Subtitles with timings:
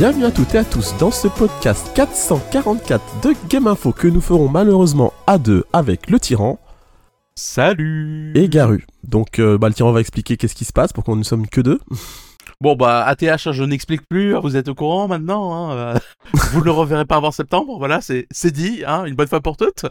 [0.00, 4.22] Bienvenue à toutes et à tous dans ce podcast 444 de Game Info que nous
[4.22, 6.58] ferons malheureusement à deux avec le tyran
[7.34, 8.86] Salut et Garu.
[9.04, 11.46] Donc euh, bah, le tyran va expliquer qu'est-ce qui se passe pour qu'on ne sommes
[11.46, 11.80] que deux.
[12.62, 15.98] Bon bah ATH je n'explique plus, hein, vous êtes au courant maintenant, hein, euh,
[16.52, 19.42] vous ne le reverrez pas avant septembre, voilà c'est c'est dit, hein, une bonne fois
[19.42, 19.84] pour toutes.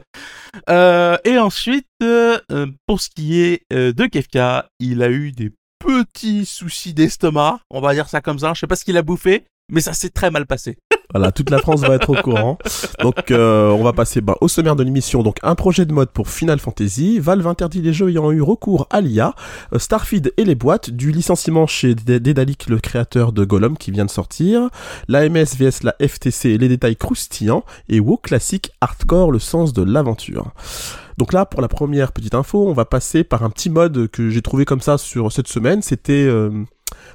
[0.71, 6.95] Euh, et ensuite, pour ce qui est de Kefka, il a eu des petits soucis
[6.95, 9.81] d'estomac, on va dire ça comme ça, je sais pas ce qu'il a bouffé, mais
[9.81, 10.77] ça s'est très mal passé.
[11.11, 12.59] Voilà, toute la France va être au courant.
[13.01, 15.23] Donc euh, on va passer bah, au sommaire de l'émission.
[15.23, 17.19] Donc un projet de mode pour Final Fantasy.
[17.19, 19.33] Valve interdit les jeux ayant eu recours à l'IA.
[19.73, 20.91] Euh, Starfield et les boîtes.
[20.91, 24.69] Du licenciement chez D- Daedalic, le créateur de Gollum qui vient de sortir.
[25.07, 27.63] L'AMS vs la FTC, les détails croustillants.
[27.87, 30.51] Et WoW classique hardcore, le sens de l'aventure.
[31.17, 34.29] Donc là, pour la première petite info, on va passer par un petit mode que
[34.29, 35.81] j'ai trouvé comme ça sur cette semaine.
[35.81, 36.51] C'était euh,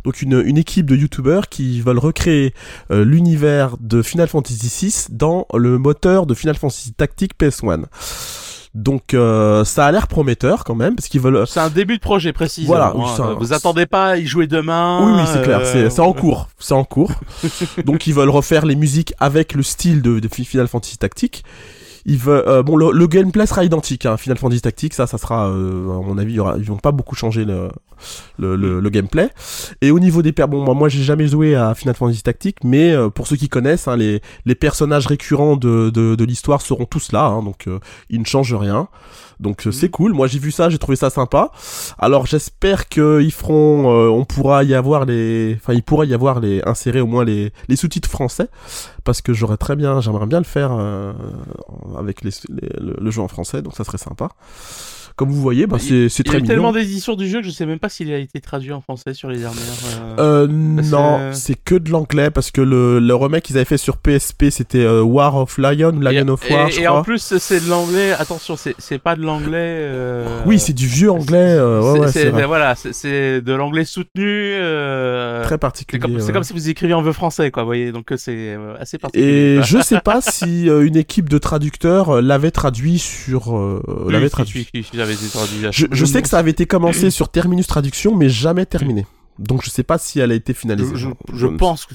[0.05, 2.55] donc une, une équipe de youtubeurs qui veulent recréer
[2.91, 7.85] euh, l'univers de Final Fantasy VI dans le moteur de Final Fantasy Tactique PS1.
[8.75, 11.47] Donc euh, ça a l'air prometteur quand même parce qu'ils veulent.
[11.47, 12.65] C'est un début de projet précis.
[12.67, 14.99] Voilà, hein, oui, un- vous attendez pas à y jouer demain.
[15.07, 17.13] Oui, oui, c'est clair, euh, c'est c'est en cours, c'est en cours.
[17.85, 21.45] Donc ils veulent refaire les musiques avec le style de, de Final Fantasy Tactique.
[22.07, 24.05] Ils veulent, euh, bon, le, le gameplay sera identique.
[24.07, 26.65] Hein, Final Fantasy Tactique, ça, ça sera, euh, à mon avis, il y aura- ils
[26.65, 27.71] vont pas beaucoup changer le,
[28.39, 29.31] le, le, le gameplay.
[29.81, 32.59] Et au niveau des per, bon, moi, moi, j'ai jamais joué à Final Fantasy Tactique,
[32.63, 36.61] mais euh, pour ceux qui connaissent, hein, les, les personnages récurrents de, de, de l'histoire
[36.61, 37.79] seront tous là, hein, donc euh,
[38.11, 38.89] ils ne changent rien.
[39.41, 40.13] Donc euh, c'est cool.
[40.13, 41.51] Moi, j'ai vu ça, j'ai trouvé ça sympa.
[41.99, 46.41] Alors j'espère qu'ils feront, euh, on pourra y avoir les, enfin il pourra y avoir
[46.41, 48.49] les insérer au moins les, les sous-titres français
[49.05, 51.13] parce que j'aurais très bien, j'aimerais bien le faire euh,
[51.99, 54.31] avec les, les- le, le jeu en français, donc ça serait sympa.
[55.17, 56.49] Comme vous voyez, bah, c'est c'est Il y a très mignon.
[56.55, 59.15] tellement d'éditions du jeu que je sais même pas s'il a été traduit en français
[59.15, 59.61] sur les dernières.
[60.19, 63.77] euh, Euh, non, c'est que de l'anglais parce que le, le remake qu'ils avaient fait
[63.77, 66.99] sur PSP c'était euh, War of Lion, Lion et, of War, et- je et crois.
[66.99, 68.13] en plus, c'est de l'anglais.
[68.13, 69.53] Attention, c'est pas de l'anglais.
[69.55, 74.55] euh, Oui, c'est du vieux anglais, ouais, voilà, c'est- de l'anglais soutenu.
[75.43, 76.01] très c'est particulier.
[76.01, 76.33] comme, c'est ouais.
[76.33, 77.63] comme si vous écriviez en vœu français, quoi.
[77.63, 79.59] Vous voyez, donc c'est assez particulier.
[79.59, 83.57] Et je sais pas si une équipe de traducteurs l'avait traduit sur
[84.09, 84.67] l'avait traduit.
[85.13, 85.67] Été traduit.
[85.71, 89.07] Je, je sais que ça avait été commencé sur Terminus Traduction, mais jamais terminé.
[89.39, 90.95] Donc je sais pas si elle a été finalisée.
[90.95, 91.95] Je, je, je pense que.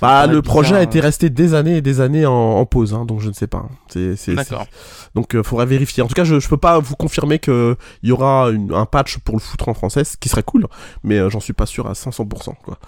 [0.00, 0.82] Bah, le projet a hein.
[0.82, 3.46] été resté des années et des années en, en pause, hein, donc je ne sais
[3.46, 3.66] pas.
[3.88, 4.66] C'est, D'accord.
[5.14, 6.02] Donc, euh, faudrait vérifier.
[6.02, 8.86] En tout cas, je, je peux pas vous confirmer que il y aura une- un
[8.86, 10.66] patch pour le foutre en français, ce qui serait cool,
[11.04, 12.54] mais euh, j'en suis pas sûr à 500%.
[12.64, 12.78] Quoi.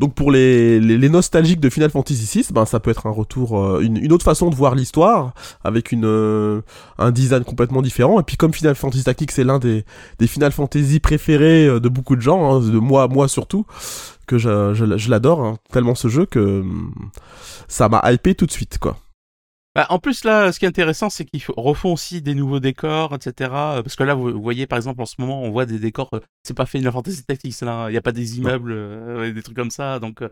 [0.00, 3.10] Donc, pour les, les, les nostalgiques de Final Fantasy VI, ben ça peut être un
[3.12, 5.32] retour, euh, une, une autre façon de voir l'histoire,
[5.62, 6.62] avec une euh,
[6.98, 8.18] un design complètement différent.
[8.18, 9.84] Et puis, comme Final Fantasy Tactics c'est l'un des,
[10.18, 13.66] des Final Fantasy préférés de beaucoup de gens, hein, de moi, moi surtout,
[14.32, 16.94] que je, je, je l'adore hein, tellement ce jeu que hum,
[17.68, 18.96] ça m'a hypé tout de suite, quoi.
[19.74, 23.14] Bah, en plus, là, ce qui est intéressant, c'est qu'ils refont aussi des nouveaux décors,
[23.14, 23.50] etc.
[23.78, 26.10] euh, Parce que là, vous, voyez, par exemple, en ce moment, on voit des décors.
[26.12, 27.88] euh, c'est pas fait Final Fantasy Tactics, là.
[27.88, 29.98] Il n'y a pas des immeubles, euh, des trucs comme ça.
[29.98, 30.28] Donc, euh,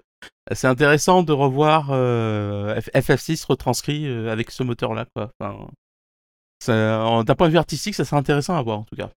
[0.52, 5.30] c'est intéressant de revoir euh, F- FF6 retranscrit avec ce moteur-là, quoi.
[5.40, 9.10] Enfin, d'un point de vue artistique, ça serait intéressant à voir, en tout cas.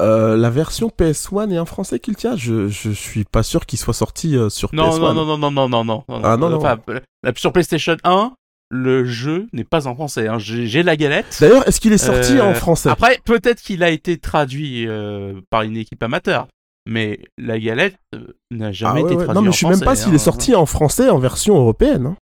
[0.00, 3.78] Euh, la version PS1 est en français qu'il tient je, je suis pas sûr qu'il
[3.78, 5.00] soit sorti euh, sur Non, PS1.
[5.00, 6.20] non, non, non, non, non, non, non.
[6.22, 6.56] Ah, non, non.
[6.58, 7.00] Enfin, euh,
[7.36, 8.32] sur PlayStation 1,
[8.70, 10.28] le jeu n'est pas en français.
[10.28, 10.38] hein.
[10.38, 11.36] J'ai la galette.
[11.40, 12.88] D'ailleurs, est-ce qu'il est sorti Euh, en français?
[12.90, 16.48] Après, peut-être qu'il a été traduit euh, par une équipe amateur,
[16.86, 18.18] mais la galette euh,
[18.50, 19.24] n'a Ah jamais ouais, été ouais.
[19.24, 20.18] traduite Non, mais en je sais même pas français, s'il est hein.
[20.18, 22.06] sorti en français en version européenne.
[22.06, 22.16] hein.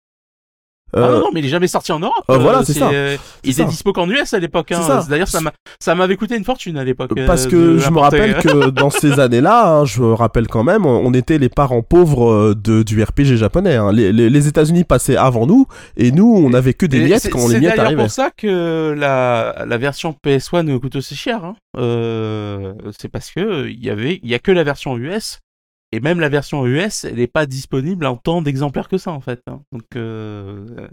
[0.94, 2.14] Ah Euh, non, non, mais il est jamais sorti en Europe.
[2.30, 2.90] Euh, voilà, c'est ça.
[2.90, 3.76] euh, il C'est était ça.
[3.76, 4.72] dispo qu'en US à l'époque.
[4.72, 4.82] Hein.
[5.04, 5.10] C'est.
[5.10, 7.12] D'ailleurs, ça m'a- ça m'avait coûté une fortune à l'époque.
[7.18, 10.64] euh, Parce que je me rappelle que dans ces années-là, hein, je me rappelle quand
[10.64, 13.76] même, on était les parents pauvres euh, de, du RPG japonais.
[13.76, 13.92] hein.
[13.92, 15.66] Les, les, les États-Unis passaient avant nous,
[15.98, 18.02] et nous, on avait que des Et miettes c'est- quand les C'est miettes d'ailleurs arrivaient.
[18.04, 21.44] pour ça que la, la version PS1 coûte aussi cher.
[21.46, 21.56] Hein.
[21.78, 25.40] Euh, c'est parce que il y avait, il y a que la version US.
[25.92, 29.22] Et même la version US, elle n'est pas disponible en tant d'exemplaires que ça, en
[29.22, 29.42] fait.
[29.48, 29.62] hein.
[29.72, 30.88] Donc, euh, euh,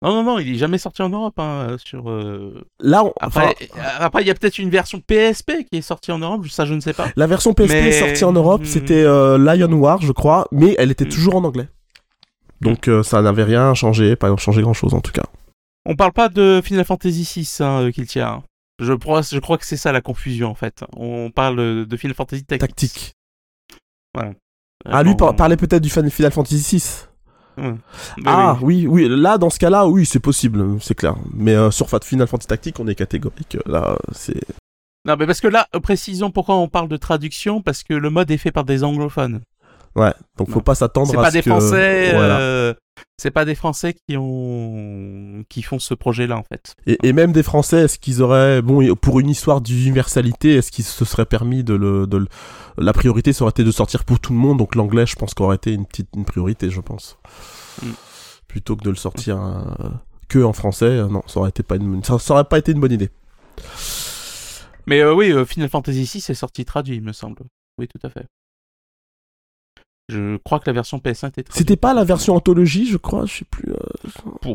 [0.00, 1.38] non, non, non, il est jamais sorti en Europe.
[1.38, 5.64] Hein, sur, euh, Là, on- Après, enfin, après, il y a peut-être une version PSP
[5.70, 6.46] qui est sortie en Europe.
[6.48, 7.08] Ça, je ne sais pas.
[7.16, 8.66] la version PSP mais- sortie en Europe, Hmm.
[8.66, 11.08] c'était euh, Lion War, je crois, mais elle était Hmm.
[11.10, 11.68] toujours en anglais.
[12.60, 15.24] Donc ça n'avait rien changé, pas changé grand-chose en tout cas.
[15.84, 18.44] On parle pas de Final Fantasy VI, hein, tient.
[18.78, 20.84] Je crois, je crois que c'est ça la confusion, en fait.
[20.96, 22.68] On parle de Final Fantasy Tactics.
[22.68, 23.12] Tactique.
[24.14, 24.32] Voilà.
[24.84, 27.62] Ah, lui par- parlait peut-être du fan- Final Fantasy VI.
[27.62, 27.74] ouais.
[28.26, 28.86] Ah oui.
[28.88, 31.14] oui, oui, là dans ce cas-là, oui, c'est possible, c'est clair.
[31.32, 33.56] Mais euh, sur Fat- Final Fantasy Tactique, on est catégorique.
[33.56, 34.40] euh, Là, c'est
[35.06, 38.10] Non, mais parce que là, euh, précisons pourquoi on parle de traduction, parce que le
[38.10, 39.40] mode est fait par des anglophones.
[39.94, 40.60] Ouais, donc faut Non.
[40.62, 42.12] pas s'attendre C'est à pas ce des que- Français.
[42.14, 42.38] Voilà.
[42.38, 42.74] euh,
[43.18, 46.74] C'est pas des Français qui ont qui font ce projet-là en fait.
[46.86, 50.84] Et, et même des Français, est-ce qu'ils auraient, bon, pour une histoire d'universalité, est-ce qu'ils
[50.84, 52.28] se seraient permis de le, de le-
[52.78, 55.34] la priorité, ça aurait été de sortir pour tout le monde, donc l'anglais, je pense
[55.34, 57.18] qu'aurait été une petite une priorité, je pense,
[57.82, 57.90] Mm.
[58.48, 59.88] plutôt que de le sortir euh,
[60.28, 62.72] que en français, euh, non, ça aurait été pas une, ça, ça aurait pas été
[62.72, 63.10] une bonne idée.
[64.86, 67.42] Mais euh, oui, euh, Final Fantasy VI est sorti traduit, il me semble.
[67.78, 68.26] Oui, tout à fait.
[70.08, 71.52] Je crois que la version PS1 était traduite.
[71.54, 73.72] C'était pas la version anthologie, je crois, je sais plus.
[73.72, 74.54] euh,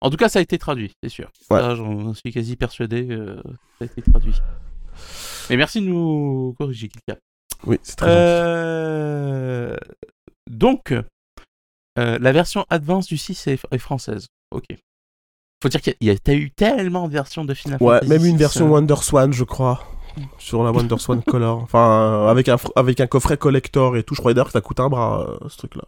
[0.00, 1.30] En tout cas, ça a été traduit, c'est sûr.
[1.50, 1.60] Ouais.
[1.76, 3.06] J'en suis quasi persuadé.
[3.10, 3.40] euh,
[3.78, 4.34] ça a été traduit.
[5.50, 7.18] Mais merci de nous corriger, Kilka.
[7.66, 8.18] Oui, c'est très gentil.
[8.18, 9.76] Euh...
[10.50, 14.26] Donc, euh, la version Advance du 6 est, est française.
[14.50, 14.64] Ok.
[15.62, 18.36] Faut dire qu'il y a, eu tellement de versions de Final Ouais, Fantasy même une
[18.38, 19.84] version euh, Wonder Swan, je crois.
[20.38, 21.58] Sur la Wonder Swan Color.
[21.62, 24.14] Enfin, euh, avec un, avec un coffret collector et tout.
[24.14, 25.84] Je crois d'ailleurs que ça coûte un bras, euh, ce truc-là.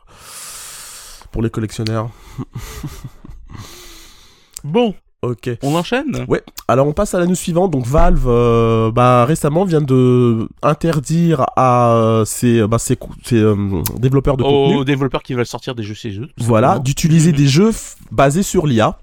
[1.31, 2.11] Pour les collectionneurs.
[4.65, 5.51] Bon, Ok.
[5.63, 6.25] on enchaîne?
[6.27, 6.43] Ouais.
[6.67, 7.71] Alors on passe à la news suivante.
[7.71, 13.55] Donc Valve, euh, bah récemment vient de interdire à euh, ses, bah, ses, ses, euh,
[13.99, 14.77] développeurs de contenu.
[14.79, 16.29] Aux développeurs qui veulent sortir des jeux chez eux.
[16.39, 17.71] Voilà, d'utiliser des jeux
[18.11, 18.99] basés sur l'IA,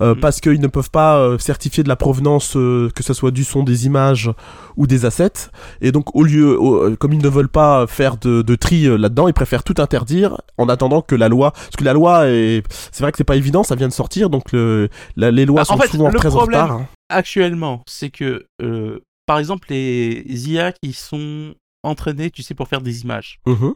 [0.00, 0.20] euh, Mhm.
[0.20, 3.84] parce qu'ils ne peuvent pas certifier de la provenance, que ce soit du son, des
[3.84, 4.30] images
[4.78, 5.50] ou des assets.
[5.82, 9.28] Et donc, au lieu, au- comme ils ne veulent pas faire de, de tri là-dedans,
[9.28, 13.02] ils préfèrent tout interdire en attendant que la loi, parce que la loi est, c'est
[13.02, 15.74] vrai que c'est pas évident, ça vient de sortir, donc le, la- les lois Bah,
[15.74, 16.76] en fait, souvent le très problème- en retard.
[16.78, 16.88] hein.
[17.08, 22.80] Actuellement, c'est que, euh, par exemple, les IA qui sont entraînées, tu sais, pour faire
[22.82, 23.74] des images, Mhm.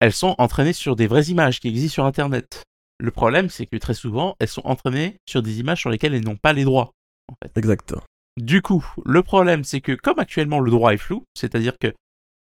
[0.00, 2.62] elles sont entraînées sur des vraies images qui existent sur Internet.
[2.98, 6.24] Le problème, c'est que très souvent, elles sont entraînées sur des images sur lesquelles elles
[6.24, 6.90] n'ont pas les droits.
[7.30, 7.56] En fait.
[7.58, 7.94] Exact.
[8.36, 11.92] Du coup, le problème, c'est que comme actuellement le droit est flou, c'est-à-dire que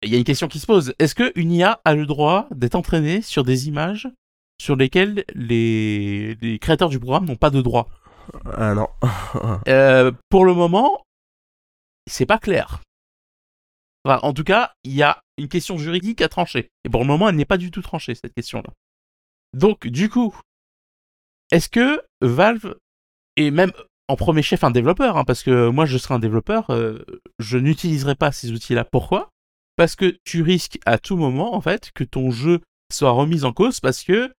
[0.03, 2.47] il y a une question qui se pose est-ce que une IA a le droit
[2.51, 4.09] d'être entraînée sur des images
[4.59, 7.87] sur lesquelles les, les créateurs du programme n'ont pas de droit
[8.57, 8.87] Ah non.
[9.67, 11.03] Euh, Pour le moment,
[12.07, 12.81] c'est pas clair.
[14.05, 16.69] En tout cas, il y a une question juridique à trancher.
[16.83, 18.69] Et pour le moment, elle n'est pas du tout tranchée, cette question-là.
[19.53, 20.35] Donc, du coup,
[21.51, 22.75] est-ce que Valve,
[23.35, 23.71] et même
[24.07, 26.99] en premier chef un développeur, hein, parce que moi je serai un développeur, euh,
[27.39, 28.85] je n'utiliserai pas ces outils-là.
[28.85, 29.29] Pourquoi?
[29.77, 32.59] Parce que tu risques à tout moment, en fait, que ton jeu
[32.91, 34.33] soit remis en cause parce que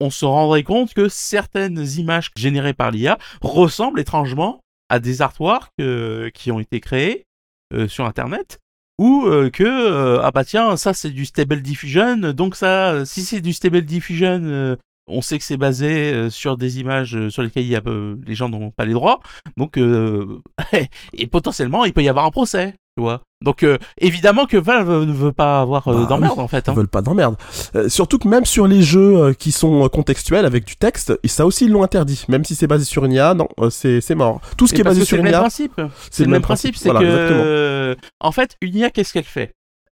[0.00, 5.70] on se rendrait compte que certaines images générées par l'IA ressemblent étrangement à des artworks
[5.80, 7.24] euh, qui ont été créés
[7.72, 8.60] euh, sur Internet
[8.98, 13.42] ou euh, que ah bah tiens ça c'est du stable diffusion donc ça si c'est
[13.42, 14.76] du stable diffusion
[15.08, 17.82] on sait que c'est basé sur des images sur lesquelles il y a,
[18.26, 19.20] les gens n'ont pas les droits
[19.58, 19.78] donc
[21.12, 25.04] et potentiellement il peut y avoir un procès tu vois donc euh, évidemment que Valve
[25.04, 26.74] ne veut pas avoir euh, Bah d'emmerde en fait Ils hein.
[26.74, 27.36] veulent pas d'emmerde.
[27.74, 31.12] Euh, surtout que même sur les jeux euh, qui sont euh, contextuels avec du texte,
[31.22, 32.24] et ça aussi ils l'ont interdit.
[32.28, 34.40] Même si c'est basé sur une IA, non, euh, c'est mort.
[34.56, 35.80] Tout ce qui est basé sur c'est une le même IA, principe.
[36.10, 39.52] C'est le même principe, c'est Voilà, que euh, en fait, une IA qu'est-ce qu'elle fait?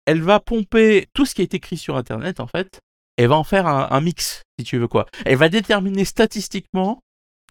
[0.05, 2.81] Elle va pomper tout ce qui est écrit sur internet en fait,
[3.15, 5.05] elle va en faire un, un mix si tu veux quoi.
[5.25, 6.99] Elle va déterminer statistiquement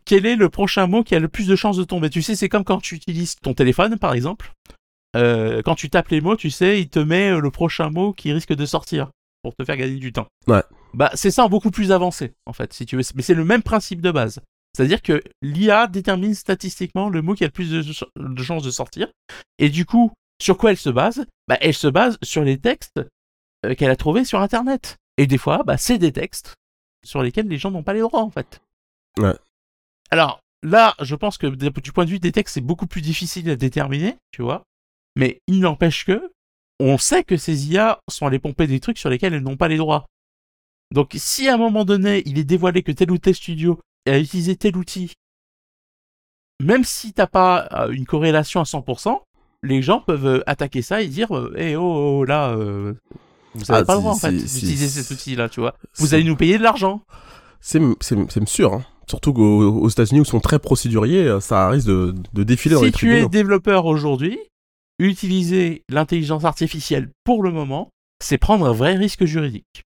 [0.05, 2.11] quel est le prochain mot qui a le plus de chances de tomber.
[2.11, 4.53] Tu sais, c'est comme quand tu utilises ton téléphone par exemple.
[5.17, 8.13] Euh, quand tu tapes les mots, tu sais, il te met euh, le prochain mot
[8.13, 9.11] qui risque de sortir
[9.43, 10.27] pour te faire gagner du temps.
[10.47, 10.63] Ouais.
[10.95, 13.03] Bah, c'est ça en beaucoup plus avancé, en fait, si tu veux.
[13.15, 14.41] Mais c'est le même principe de base.
[14.77, 18.63] C'est-à-dire que l'IA détermine statistiquement le mot qui a le plus de, ch- de chances
[18.63, 19.09] de sortir.
[19.59, 20.13] Et du coup,
[20.43, 21.25] sur quoi elle se base?
[21.49, 23.01] Bah, elle se base sur les textes
[23.65, 24.97] euh, qu'elle a trouvés sur Internet.
[25.17, 26.55] Et des fois, bah, c'est des textes
[27.05, 28.61] sur lesquels les gens n'ont pas les droits, en fait.
[29.19, 29.35] Ouais.
[30.11, 33.49] Alors, là, je pense que du point de vue des textes, c'est beaucoup plus difficile
[33.51, 34.63] à déterminer, tu vois.
[35.17, 36.31] Mais il n'empêche que,
[36.81, 39.69] on sait que ces IA sont allées pomper des trucs sur lesquels elles n'ont pas
[39.69, 40.07] les droits.
[40.95, 44.19] Donc, si à un moment donné, il est dévoilé que tel ou tel studio a
[44.19, 45.13] utilisé tel outil,
[46.63, 49.21] même si t'as pas euh, une corrélation à 100%,
[49.63, 52.95] les gens peuvent euh, attaquer ça et dire, euh, eh oh, oh, là, euh,
[53.55, 55.03] vous avez Ah, pas le si, droit en fait si, si, d'utiliser si.
[55.03, 55.75] cet outil-là, tu vois.
[55.97, 57.03] Vous allez nous payer de l'argent.
[57.61, 57.81] C'est
[58.47, 58.73] sûr.
[58.75, 58.85] Hein.
[59.09, 62.81] Surtout qu'aux aux États-Unis où ils sont très procéduriers, ça risque de, de défiler dans
[62.81, 64.39] Si les tu es développeur aujourd'hui,
[64.99, 67.91] utiliser l'intelligence artificielle pour le moment,
[68.23, 69.85] c'est prendre un vrai risque juridique.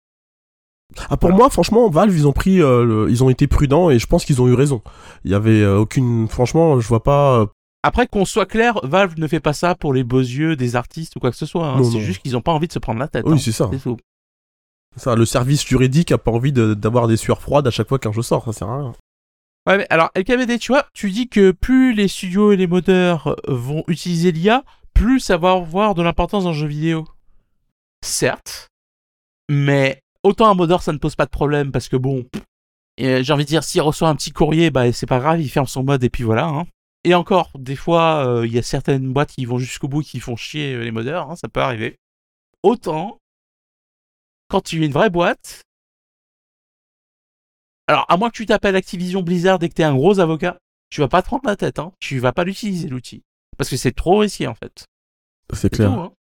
[1.10, 4.00] Ah, pour moi, franchement, Valve, ils ont pris, euh, le- ils ont été prudents et
[4.00, 4.82] je pense qu'ils ont eu raison.
[5.26, 7.40] Il y avait euh, aucune, franchement, je vois pas.
[7.42, 7.46] euh,
[7.84, 11.16] Après, qu'on soit clair, Valve ne fait pas ça pour les beaux yeux des artistes
[11.16, 11.68] ou quoi que ce soit.
[11.68, 11.84] hein.
[11.84, 13.24] C'est juste qu'ils n'ont pas envie de se prendre la tête.
[13.26, 13.38] Oui, hein.
[13.38, 13.70] c'est ça.
[13.72, 13.98] C'est tout.
[14.96, 18.00] Ça, le service juridique a pas envie de- d'avoir des sueurs froides à chaque fois
[18.00, 18.46] qu'un jeu sort.
[18.46, 18.94] Ça sert à rien.
[19.68, 23.36] Ouais, mais alors, LKBD, tu vois, tu dis que plus les studios et les modeurs
[23.50, 24.64] vont utiliser l'IA,
[24.98, 27.08] plus avoir de l'importance dans le jeu vidéo.
[28.04, 28.68] Certes,
[29.50, 32.26] Mais autant un modeur, ça ne pose pas de problème parce que bon,
[32.98, 35.68] j'ai envie de dire, s'il reçoit un petit courrier, bah c'est pas grave, il ferme
[35.68, 36.48] son mode et puis voilà.
[36.48, 36.66] Hein.
[37.04, 40.20] Et encore, des fois, euh, il y a certaines boîtes qui vont jusqu'au bout, qui
[40.20, 41.98] font chier euh, les modeurs, hein, ça peut arriver.
[42.64, 43.20] Autant,
[44.50, 45.62] quand tu es une vraie boîte,
[47.88, 50.58] alors à moins que tu t'appelles Activision Blizzard et que tu es un gros avocat,
[50.90, 51.94] tu vas pas te prendre la tête, hein.
[52.00, 53.24] tu vas pas l'utiliser l'outil.
[53.58, 54.86] Parce que c'est trop risqué en fait.
[55.54, 55.94] C'est clair.
[55.94, 56.14] Tout, hein.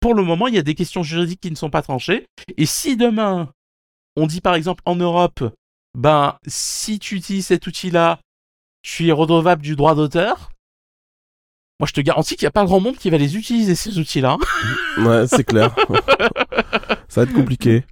[0.00, 2.26] Pour le moment, il y a des questions juridiques qui ne sont pas tranchées.
[2.56, 3.52] Et si demain,
[4.16, 5.44] on dit par exemple en Europe,
[5.94, 8.18] ben si tu utilises cet outil-là,
[8.82, 10.50] tu es redevable du droit d'auteur.
[11.80, 13.98] Moi, je te garantis qu'il n'y a pas grand monde qui va les utiliser, ces
[13.98, 14.36] outils-là.
[14.98, 15.74] ouais, c'est clair.
[17.08, 17.84] Ça va être compliqué.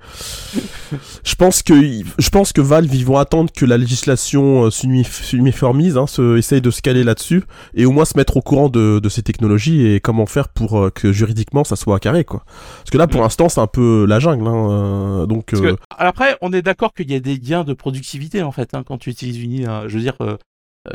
[1.25, 5.97] Je pense que, je pense que Valve, ils vont attendre que la législation euh, s'uniformise,
[5.97, 7.43] hein, se, essaye de se caler là-dessus,
[7.75, 10.79] et au moins se mettre au courant de, de ces technologies et comment faire pour
[10.79, 12.45] euh, que juridiquement ça soit carré, quoi.
[12.77, 13.25] Parce que là, pour mm.
[13.25, 15.53] l'instant, c'est un peu la jungle, hein, euh, donc.
[15.97, 18.99] après, on est d'accord qu'il y a des gains de productivité, en fait, hein, quand
[18.99, 19.89] tu utilises une IA.
[19.89, 20.37] Je veux dire, euh,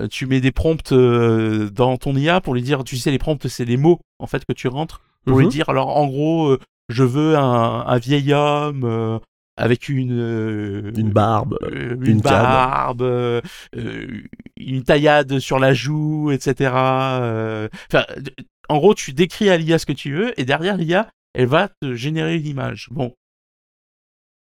[0.10, 3.48] tu mets des prompts euh, dans ton IA pour lui dire, tu sais, les prompts,
[3.48, 5.52] c'est les mots en fait que tu rentres pour lui mhm.
[5.52, 6.60] dire, alors en gros, euh,
[6.90, 9.20] je veux un, vieil homme
[9.56, 13.42] avec une une barbe, une, barbe,
[14.58, 16.72] une taillade sur la joue, etc.
[16.72, 18.06] Enfin,
[18.70, 21.70] en gros, tu décris à l'IA ce que tu veux et derrière l'IA, elle va
[21.70, 22.90] te générer une image.
[22.92, 23.14] Bon,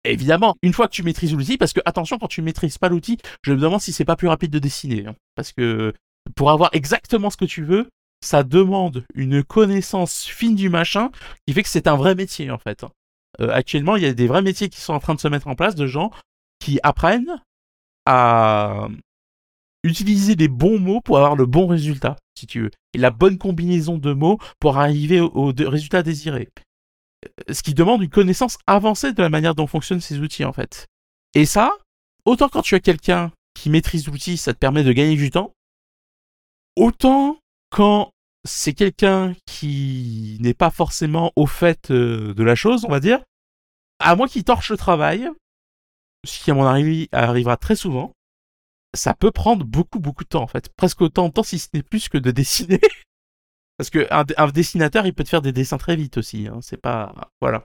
[0.04, 3.18] Évidemment, une fois que tu maîtrises l'outil, parce que attention, quand tu maîtrises pas l'outil,
[3.42, 5.06] je me demande si c'est pas plus rapide de dessiner.
[5.06, 5.14] Hein.
[5.36, 5.92] parce que
[6.36, 7.88] pour avoir exactement ce que tu veux,
[8.24, 11.10] ça demande une connaissance fine du machin
[11.46, 12.84] qui fait que c'est un vrai métier en fait.
[12.84, 12.90] Hein.
[13.40, 15.48] Euh, actuellement, il y a des vrais métiers qui sont en train de se mettre
[15.48, 16.10] en place de gens
[16.58, 17.42] qui apprennent
[18.06, 18.88] à
[19.84, 23.38] utiliser les bons mots pour avoir le bon résultat, si tu veux, et la bonne
[23.38, 26.48] combinaison de mots pour arriver au résultat désiré
[27.50, 30.86] ce qui demande une connaissance avancée de la manière dont fonctionnent ces outils en fait.
[31.34, 31.72] Et ça,
[32.24, 35.52] autant quand tu as quelqu'un qui maîtrise l'outil, ça te permet de gagner du temps,
[36.76, 37.38] autant
[37.70, 38.10] quand
[38.44, 43.22] c'est quelqu'un qui n'est pas forcément au fait euh, de la chose, on va dire,
[43.98, 45.30] à moins qu'il torche le travail,
[46.24, 48.12] ce qui à mon avis arrivera très souvent,
[48.94, 51.68] ça peut prendre beaucoup beaucoup de temps en fait, presque autant de temps si ce
[51.72, 52.80] n'est plus que de dessiner.
[53.82, 56.46] Parce que un, dessinateur, il peut te faire des dessins très vite aussi.
[56.46, 56.60] Hein.
[56.62, 57.12] C'est pas.
[57.40, 57.64] Voilà.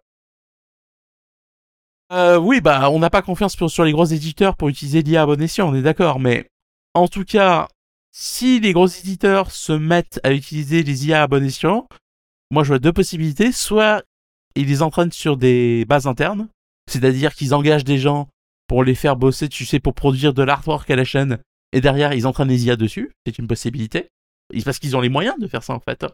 [2.12, 5.26] Euh, oui, bah, on n'a pas confiance sur, les gros éditeurs pour utiliser l'IA à
[5.28, 6.20] bon escient, on est d'accord.
[6.20, 6.50] Mais
[6.96, 7.68] en tout cas,
[8.12, 11.88] si les gros éditeurs se mettent à utiliser les IA à bon escient,
[12.50, 13.52] moi je vois deux possibilités.
[13.52, 14.02] Soit
[14.56, 16.48] ils les entraînent sur des bases internes,
[16.90, 18.28] c'est-à-dire qu'ils engagent des gens
[18.66, 21.38] pour les faire bosser, tu sais, pour produire de l'artwork à la chaîne,
[21.74, 24.10] et derrière ils entraînent les IA dessus, c'est une possibilité
[24.64, 26.06] parce qu'ils ont les moyens de faire ça en fait.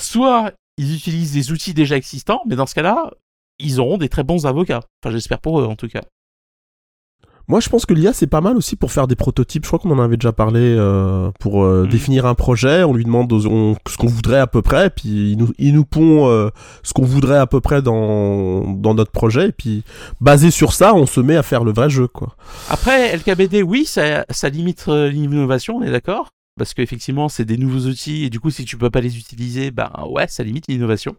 [0.00, 3.10] Soit ils utilisent des outils déjà existants, mais dans ce cas-là,
[3.58, 4.82] ils auront des très bons avocats.
[5.02, 6.02] Enfin, j'espère pour eux en tout cas.
[7.50, 9.64] Moi, je pense que l'IA, c'est pas mal aussi pour faire des prototypes.
[9.64, 11.88] Je crois qu'on en avait déjà parlé euh, pour euh, mm.
[11.88, 12.84] définir un projet.
[12.84, 16.28] On lui demande ce qu'on voudrait à peu près, puis il nous, il nous pond
[16.28, 16.50] euh,
[16.84, 19.48] ce qu'on voudrait à peu près dans, dans notre projet.
[19.48, 19.82] Et puis,
[20.20, 22.06] basé sur ça, on se met à faire le vrai jeu.
[22.06, 22.36] quoi.
[22.68, 27.88] Après, LKBD, oui, ça, ça limite l'innovation, on est d'accord parce qu'effectivement, c'est des nouveaux
[27.88, 31.16] outils, et du coup, si tu peux pas les utiliser, ben ouais, ça limite l'innovation.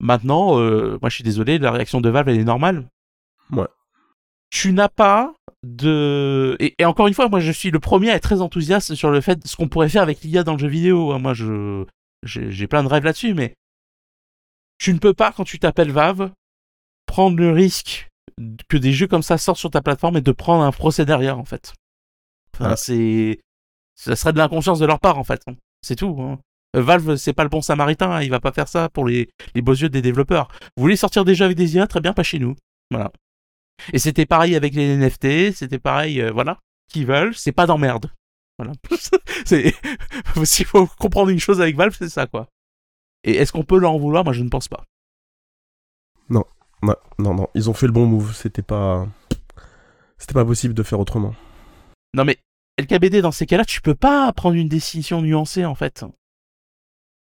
[0.00, 2.88] Maintenant, euh, moi je suis désolé, la réaction de Valve, elle est normale.
[3.52, 3.68] Ouais.
[4.50, 6.56] Tu n'as pas de...
[6.58, 9.20] Et, encore une fois, moi je suis le premier à être très enthousiaste sur le
[9.20, 11.12] fait de ce qu'on pourrait faire avec l'IA dans le jeu vidéo.
[11.12, 11.18] Hein.
[11.18, 11.84] Moi, je
[12.22, 13.54] j'ai plein de rêves là-dessus, mais
[14.78, 16.32] tu ne peux pas, quand tu t'appelles Valve,
[17.06, 18.08] prendre le risque
[18.68, 21.38] que des jeux comme ça sortent sur ta plateforme et de prendre un procès derrière,
[21.38, 21.74] en fait.
[22.54, 23.40] Enfin, c'est
[24.00, 25.42] ça serait de l'inconscience de leur part en fait.
[25.82, 26.16] C'est tout.
[26.20, 26.38] Hein.
[26.76, 28.22] Euh, Valve, c'est pas le bon samaritain, hein.
[28.22, 30.48] il va pas faire ça pour les, les beaux yeux des développeurs.
[30.76, 32.56] Vous voulez sortir déjà avec des IA, très bien, pas chez nous.
[32.90, 33.12] Voilà.
[33.92, 36.58] Et c'était pareil avec les NFT, c'était pareil, euh, voilà.
[36.90, 38.10] Qui veulent, c'est pas d'emmerde.
[38.58, 38.72] Voilà.
[39.44, 39.74] c'est,
[40.44, 42.48] s'il faut comprendre une chose avec Valve, c'est ça, quoi.
[43.22, 44.24] Et est-ce qu'on peut leur en vouloir?
[44.24, 44.84] Moi, je ne pense pas.
[46.30, 46.44] Non,
[46.82, 47.48] non, non, non.
[47.54, 48.34] Ils ont fait le bon move.
[48.34, 49.06] C'était pas,
[50.16, 51.34] c'était pas possible de faire autrement.
[52.14, 52.38] Non, mais
[52.80, 56.04] LKBD, dans ces cas-là, tu peux pas prendre une décision nuancée, en fait.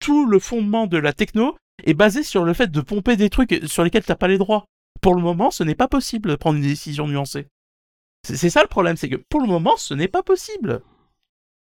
[0.00, 3.60] Tout le fondement de la techno est basé sur le fait de pomper des trucs
[3.66, 4.66] sur lesquels t'as pas les droits.
[5.00, 7.46] Pour le moment, ce n'est pas possible de prendre une décision nuancée.
[8.24, 10.80] C'est ça le problème, c'est que pour le moment, ce n'est pas possible.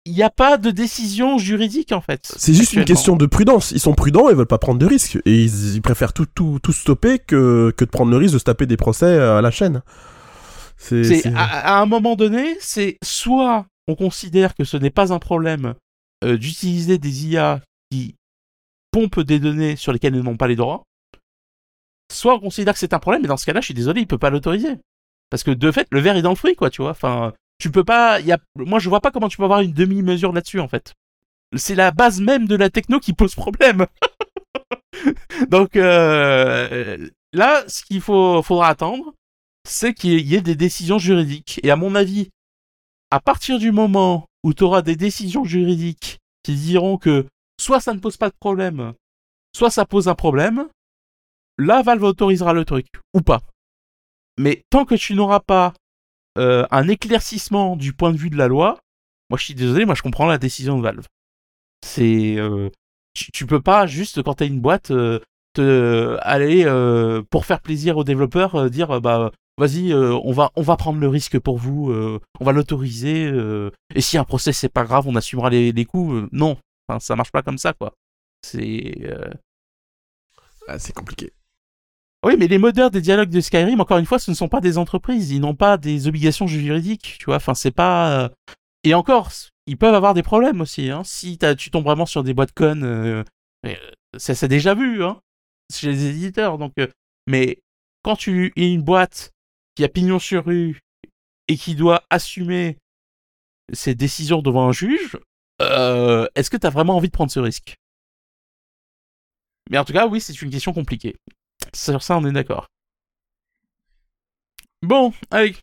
[0.05, 2.33] Il n'y a pas de décision juridique en fait.
[2.37, 3.71] C'est juste une question de prudence.
[3.71, 5.19] Ils sont prudents, ils veulent pas prendre de risques.
[5.25, 8.45] Et ils, préfèrent tout, tout, tout stopper que, que de prendre le risque de se
[8.45, 9.83] taper des procès à la chaîne.
[10.79, 15.75] C'est à, un moment donné, c'est soit on considère que ce n'est pas un problème
[16.23, 18.15] euh, d'utiliser des IA qui
[18.91, 20.83] pompent des données sur lesquelles ils n'ont pas les droits,
[22.11, 24.07] soit on considère que c'est un problème, mais dans ce cas-là, je suis désolé, il
[24.07, 24.77] peut pas l'autoriser.
[25.29, 26.91] Parce que de fait, le verre est dans le fruit, quoi, tu vois.
[26.91, 28.19] Enfin, tu peux pas.
[28.19, 28.39] Y a...
[28.55, 30.93] Moi, je vois pas comment tu peux avoir une demi-mesure là-dessus, en fait.
[31.55, 33.85] C'est la base même de la techno qui pose problème.
[35.49, 39.13] Donc euh, là, ce qu'il faut, faudra attendre,
[39.69, 41.59] c'est qu'il y ait des décisions juridiques.
[41.63, 42.29] Et à mon avis,
[43.11, 47.27] à partir du moment où tu auras des décisions juridiques qui diront que
[47.59, 48.93] soit ça ne pose pas de problème,
[49.55, 50.67] soit ça pose un problème,
[51.57, 53.41] là Valve autorisera le truc, ou pas.
[54.37, 55.73] Mais tant que tu n'auras pas
[56.37, 58.79] euh, un éclaircissement du point de vue de la loi,
[59.29, 61.05] moi je suis désolé, moi je comprends la décision de Valve.
[61.85, 62.69] C'est euh,
[63.13, 65.19] tu, peux pas juste quand t'as une boîte euh,
[65.53, 66.65] te aller
[67.29, 71.39] pour faire plaisir aux développeurs dire bah vas-y on va on va prendre le risque
[71.39, 71.91] pour vous,
[72.39, 73.31] on va l'autoriser
[73.95, 76.27] et si un procès c'est pas grave, on assumera les, les coûts.
[76.31, 77.93] non, enfin, ça marche pas comme ça quoi.
[78.45, 79.09] C'est
[80.67, 81.33] ah, c'est compliqué.
[82.25, 84.59] Oui, mais les modeurs des dialogues de Skyrim, encore une fois, ce ne sont pas
[84.61, 85.31] des entreprises.
[85.31, 87.37] Ils n'ont pas des obligations juridiques, tu vois.
[87.37, 88.29] Enfin, c'est pas.
[88.83, 89.31] Et encore,
[89.67, 90.89] ils peuvent avoir des problèmes aussi.
[90.89, 91.03] Hein.
[91.05, 93.23] Si tu tombes vraiment sur des boîtes connes, euh,
[93.65, 93.75] euh,
[94.17, 95.19] ça s'est déjà vu hein,
[95.71, 96.57] chez les éditeurs.
[96.57, 96.87] Donc, euh,
[97.27, 97.59] mais
[98.03, 99.31] quand tu es une boîte
[99.75, 100.79] qui a pignon sur rue
[101.47, 102.77] et qui doit assumer
[103.73, 105.17] ses décisions devant un juge,
[105.59, 107.75] est-ce que tu as vraiment envie de prendre ce risque?
[109.69, 111.15] Mais en tout cas, oui, c'est une question compliquée.
[111.73, 112.67] Sur ça, on est d'accord.
[114.81, 115.55] Bon, allez,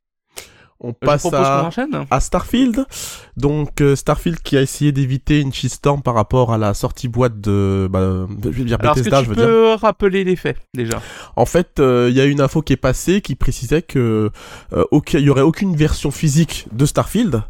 [0.81, 1.71] on passe à,
[2.11, 2.87] à, Starfield.
[3.37, 7.41] Donc euh, Starfield qui a essayé d'éviter une shitstorm par rapport à la sortie boîte
[7.41, 11.01] de, bah, je veux dire Bethesda, je veux peux rappeler les faits déjà?
[11.35, 14.31] En fait, euh, il y a une info qui est passée qui précisait que
[14.73, 14.85] euh,
[15.15, 17.43] il y aurait aucune version physique de Starfield.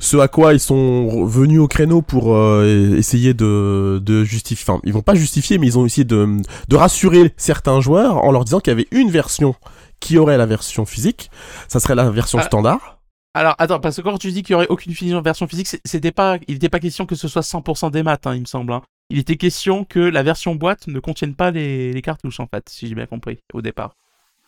[0.00, 4.92] Ce à quoi ils sont venus au créneau pour essayer de, de justifier, enfin ils
[4.92, 6.36] vont pas justifier, mais ils ont essayé de,
[6.68, 9.54] de rassurer certains joueurs en leur disant qu'il y avait une version
[10.00, 11.30] qui aurait la version physique.
[11.68, 12.42] Ça serait la version ah.
[12.42, 13.00] standard.
[13.34, 16.38] Alors attends, parce que quand tu dis qu'il y aurait aucune version physique, c'était pas,
[16.46, 18.72] il n'était pas question que ce soit 100% des maths, hein, il me semble.
[18.72, 18.82] Hein.
[19.10, 22.86] Il était question que la version boîte ne contienne pas les, cartouches en fait, si
[22.86, 23.96] j'ai bien compris au départ.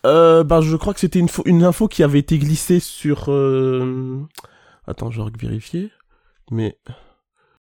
[0.07, 3.25] Euh, bah, je crois que c'était une, une, info qui avait été glissée sur.
[3.29, 4.25] Euh...
[4.87, 5.91] Attends, je vais vérifier.
[6.53, 6.79] Mais.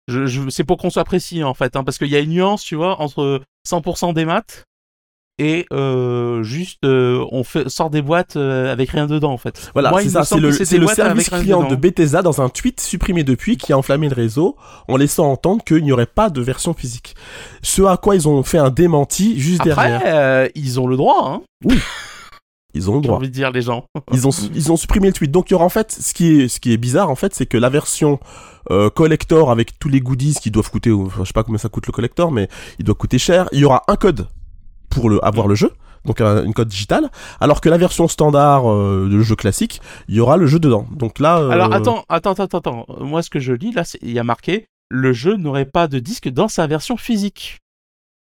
[0.07, 2.63] Je, c'est pour qu'on soit précis en fait, hein, parce qu'il y a une nuance,
[2.63, 4.65] tu vois, entre 100% des maths
[5.39, 9.71] et euh, juste euh, on fait, sort des boîtes euh, avec rien dedans en fait.
[9.73, 13.57] Voilà, c'est ça, c'est le, le service client de Bethesda dans un tweet supprimé depuis
[13.57, 14.55] qui a enflammé le réseau
[14.87, 17.15] en laissant entendre qu'il n'y aurait pas de version physique.
[17.63, 20.49] Ce à quoi ils ont fait un démenti juste Après, derrière.
[20.53, 21.41] ils ont le droit, hein.
[21.65, 21.79] Oui.
[22.75, 23.15] Ils ont le droit.
[23.15, 23.85] J'ai envie de dire les gens.
[24.11, 25.31] ils ont ils ont supprimé le tweet.
[25.31, 27.33] Donc il y aura en fait ce qui est ce qui est bizarre en fait,
[27.33, 28.19] c'est que la version
[28.93, 31.91] collector avec tous les goodies qui doivent coûter, je sais pas combien ça coûte le
[31.91, 33.49] collector, mais il doit coûter cher.
[33.51, 34.27] Il y aura un code
[34.93, 35.71] pour le, avoir le jeu,
[36.05, 40.19] donc une code digitale, alors que la version standard euh, de jeu classique, il y
[40.19, 40.87] aura le jeu dedans.
[40.91, 41.39] Donc là.
[41.39, 42.85] Euh, alors attends, attends, attends, attends.
[42.99, 45.99] Moi, ce que je lis là, il y a marqué le jeu n'aurait pas de
[45.99, 47.59] disque dans sa version physique.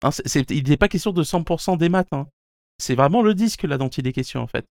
[0.03, 0.11] Hein,
[0.51, 2.09] il n'est pas question de 100% des maths.
[2.13, 2.27] Hein.
[2.79, 4.65] C'est vraiment le disque là dont il est question en fait.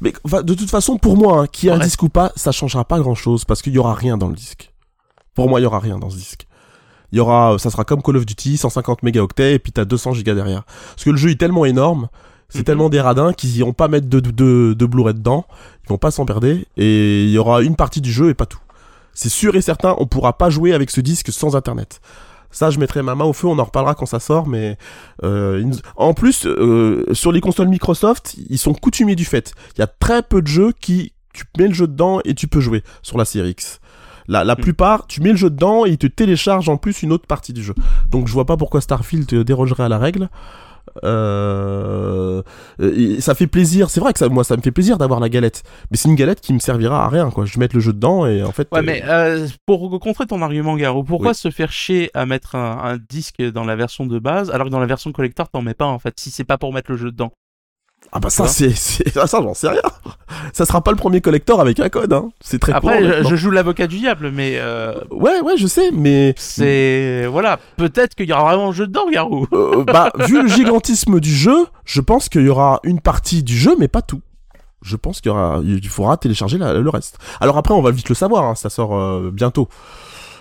[0.00, 2.32] Mais de toute façon, pour moi, qui hein, qu'il y ait un disque ou pas,
[2.36, 4.72] ça changera pas grand chose parce qu'il y aura rien dans le disque.
[5.34, 6.46] Pour moi, il y aura rien dans ce disque
[7.12, 10.14] il y aura, ça sera comme Call of Duty, 150 mégaoctets et puis t'as 200
[10.14, 10.64] gigas derrière.
[10.64, 12.08] Parce que le jeu est tellement énorme,
[12.48, 12.64] c'est mhm.
[12.64, 15.46] tellement des radins qu'ils iront pas mettre de, de, de Blu-ray dedans,
[15.84, 18.60] ils vont pas s'emmerder et il y aura une partie du jeu et pas tout.
[19.14, 22.00] C'est sûr et certain, on pourra pas jouer avec ce disque sans internet.
[22.52, 24.76] Ça, je mettrai ma main au feu, on en reparlera quand ça sort, mais
[25.22, 29.52] euh, en plus, euh, sur les consoles Microsoft, ils sont coutumiers du fait.
[29.76, 32.48] Il y a très peu de jeux qui, tu mets le jeu dedans et tu
[32.48, 33.80] peux jouer sur la série X.
[34.30, 34.60] La, la hmm.
[34.60, 37.52] plupart, tu mets le jeu dedans et il te télécharge en plus une autre partie
[37.52, 37.74] du jeu.
[38.10, 40.30] Donc je vois pas pourquoi Starfield te dérogerait à la règle.
[41.04, 42.42] Euh,
[43.18, 45.62] ça fait plaisir, c'est vrai que ça, moi ça me fait plaisir d'avoir la galette,
[45.90, 47.44] mais c'est une galette qui me servira à rien quoi.
[47.44, 48.68] Je vais mettre le jeu dedans et en fait.
[48.72, 52.78] Ouais, mais euh, pour contrer ton argument, Garo, pourquoi se faire chier à mettre un,
[52.84, 55.74] un, disque dans la version de base alors que dans la version collector t'en mets
[55.74, 57.32] pas en fait si c'est pas pour mettre le jeu dedans?
[58.12, 59.82] Ah bah ça c'est ça j'en sais rien.
[60.52, 62.30] Ça sera pas le premier collector avec un code hein.
[62.40, 64.94] C'est très Après je, joue l'avocat du diable mais euh...
[65.10, 69.08] Ouais ouais, je sais mais c'est voilà, peut-être qu'il y aura vraiment un jeu dedans
[69.10, 69.46] Garou.
[69.52, 73.56] Euh, bah vu le gigantisme du jeu, je pense qu'il y aura une partie du
[73.56, 74.22] jeu mais pas tout.
[74.82, 77.18] Je pense qu'il y aura il faudra télécharger le reste.
[77.40, 79.68] Alors après on va vite le savoir hein, ça sort euh, bientôt.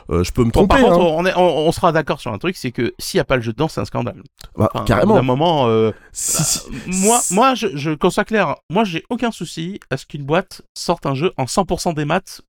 [0.10, 0.76] Euh, je peux me tromper.
[0.76, 1.34] par contre, hein.
[1.38, 3.68] on, sera d'accord sur un truc, c'est que s'il n'y a pas le jeu dedans,
[3.68, 4.24] c'est un scandale.
[4.56, 5.16] Bah, carrément.
[5.16, 6.44] À un moment, euh, bah,
[6.88, 10.64] moi, moi, je, je, qu'on soit clair, moi, j'ai aucun souci à ce qu'une boîte
[10.76, 12.42] sorte un jeu en 100% des maths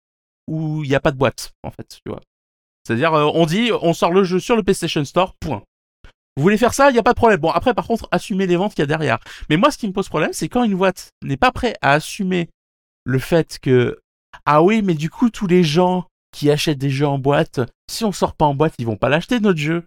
[0.48, 2.20] où il n'y a pas de boîte, en fait, tu vois.
[2.86, 5.62] C'est-à-dire, euh, on dit, on sort le jeu sur le PlayStation Store, point.
[6.36, 7.40] Vous voulez faire ça, il n'y a pas de problème.
[7.40, 9.18] Bon, après, par contre, assumez les ventes qu'il y a derrière.
[9.50, 11.92] Mais moi, ce qui me pose problème, c'est quand une boîte n'est pas prête à
[11.92, 12.48] assumer
[13.04, 13.98] le fait que,
[14.46, 18.04] ah oui, mais du coup, tous les gens qui achètent des jeux en boîte, si
[18.04, 19.84] on sort pas en boîte, ils vont pas l'acheter, notre jeu.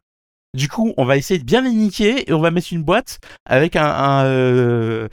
[0.56, 3.20] Du coup, on va essayer de bien les niquer et on va mettre une boîte
[3.46, 5.08] avec un, euh,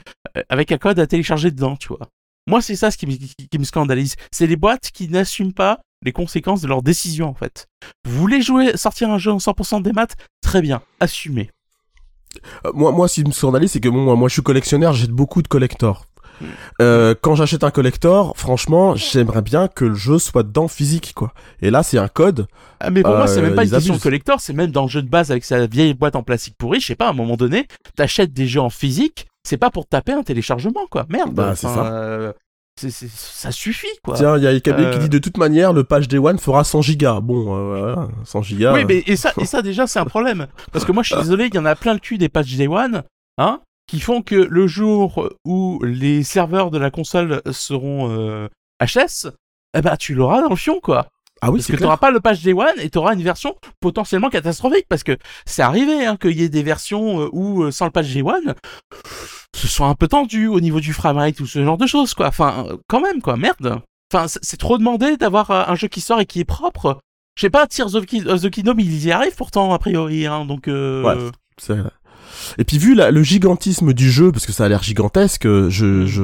[0.49, 2.07] avec un code à télécharger dedans, tu vois.
[2.47, 4.15] Moi, c'est ça ce qui me, scandalise.
[4.31, 7.67] C'est les boîtes qui n'assument pas les conséquences de leurs décisions, en fait.
[8.05, 10.15] Vous voulez jouer, sortir un jeu en 100% des maths?
[10.41, 11.49] Très bien, assumez.
[12.65, 15.07] Euh, moi, moi, ce qui me scandalise, c'est que moi, moi, je suis collectionneur, j'ai
[15.07, 16.05] beaucoup de collectors.
[16.81, 21.33] Euh, quand j'achète un collector, franchement, j'aimerais bien que le jeu soit dedans physique, quoi.
[21.61, 22.47] Et là, c'est un code.
[22.79, 24.71] Ah, mais pour moi, c'est Euh, même pas une ils question de collector, c'est même
[24.71, 26.79] dans le jeu de base avec sa vieille boîte en plastique pourri.
[26.79, 29.85] Je sais pas, à un moment donné, t'achètes des jeux en physique, c'est pas pour
[29.87, 31.05] taper un téléchargement, quoi.
[31.09, 31.33] Merde.
[31.33, 31.85] Bah, c'est ça.
[31.85, 32.31] euh,
[32.77, 34.15] ça suffit, quoi.
[34.15, 34.93] Tiens, il y a quelqu'un Euh.
[34.93, 37.19] qui dit de toute manière, le page Day One fera 100 gigas.
[37.21, 38.73] Bon, euh, voilà, 100 gigas.
[38.73, 40.47] Oui, mais et ça, et ça déjà, c'est un problème.
[40.71, 42.55] Parce que moi, je suis désolé, il y en a plein le cul des patchs
[42.55, 43.03] Day One,
[43.37, 43.59] hein,
[43.91, 48.47] qui font que le jour où les serveurs de la console seront euh,
[48.81, 49.27] HS,
[49.77, 51.07] eh ben, tu l'auras dans le fion, quoi.
[51.41, 53.21] Ah oui, Parce que tu n'auras pas le patch Day One et tu auras une
[53.21, 54.85] version potentiellement catastrophique.
[54.87, 57.91] Parce que c'est arrivé hein, qu'il y ait des versions euh, où, euh, sans le
[57.91, 58.55] patch Day One,
[59.53, 62.27] ce soit un peu tendu au niveau du framerate ou ce genre de choses, quoi.
[62.27, 63.81] Enfin, euh, quand même, quoi, merde.
[64.13, 66.99] Enfin, c'est trop demandé d'avoir euh, un jeu qui sort et qui est propre.
[67.35, 70.69] Je sais pas, Tears of the Kingdom, ils y arrivent pourtant, a priori, hein, donc...
[70.69, 71.03] Euh...
[71.03, 71.31] Ouais.
[71.57, 71.75] C'est-
[72.57, 75.67] Et puis vu la- le gigantisme du jeu, parce que ça a l'air gigantesque, euh,
[75.67, 75.69] Mm.
[75.69, 76.23] je, je,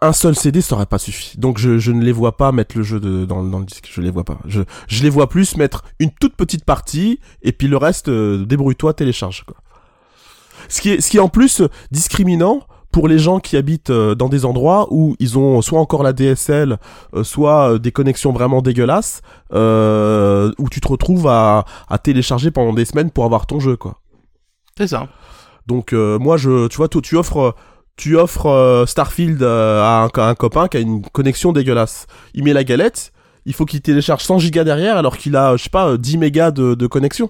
[0.00, 1.38] un, seul CD ça aurait pas suffi.
[1.38, 3.88] Donc je, je ne les vois pas mettre le jeu de, dans, dans le disque.
[3.92, 4.38] Je les vois pas.
[4.46, 8.44] Je, je les vois plus mettre une toute petite partie et puis le reste euh,
[8.44, 9.44] débrouille-toi, télécharge.
[9.44, 9.56] Quoi.
[10.68, 14.14] Ce qui est, ce qui est en plus discriminant pour les gens qui habitent euh,
[14.14, 16.78] dans des endroits où ils ont soit encore la DSL,
[17.22, 19.20] soit des connexions vraiment dégueulasses,
[19.52, 23.76] euh, où tu te retrouves à, à télécharger pendant des semaines pour avoir ton jeu,
[23.76, 24.00] quoi.
[24.78, 25.08] C'est ça.
[25.66, 27.54] Donc euh, moi je tu vois toi, tu offres
[27.96, 32.06] tu offres euh, Starfield euh, à, un, à un copain qui a une connexion dégueulasse.
[32.32, 33.12] Il met la galette,
[33.44, 36.18] il faut qu'il télécharge 100 gigas derrière alors qu'il a je sais pas euh, 10
[36.18, 37.28] mégas de, de connexion.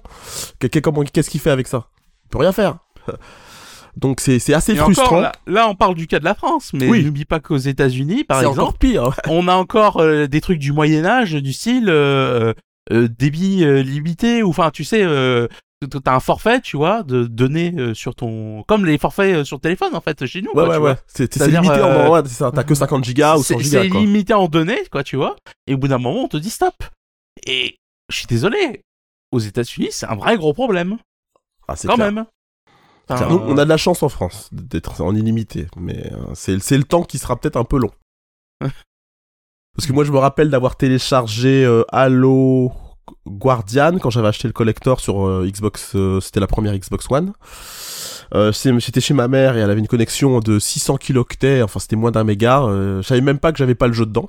[0.60, 1.86] Qu'est-ce qu'il fait avec ça?
[2.26, 2.76] Il peut rien faire.
[3.96, 5.06] Donc c'est assez Et frustrant.
[5.06, 7.02] encore, là, là, on parle du cas de la France, mais Oui.
[7.04, 9.10] n'oublie pas qu'aux États-Unis, par exemple, encore pire.
[9.26, 11.90] on a encore des trucs du Moyen Âge, du style
[12.92, 15.46] euh, débit euh, limité, ou enfin, tu sais, euh,
[15.86, 19.60] t'as un forfait, tu vois, de données euh, sur ton, comme les forfaits euh, sur
[19.60, 20.48] téléphone en fait chez nous.
[20.48, 21.28] Ouais quoi, ouais tu ouais.
[21.30, 22.50] C'est limité en euh, ouais, c'est ça.
[22.52, 25.36] T'as que 50 gigas ou 100 C'est gigas c'est limité en données, quoi, tu vois.
[25.66, 26.74] Et au bout d'un moment, on te dit stop.
[27.46, 27.76] Et
[28.08, 28.82] je suis désolé,
[29.30, 30.98] aux États-Unis, c'est un vrai gros problème,
[31.68, 32.12] Ah, c'est quand clair.
[32.12, 32.24] même.
[33.06, 33.22] Clair.
[33.22, 36.76] Enfin, Nous, on a de la chance en France d'être en illimité, mais c'est c'est
[36.76, 37.90] le temps qui sera peut-être un peu long.
[38.60, 42.72] Parce que moi, je me rappelle d'avoir téléchargé euh, Halo
[43.26, 47.32] Guardian quand j'avais acheté le collector sur euh, Xbox, euh, c'était la première Xbox One.
[48.34, 51.96] Euh, J'étais chez ma mère et elle avait une connexion de 600 kilooctets, enfin c'était
[51.96, 52.62] moins d'un méga.
[52.62, 54.28] Euh, je savais même pas que j'avais pas le jeu dedans.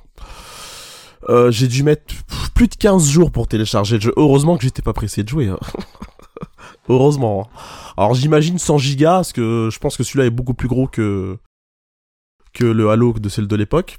[1.28, 2.14] Euh, j'ai dû mettre
[2.54, 4.12] plus de 15 jours pour télécharger le jeu.
[4.16, 5.48] Heureusement que j'étais pas pressé de jouer.
[5.48, 5.58] hein.
[6.88, 7.48] Heureusement.
[7.54, 7.60] hein.
[7.96, 11.36] Alors j'imagine 100 gigas, parce que je pense que celui-là est beaucoup plus gros que
[12.52, 13.98] que le Halo de celle de l'époque.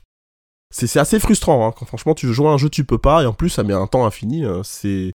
[0.72, 1.74] C'est assez frustrant, hein.
[1.78, 3.64] Quand franchement tu veux jouer à un jeu tu peux pas, et en plus ça
[3.64, 5.12] met un temps infini, euh, c'est...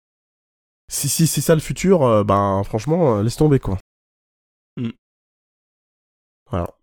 [0.90, 3.78] Si, si c'est ça le futur, euh, ben franchement, euh, laisse tomber quoi.
[4.78, 4.90] Mm.
[6.50, 6.74] Voilà.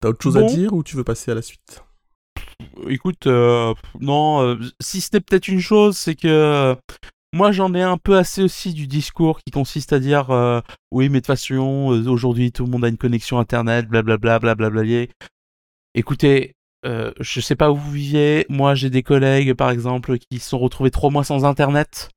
[0.00, 1.82] T'as autre chose à dire ou tu veux passer à la suite?
[2.88, 3.26] Écoute,
[4.00, 6.76] non, si c'était peut-être une chose, c'est que
[7.32, 10.30] moi j'en ai un peu assez aussi du discours qui consiste à dire
[10.90, 15.06] oui, mais de toute façon, aujourd'hui tout le monde a une connexion internet, blablabla, blablabla.
[15.94, 16.55] Écoutez,
[16.86, 20.48] euh, je sais pas où vous vivez, moi j'ai des collègues par exemple qui se
[20.50, 22.08] sont retrouvés trois mois sans internet.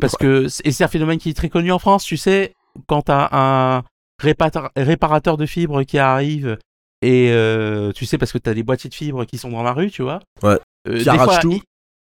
[0.00, 2.54] Parce que, et c'est un phénomène qui est très connu en France, tu sais,
[2.86, 3.82] quand t'as un
[4.20, 6.58] réparateur, réparateur de fibres qui arrive
[7.02, 9.72] et euh, tu sais parce que t'as des boîtiers de fibres qui sont dans la
[9.72, 10.20] rue, tu vois.
[10.42, 10.58] Ouais.
[10.88, 11.52] Euh, Qui arrachent tout.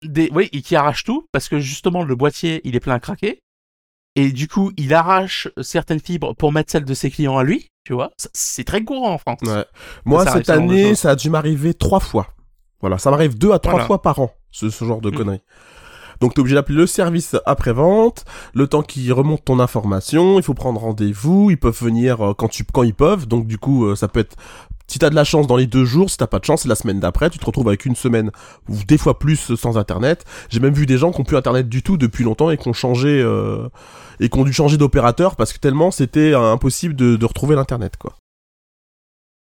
[0.01, 2.95] il- des, oui, et qui arrache tout parce que justement le boîtier il est plein
[2.95, 3.39] à craquer
[4.15, 7.69] et du coup il arrache certaines fibres pour mettre celles de ses clients à lui,
[7.83, 8.11] tu vois.
[8.33, 9.39] C'est très courant en France.
[9.43, 9.65] Ouais.
[10.05, 12.27] Moi, Ça cette année, ça a dû m'arriver trois fois.
[12.81, 13.85] Voilà, ça m'arrive deux à trois Voilà.
[13.87, 15.15] fois par an, ce, ce genre de Mm.
[15.15, 15.41] conneries.
[16.21, 18.23] Donc t'es obligé d'appeler le service après-vente,
[18.53, 22.47] le temps qu'ils remontent ton information, il faut prendre rendez-vous, ils peuvent venir euh, quand,
[22.47, 24.35] tu, quand ils peuvent, donc du coup euh, ça peut être...
[24.87, 26.69] Si t'as de la chance dans les deux jours, si t'as pas de chance, c'est
[26.69, 28.29] la semaine d'après, tu te retrouves avec une semaine
[28.69, 30.23] ou des fois plus sans internet.
[30.49, 32.67] J'ai même vu des gens qui ont plus internet du tout depuis longtemps et qui
[32.67, 33.67] ont changé euh,
[34.19, 37.55] et qui ont dû changer d'opérateur parce que tellement c'était euh, impossible de, de retrouver
[37.55, 38.15] l'internet quoi.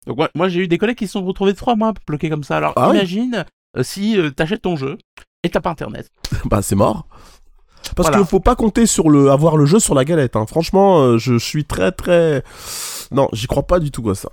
[0.05, 2.43] Donc moi, moi, j'ai eu des collègues qui se sont retrouvés trois mois bloqués comme
[2.43, 2.57] ça.
[2.57, 3.45] Alors Ah imagine
[3.77, 4.97] euh, si euh, t'achètes ton jeu
[5.43, 6.09] et t'as pas internet.
[6.45, 7.07] bah c'est mort.
[7.95, 8.17] Parce Voilà.
[8.17, 10.35] qu'il faut pas compter sur le avoir le jeu sur la galette.
[10.35, 10.45] Hein.
[10.45, 12.43] Franchement, euh, je suis très très
[13.11, 14.29] non, j'y crois pas du tout à ça.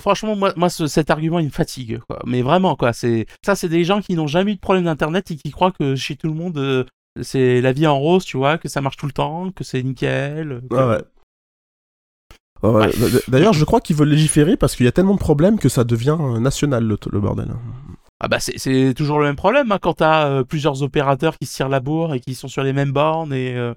[0.00, 1.98] Franchement, moi, moi ce- cet argument, il me fatigue.
[2.08, 2.18] Quoi.
[2.26, 2.92] Mais vraiment, quoi.
[2.92, 5.70] C'est ça, c'est des gens qui n'ont jamais eu de problème d'internet et qui croient
[5.72, 6.86] que chez tout le monde,
[7.22, 9.82] c'est la vie en rose, tu vois, que ça marche tout le temps, que c'est
[9.82, 10.62] nickel.
[10.70, 11.02] que- Ah ouais.
[12.62, 12.90] Ouais.
[13.28, 15.84] D'ailleurs, je crois qu'ils veulent légiférer parce qu'il y a tellement de problèmes que ça
[15.84, 17.48] devient euh, national le, le bordel.
[18.20, 21.56] Ah bah c'est- toujours le même problème hein, quand t'as euh, plusieurs opérateurs qui se
[21.56, 23.74] tirent la bourre et qui sont sur les mêmes bornes et euh,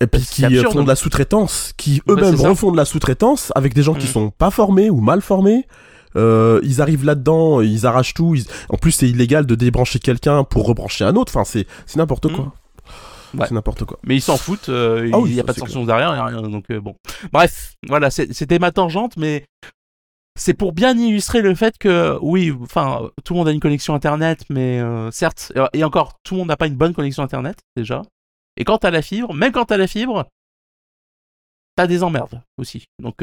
[0.00, 0.72] Et puis C'est qui euh, absurde.
[0.72, 4.06] font de la sous-traitance, qui Bah, eux-mêmes refont de la sous-traitance avec des gens qui
[4.06, 4.10] Mm.
[4.10, 5.66] sont pas formés ou mal formés.
[6.16, 8.34] Euh, ils arrivent là-dedans, ils arrachent tout.
[8.34, 11.30] ils- En plus, c'est illégal de débrancher quelqu'un pour rebrancher un autre.
[11.36, 12.46] Enfin, c'est n'importe quoi.
[12.46, 12.52] Mm.
[13.34, 13.46] Ouais.
[13.46, 13.98] C'est n'importe quoi.
[14.04, 16.18] mais ils s'en foutent, euh, Ah il oui, n'y a pas de sanction derrière, y
[16.18, 16.96] a rien, donc euh, bon.
[17.32, 19.44] Bref, voilà, c'était ma tangente, mais
[20.38, 23.94] c'est pour bien illustrer le fait que oui, enfin, tout le monde a une connexion
[23.94, 27.58] internet, mais euh, certes, et encore, tout le monde n'a pas une bonne connexion internet
[27.76, 28.02] déjà.
[28.56, 30.26] Et quand t'as la fibre, même quand t'as la fibre,
[31.76, 32.84] t'as des emmerdes aussi.
[33.02, 33.22] Donc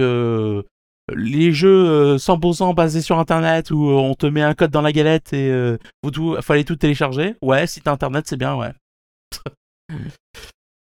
[1.12, 4.92] les jeux euh, 100% basés sur internet où on te met un code dans la
[4.92, 7.36] galette et euh, faut tout, fallait tout télécharger.
[7.42, 8.72] Ouais, si t'as internet, c'est bien, ouais.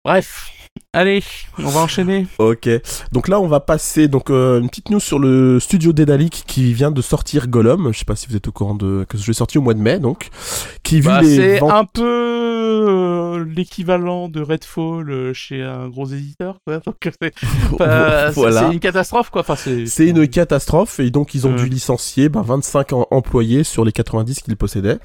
[0.03, 0.51] Bref,
[0.93, 1.23] allez,
[1.57, 2.27] on va enchaîner.
[2.39, 2.67] Ok.
[3.11, 6.73] Donc là, on va passer donc euh, une petite news sur le studio Dédalic qui
[6.73, 7.91] vient de sortir Gollum.
[7.93, 9.73] Je sais pas si vous êtes au courant de que jeu est sorti au mois
[9.73, 10.29] de mai, donc
[10.83, 16.57] qui Bah, c'est ventes- un peu euh, l'équivalent de Redfall euh, chez un gros éditeur.
[16.85, 17.33] Donc, c'est,
[18.35, 18.69] Voilà.
[18.71, 19.41] une catastrophe, quoi.
[19.41, 23.85] Enfin, c'est, une catastrophe et donc ils ont dû licencier bah, 25 em- employés sur
[23.85, 24.99] les 90 qu'ils possédaient.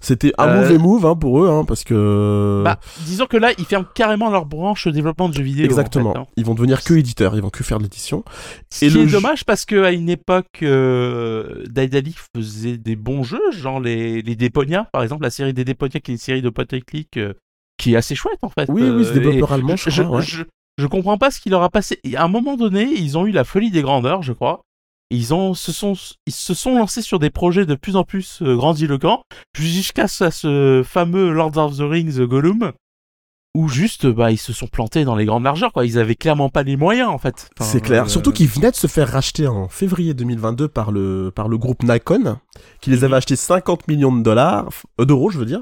[0.00, 3.64] C'était un mauvais move hein, pour eux hein, parce que Bah, disons que là, ils
[3.64, 5.64] ferment carrément leur branche développement de jeux vidéo.
[5.64, 6.26] en exactement, fait, hein.
[6.36, 8.24] ils vont devenir que éditeurs, ils vont que faire de l'édition.
[8.70, 12.76] Ce Et qui le est jeu- dommage parce que à une époque, euh, Daedalic faisait
[12.78, 16.14] des bons jeux, genre les, les Déponia, par exemple, la série des Déponia, qui est
[16.14, 17.32] une série de point and click euh,
[17.78, 18.66] qui est assez chouette en fait.
[18.68, 20.24] Oui, oui, ce Euh, développeur et allemand, je je, crois, ouais.
[20.24, 20.42] je,
[20.78, 21.98] je comprends pas ce qu'il leur a passé.
[22.04, 24.62] Et à un moment donné, ils ont eu la folie des grandeurs, je crois.
[25.10, 25.94] Ils, ont, se sont,
[26.26, 29.22] ils se sont lancés sur des projets de plus en plus euh, grandiloquents,
[29.58, 32.72] jusqu'à ce, fameux Lord of the Rings Gollum,
[33.54, 35.84] où juste, bah, ils se sont plantés dans les grandes largeurs, quoi.
[35.86, 37.48] Ils avaient clairement pas les moyens, en fait.
[37.58, 38.04] Enfin, C'est clair.
[38.04, 41.56] euh, Surtout qu'ils venaient de se faire racheter en février 2022 par le, par le
[41.58, 42.36] groupe Nikon,
[42.80, 44.68] qui les avait achetés 50 millions de dollars,
[45.00, 45.60] euh, d'euros, je veux dire.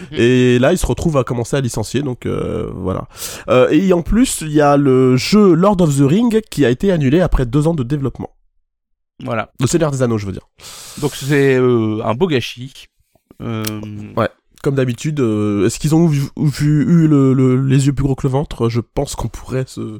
[0.00, 0.06] Mhm.
[0.18, 3.06] Et là, ils se retrouvent à commencer à licencier, donc euh, voilà.
[3.48, 6.70] Euh, et en plus, il y a le jeu Lord of the Ring qui a
[6.70, 8.30] été annulé après deux ans de développement.
[9.22, 9.50] Voilà.
[9.60, 10.48] Le Seigneur des Anneaux, je veux dire.
[11.00, 12.86] Donc c'est euh, un beau gâchis.
[13.42, 13.62] Euh,
[14.16, 14.28] Ouais.
[14.62, 18.14] Comme d'habitude, euh, est-ce qu'ils ont vu, vu- eu le- le- les yeux plus gros
[18.14, 18.68] que le ventre?
[18.68, 19.98] Je pense qu'on pourrait se...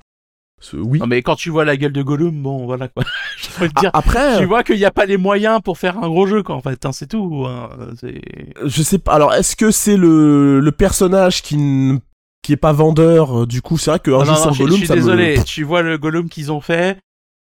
[0.61, 0.99] se- Oui.
[0.99, 3.05] Non mais quand tu vois la gueule de Gollum, bon voilà quoi.
[3.81, 6.43] Dire, après, tu vois qu'il n'y a pas les moyens pour faire un gros jeu
[6.43, 7.45] quoi en fait, hein, c'est tout.
[7.47, 7.69] hein,
[8.01, 8.21] c'est-
[8.65, 9.13] je sais pas.
[9.13, 12.01] Alors, est-ce que c'est le, le personnage qui, n-
[12.43, 14.59] qui est pas vendeur euh, Du coup, c'est vrai Ah jeu non, sans non, je,
[14.61, 16.99] Gollum, je suis ça me- désolé, tu vois le Gollum qu'ils ont fait.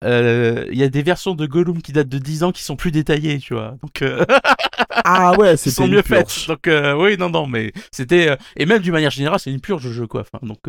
[0.03, 2.75] Euh, Il y a des versions de Gollum qui datent de 10 ans qui sont
[2.75, 3.75] plus détaillées, tu vois.
[3.81, 4.25] Donc euh,
[5.05, 6.33] Ah ouais, c'était sont mieux purge.
[6.33, 6.47] faites.
[6.47, 9.61] Donc euh, oui, non, non, mais c'était euh, et même d'une manière générale, c'est une
[9.61, 10.21] purge de jeu quoi.
[10.21, 10.59] Enfin, donc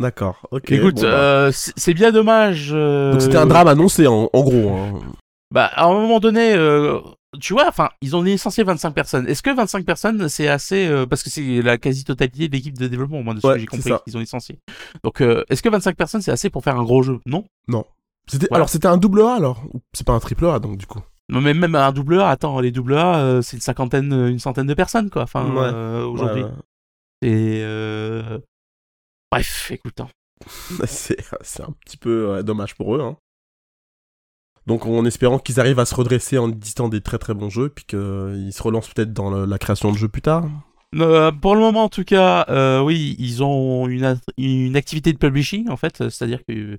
[0.00, 0.40] D'accord.
[0.50, 0.70] Ok.
[0.72, 1.50] écoute, bon, bah.
[1.52, 2.70] c'est c'est bien dommage.
[2.70, 4.70] Donc c'était un drame annoncé en, en gros.
[4.70, 5.00] hein.
[5.50, 6.54] Bah, à un moment donné,
[7.40, 9.28] tu vois, enfin, ils ont licencié 25 personnes.
[9.28, 12.86] Est-ce que 25 personnes, c'est assez, euh, parce que c'est la quasi-totalité de l'équipe de
[12.88, 14.58] développement, au moins de ce Ouais, que j'ai c'est compris qu'ils ont licencié.
[15.04, 17.20] Donc, euh, est-ce que 25 personnes, c'est assez pour faire un gros jeu?
[17.26, 17.44] Non.
[18.28, 19.62] C'était alors c'était un double A alors.
[19.92, 21.00] C'est pas un triple A donc du coup?
[21.30, 24.38] Non, mais même un double A, attends, les double A, euh, c'est une cinquantaine, une
[24.38, 25.22] centaine de personnes, quoi.
[25.22, 25.70] Enfin, Ouais.
[25.72, 26.42] euh, aujourd'hui.
[26.44, 26.50] Ouais,
[27.22, 28.38] Et euh...
[29.30, 30.00] Bref, écoute.
[30.00, 30.08] hein.
[30.86, 33.00] c'est c'est un petit peu dommage pour eux.
[33.02, 33.16] Hein.
[34.66, 37.70] Donc en espérant qu'ils arrivent à se redresser en éditant des très très bons jeux,
[37.70, 40.44] puis qu'ils se relancent peut-être dans le- la création de jeux plus tard.
[40.94, 45.18] Euh, pour le moment, en tout cas, euh, oui, ils ont une, une activité de
[45.18, 46.78] publishing, en fait, c'est-à-dire que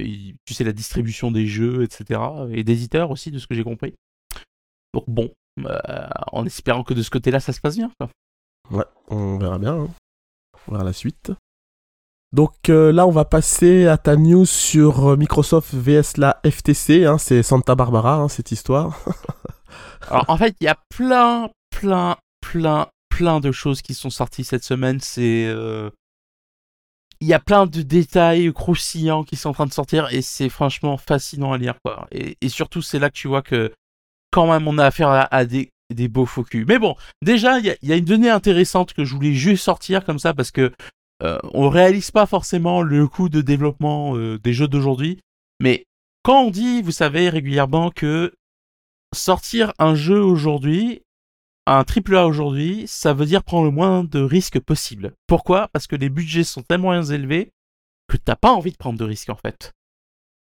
[0.00, 2.20] euh, tu sais la distribution des jeux, etc.,
[2.52, 3.94] et d'éditeurs aussi, de ce que j'ai compris.
[4.94, 5.30] Donc bon,
[5.66, 5.78] euh,
[6.32, 7.90] en espérant que de ce côté-là, ça se passe bien.
[7.98, 8.08] Quoi.
[8.70, 9.74] Ouais, on verra bien.
[9.74, 9.88] hein.
[10.66, 11.32] On verra la suite.
[12.32, 17.04] Donc là, on va passer à ta news sur Microsoft vs la FTC.
[17.04, 19.00] Hein, c'est Santa Barbara, hein, cette histoire.
[20.08, 22.86] Alors en fait, il y a plein, plein, plein,
[23.20, 24.98] plein de choses qui sont sorties cette semaine.
[24.98, 25.90] C'est euh,
[27.20, 30.48] il y a plein de détails croustillants qui sont en train de sortir et c'est
[30.48, 32.08] franchement fascinant à lire quoi.
[32.12, 33.74] Et, surtout, c'est là que tu vois que
[34.30, 35.70] quand même on a affaire à, des,
[36.08, 36.64] beaux faux culs.
[36.66, 40.32] Mais bon, déjà, il y une donnée intéressante que je voulais juste sortir comme ça
[40.32, 40.72] parce que
[41.22, 45.20] euh, on réalise pas forcément le coût de développement euh, des jeux d'aujourd'hui.
[45.60, 45.84] Mais
[46.22, 48.32] quand on dit, vous savez, régulièrement que
[49.14, 51.02] sortir un jeu aujourd'hui,
[51.76, 55.12] un triple A aujourd'hui, ça veut dire prendre le moins de risques possible.
[55.26, 55.68] Pourquoi?
[55.72, 57.52] Parce que les budgets sont tellement élevés
[58.08, 59.72] que t'as pas envie de prendre de risques en fait.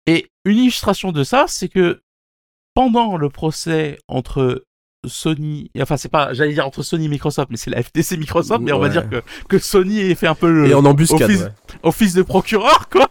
[0.06, 2.02] Et une illustration de ça, c'est que
[2.74, 4.64] pendant le procès entre
[5.06, 8.62] Sony, enfin c'est pas, j'allais dire entre Sony et Microsoft, mais c'est la FTC Microsoft,
[8.62, 11.22] mais on va dire que, que Sony ait fait un peu le Et en embuscade,
[11.22, 11.52] office, ouais.
[11.82, 13.08] office de procureur, quoi.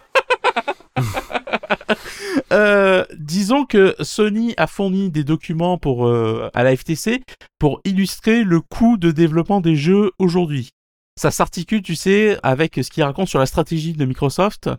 [2.51, 7.23] Euh, disons que Sony a fourni des documents pour euh, à la FTC
[7.59, 10.69] pour illustrer le coût de développement des jeux aujourd'hui.
[11.19, 14.69] Ça s'articule, tu sais, avec ce qu'ils racontent sur la stratégie de Microsoft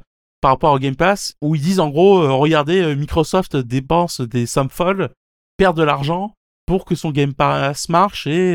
[0.40, 4.46] par rapport au Game Pass, où ils disent en gros, euh, regardez, Microsoft dépense des
[4.46, 5.10] sommes folles,
[5.56, 6.34] perd de l'argent
[6.66, 8.54] pour que son Game Pass marche et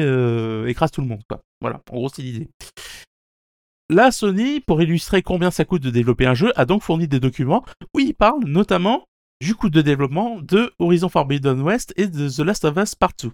[0.68, 1.22] écrase tout le monde.
[1.62, 2.50] Voilà, en gros, c'est l'idée.
[3.90, 7.20] Là, Sony, pour illustrer combien ça coûte de développer un jeu, a donc fourni des
[7.20, 9.06] documents où il parle notamment
[9.42, 13.14] du coût de développement de Horizon Forbidden West et de The Last of Us Part
[13.22, 13.32] 2.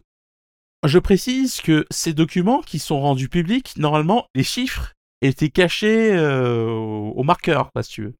[0.86, 6.68] Je précise que ces documents qui sont rendus publics, normalement, les chiffres étaient cachés euh,
[6.70, 8.16] au marqueur, si tu veux.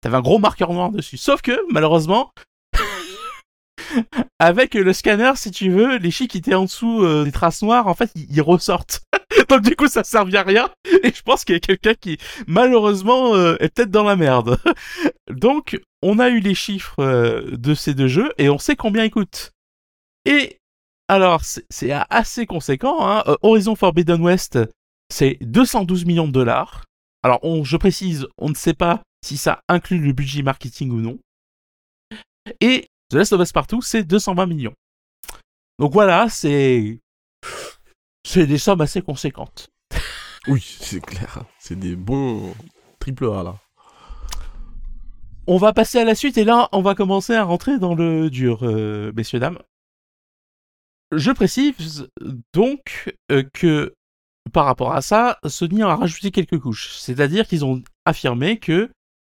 [0.00, 1.18] T'avais un gros marqueur noir dessus.
[1.18, 2.32] Sauf que, malheureusement,
[4.40, 7.62] avec le scanner, si tu veux, les chiffres qui étaient en dessous euh, des traces
[7.62, 9.02] noires, en fait, ils ressortent.
[9.48, 10.70] Donc du coup, ça servait à rien.
[11.02, 14.58] Et je pense qu'il y a quelqu'un qui, malheureusement, euh, est peut-être dans la merde.
[15.30, 19.04] Donc, on a eu les chiffres euh, de ces deux jeux et on sait combien
[19.04, 19.52] ils coûtent.
[20.24, 20.58] Et
[21.08, 23.06] alors, c'est assez conséquent.
[23.06, 23.22] Hein.
[23.26, 24.58] Euh, Horizon Forbidden West,
[25.12, 26.84] c'est 212 millions de dollars.
[27.22, 31.18] Alors, je précise, on ne sait pas si ça inclut le budget marketing ou non.
[32.60, 34.74] Et The Last of Us Partout, c'est 220 millions.
[35.78, 37.00] Donc voilà, c'est
[38.26, 39.68] c'est des sommes assez conséquentes.
[40.48, 41.42] Oui, c'est clair.
[41.58, 42.54] C'est des bons
[43.00, 43.56] triple A, là.
[45.48, 48.30] On va passer à la suite et là, on va commencer à rentrer dans le
[48.30, 49.58] dur, euh, messieurs dames.
[51.10, 52.08] Je précise
[52.52, 53.96] donc euh, que
[54.52, 56.96] par rapport à ça, Sony a rajouté quelques couches.
[56.96, 58.90] C'est-à-dire qu'ils ont affirmé que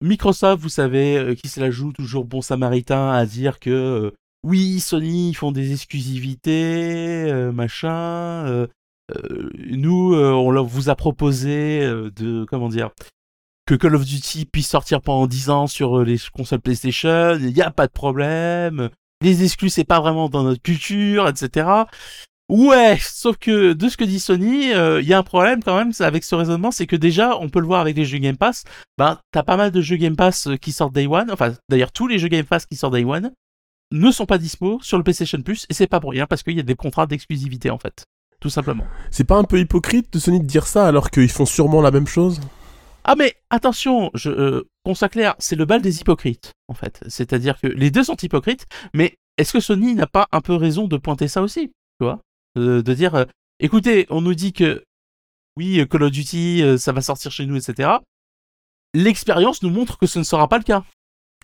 [0.03, 4.11] Microsoft, vous savez, euh, qui se la joue toujours bon samaritain à dire que euh,
[4.44, 8.66] oui, Sony, ils font des exclusivités, euh, machin.
[9.11, 12.90] Euh, euh, nous, euh, on vous a proposé euh, de, comment dire,
[13.68, 17.53] que Call of Duty puisse sortir pendant 10 ans sur euh, les consoles PlayStation, il
[17.53, 18.88] n'y a pas de problème.
[19.21, 21.85] Les exclus, c'est pas vraiment dans notre culture, etc.
[22.49, 25.77] Ouais, sauf que de ce que dit Sony, euh, il y a un problème quand
[25.77, 28.38] même avec ce raisonnement, c'est que déjà, on peut le voir avec les jeux Game
[28.38, 28.64] Pass,
[28.97, 31.92] ben, t'as pas mal de jeux Game Pass euh, qui sortent Day One, enfin, d'ailleurs,
[31.92, 33.33] tous les jeux Game Pass qui sortent Day One
[33.92, 36.57] ne sont pas dispo sur le PlayStation Plus, et c'est pas pour rien, parce qu'il
[36.57, 38.07] y a des contrats d'exclusivité, en fait.
[38.40, 38.85] Tout simplement.
[39.11, 41.90] C'est pas un peu hypocrite de Sony de dire ça alors qu'ils font sûrement la
[41.90, 42.40] même chose?
[43.05, 47.03] Ah mais attention, je, euh, qu'on soit clair, c'est le bal des hypocrites, en fait.
[47.09, 50.87] C'est-à-dire que les deux sont hypocrites, mais est-ce que Sony n'a pas un peu raison
[50.88, 52.20] de pointer ça aussi, tu vois?
[52.59, 53.24] Euh, De dire, euh,
[53.61, 54.85] écoutez, on nous dit que
[55.57, 57.90] oui, Call of Duty, euh, ça va sortir chez nous, etc.
[58.94, 60.85] L'expérience nous montre que ce ne sera pas le cas.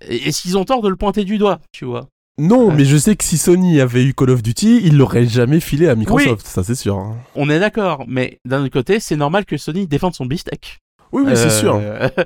[0.03, 2.97] Et- Est-ce qu'ils ont tort de le pointer du doigt, tu vois Non, mais je
[2.97, 6.47] sais que si Sony avait eu Call of Duty, il l'aurait jamais filé à Microsoft,
[6.47, 6.99] ça c'est sûr.
[6.99, 7.17] hein.
[7.37, 10.79] On est d'accord, mais d'un autre côté, c'est normal que Sony défende son beefsteak.
[11.13, 11.81] Oui, oui, c'est Euh, sûr.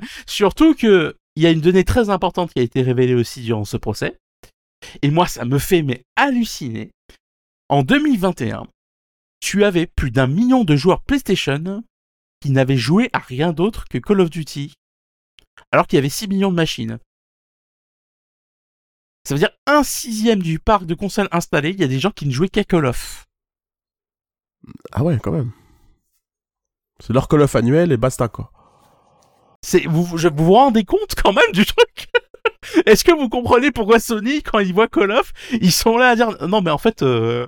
[0.25, 3.65] surtout que il y a une donnée très importante qui a été révélée aussi durant
[3.65, 4.17] ce procès.
[5.03, 6.89] Et moi, ça me fait mais halluciner.
[7.69, 8.65] En 2021,
[9.41, 11.83] tu avais plus d'un million de joueurs PlayStation
[12.41, 14.73] qui n'avaient joué à rien d'autre que Call of Duty,
[15.71, 16.97] alors qu'il y avait 6 millions de machines.
[19.27, 22.11] Ça veut dire un sixième du parc de consoles installé, il y a des gens
[22.11, 23.25] qui ne jouaient qu'à Call of.
[24.91, 25.51] Ah ouais, quand même.
[26.99, 28.51] C'est leur Call of annuel et basta quoi.
[29.61, 32.07] C'est vous, vous vous rendez compte quand même du truc?
[32.85, 36.15] Est-ce que vous comprenez pourquoi Sony, quand ils voient Call of, ils sont là à
[36.15, 37.45] dire non mais en fait euh,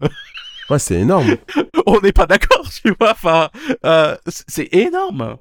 [0.70, 1.36] Ouais, c'est énorme.
[1.86, 3.50] on n'est pas d'accord, tu vois Enfin,
[3.86, 5.38] euh, c'est- c'est énorme.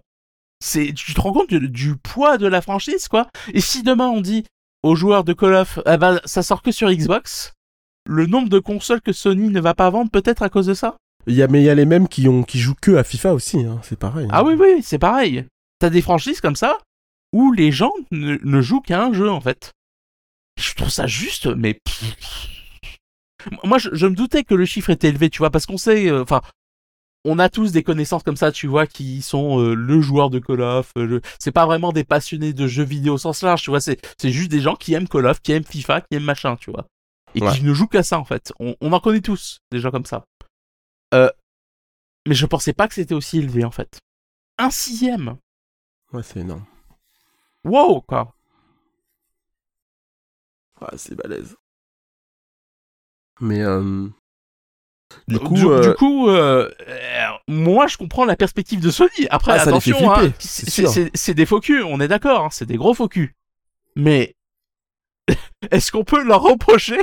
[0.62, 4.09] C'est, tu te rends compte du, du poids de la franchise, quoi Et si demain
[4.09, 4.44] on dit
[4.83, 7.53] aux joueurs de Call of, eh ben, ça sort que sur Xbox,
[8.07, 10.97] le nombre de consoles que Sony ne va pas vendre peut-être à cause de ça
[11.26, 13.05] Il y a, mais il y a les mêmes qui, ont, qui jouent que à
[13.05, 14.28] FIFA aussi, hein, c'est pareil.
[14.31, 15.45] Ah oui, oui, c'est pareil.
[15.78, 16.78] T'as des franchises comme ça
[17.33, 19.72] où les gens ne, ne jouent qu'à un jeu en fait.
[20.59, 21.78] Je trouve ça juste, mais
[23.64, 26.11] moi je, je me doutais que le chiffre était élevé, tu vois, parce qu'on sait,
[26.11, 26.41] euh, enfin,
[27.24, 30.38] on a tous des connaissances comme ça, tu vois, qui sont euh, le joueur de
[30.38, 30.90] Call of.
[30.96, 33.80] euh, le- C'est pas vraiment des passionnés de jeux vidéo au sens large, tu vois.
[33.80, 36.56] C'est c'est juste des gens qui aiment Call of, qui aiment FIFA, qui aiment machin,
[36.56, 36.86] tu vois,
[37.34, 37.52] et Ouais.
[37.52, 38.52] qui ne jouent qu'à ça en fait.
[38.60, 40.24] On, on en connaît tous des gens comme ça.
[41.14, 41.30] Euh,
[42.26, 43.98] mais je pensais pas que c'était aussi élevé en fait.
[44.58, 45.36] Un sixième.
[46.12, 46.64] Ouais, c'est énorme.
[47.64, 48.34] Wow, quoi.
[50.80, 51.56] Ouais, c'est balèze.
[53.40, 54.08] Mais euh,
[55.28, 59.11] Du coup, du, euh, du coup, euh, euh, moi je comprends la perspective de Sony.
[59.30, 60.32] Après, Ah, attention, hein,
[61.14, 63.34] c'est des faux culs, on est d'accord, hein, c'est des gros faux culs.
[63.96, 64.34] Mais
[65.70, 67.00] est-ce qu'on peut leur reprocher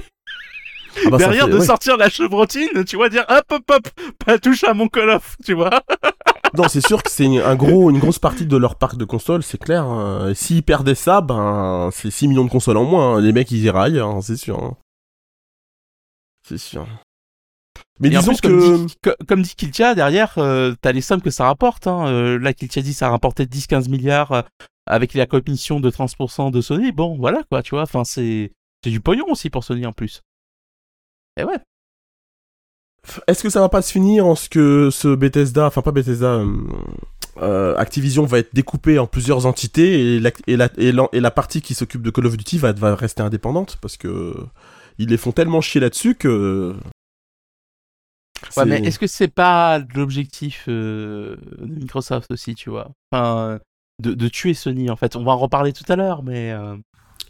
[1.06, 1.66] ah bah, derrière fait- de ouais.
[1.66, 3.88] sortir la chevrotine, tu vois, dire hop hop hop,
[4.26, 5.82] pas touche à mon Call of, tu vois?
[6.54, 9.04] Non, c'est sûr que c'est une- un gros, une grosse partie de leur parc de
[9.04, 9.84] consoles, c'est clair.
[9.84, 10.32] hein.
[10.34, 13.18] S'ils perdaient ça, ben, c'est 6 millions de consoles en moins.
[13.18, 13.22] hein.
[13.22, 14.58] Les mecs, ils y raillent, hein, c'est sûr.
[14.64, 14.78] hein.
[16.44, 16.88] C'est sûr.
[18.00, 18.48] Mais Et en disons plus, que...
[18.48, 21.88] comme dit, comme dit Kiltia, derrière, euh, t'as les sommes que ça rapporte.
[21.88, 22.08] Hein.
[22.08, 24.42] Euh, là, Kiltia dit ça a rapporté 10-15 milliards euh,
[24.86, 26.92] avec la commission de 30% de Sony.
[26.92, 27.84] Bon, voilà quoi, tu vois.
[27.84, 28.52] Enfin, c'est
[28.84, 30.22] c'est du pognon aussi pour Sony en plus.
[31.40, 31.58] Et ouais.
[33.28, 36.28] Est-ce que ça va pas se finir en ce que ce Bethesda, enfin pas Bethesda,
[36.28, 36.58] euh,
[37.38, 41.20] euh, Activision va être découpé en plusieurs entités et la, et la, et la, et
[41.20, 44.36] la partie qui s'occupe de Call of Duty va, va rester indépendante parce que
[44.98, 46.76] ils les font tellement chier là-dessus que.
[48.56, 52.90] Ouais, mais est-ce que c'est pas l'objectif euh, de Microsoft aussi, tu vois?
[53.12, 53.60] Enfin,
[54.02, 55.16] de, de tuer Sony en fait.
[55.16, 56.52] On va en reparler tout à l'heure, mais.
[56.52, 56.76] euh,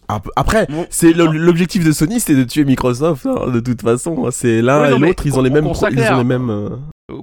[0.10, 3.26] Ap- Après, Bon, c'est l'objectif de Sony, c'est de tuer Microsoft.
[3.26, 6.12] hein, de toute façon, c'est l'un Ouais, et l'autre, ils ont les mêmes, pro- ils
[6.14, 6.50] ont les mêmes.
[6.50, 6.70] euh,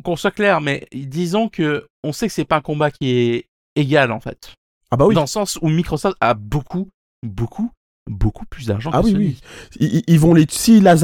[0.03, 3.47] Qu'on soit clair, mais disons que on sait que c'est pas un combat qui est
[3.77, 4.53] égal en fait.
[4.91, 5.15] Ah bah oui.
[5.15, 6.89] Dans le sens où Microsoft a beaucoup,
[7.23, 7.71] beaucoup,
[8.11, 9.25] beaucoup plus d'argent Ah que oui, Sony.
[9.25, 9.41] oui.
[9.81, 10.47] Ils, ils vont les,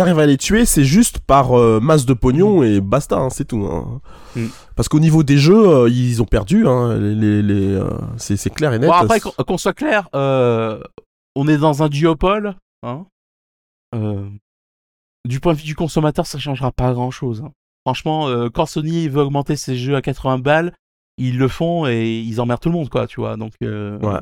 [0.01, 3.47] arrivent à les tuer, c'est juste par euh, masse de pognon et basta, hein, c'est
[3.47, 3.65] tout.
[3.67, 4.01] hein.
[4.37, 4.47] Mm.
[4.77, 6.67] Parce qu'au niveau des jeux, euh, ils ont perdu.
[6.67, 7.89] Hein, les, les, les, euh,
[8.19, 8.89] c'est clair et net.
[8.89, 12.55] Bon, après, qu'on soit clair, on est dans un duopole.
[15.29, 17.45] Du point de vue du consommateur, ça changera pas grand chose.
[17.87, 20.75] Franchement, quand Sony veut augmenter ses jeux à 80 balles,
[21.19, 23.37] ils le font et ils emmerdent tout le monde, quoi, tu vois.
[23.37, 24.21] Donc, Ouais.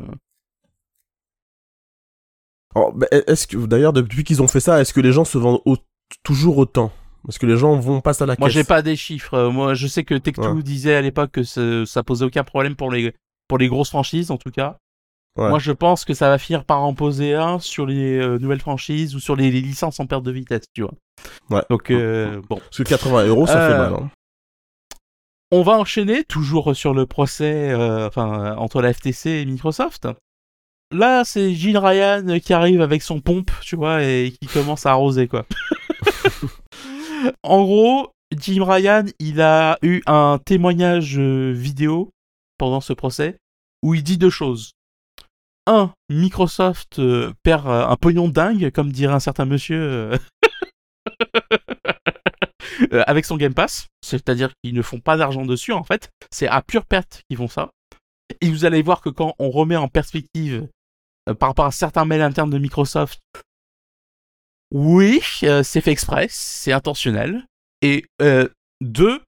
[3.10, 5.76] Est-ce que d'ailleurs depuis qu'ils ont fait ça, est-ce que les gens se vendent au-
[6.22, 6.92] toujours autant?
[7.24, 8.54] Parce que les gens vont passer à la Moi, caisse?
[8.54, 9.34] j'ai pas des chiffres.
[9.34, 10.62] Euh, Moi, je sais que Tech2 Ouais.
[10.62, 13.12] disait à l'époque que ce- ça posait aucun problème pour les
[13.48, 14.76] pour les grosses franchises, en tout cas.
[15.38, 15.48] Ouais.
[15.48, 18.60] Moi, je pense que ça va finir par en poser un sur les euh, nouvelles
[18.60, 20.92] franchises ou sur les, les licences en perte de vitesse, tu vois.
[21.50, 21.62] Ouais.
[21.70, 22.56] Donc, euh, bon.
[22.56, 23.94] Parce que 80 euros, ça Euh, fait mal.
[24.02, 24.10] hein.
[25.50, 30.08] On va enchaîner toujours sur le procès enfin, entre la FTC et Microsoft.
[30.90, 34.92] Là, c'est Gene Ryan qui arrive avec son pompe, tu vois, et qui commence à
[34.92, 35.44] arroser, quoi.
[37.42, 42.10] en gros, Jim Ryan, il a eu un témoignage euh, vidéo
[42.58, 43.36] pendant ce procès
[43.82, 44.72] où il dit deux choses.
[45.66, 50.12] Un, Microsoft euh, perd euh, un pognon dingue, comme dirait un certain monsieur,
[52.92, 53.88] avec son Game Pass.
[54.02, 56.10] C'est-à-dire qu'ils ne font pas d'argent dessus, en fait.
[56.30, 57.70] C'est à pure perte qu'ils font ça.
[58.40, 60.68] Et vous allez voir que quand on remet en perspective
[61.34, 63.20] par rapport à certains mails internes de Microsoft,
[64.70, 67.46] oui, euh, c'est fait exprès, c'est intentionnel.
[67.80, 68.48] Et euh,
[68.80, 69.20] deux,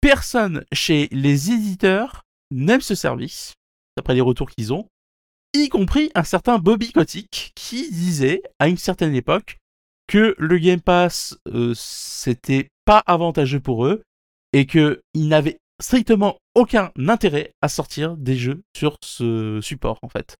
[0.00, 3.54] personne chez les éditeurs n'aime ce service,
[3.96, 4.88] d'après les retours qu'ils ont,
[5.52, 9.58] y compris un certain Bobby Kotick qui disait à une certaine époque
[10.06, 14.02] que le Game Pass euh, c'était pas avantageux pour eux
[14.52, 20.08] et que ils n'avaient strictement aucun intérêt à sortir des jeux sur ce support en
[20.08, 20.36] fait.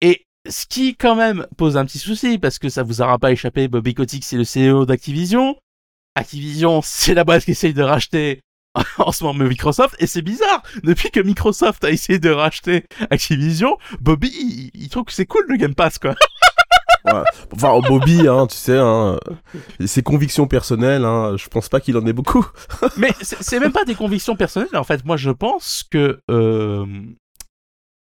[0.00, 3.32] Et ce qui quand même pose un petit souci parce que ça vous aura pas
[3.32, 5.56] échappé, Bobby Kotick c'est le CEO d'Activision.
[6.14, 8.40] Activision c'est la boîte qui essaye de racheter
[8.98, 13.76] en ce moment Microsoft et c'est bizarre depuis que Microsoft a essayé de racheter Activision
[14.00, 16.14] Bobby il, il trouve que c'est cool le Game Pass quoi
[17.04, 17.22] Ouais.
[17.54, 19.18] Enfin, Bobby, hein, tu sais, hein,
[19.84, 22.46] ses convictions personnelles, hein, je pense pas qu'il en ait beaucoup.
[22.96, 26.86] mais c'est même pas des convictions personnelles en fait moi je pense que euh,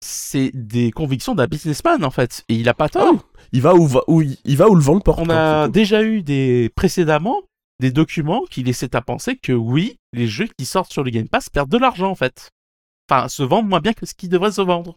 [0.02, 2.44] c'est des convictions d'un businessman en fait.
[2.48, 3.08] Et il a pas tort.
[3.08, 3.18] Ah oui.
[3.52, 5.20] Il va où, va, où il, va où le vent le porte.
[5.20, 7.42] on a déjà eu des précédemment
[7.80, 11.28] des documents qui laissaient à penser que oui les jeux qui sortent sur le Game
[11.28, 12.50] Pass perdent de l'argent en fait.
[13.10, 14.96] Enfin se vendent moins bien que ce qu'ils devraient se vendre.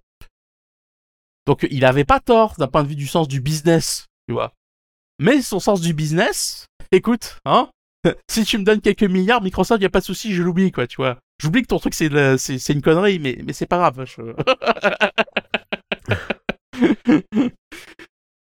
[1.46, 4.54] Donc il avait pas tort d'un point de vue du sens du business tu vois.
[5.20, 7.70] Mais son sens du business écoute hein
[8.30, 10.88] si tu me donnes quelques milliards Microsoft y a pas de souci je l'oublie quoi
[10.88, 13.78] tu vois j'oublie que ton truc c'est c'est c'est une connerie mais mais c'est pas
[13.78, 14.34] grave je-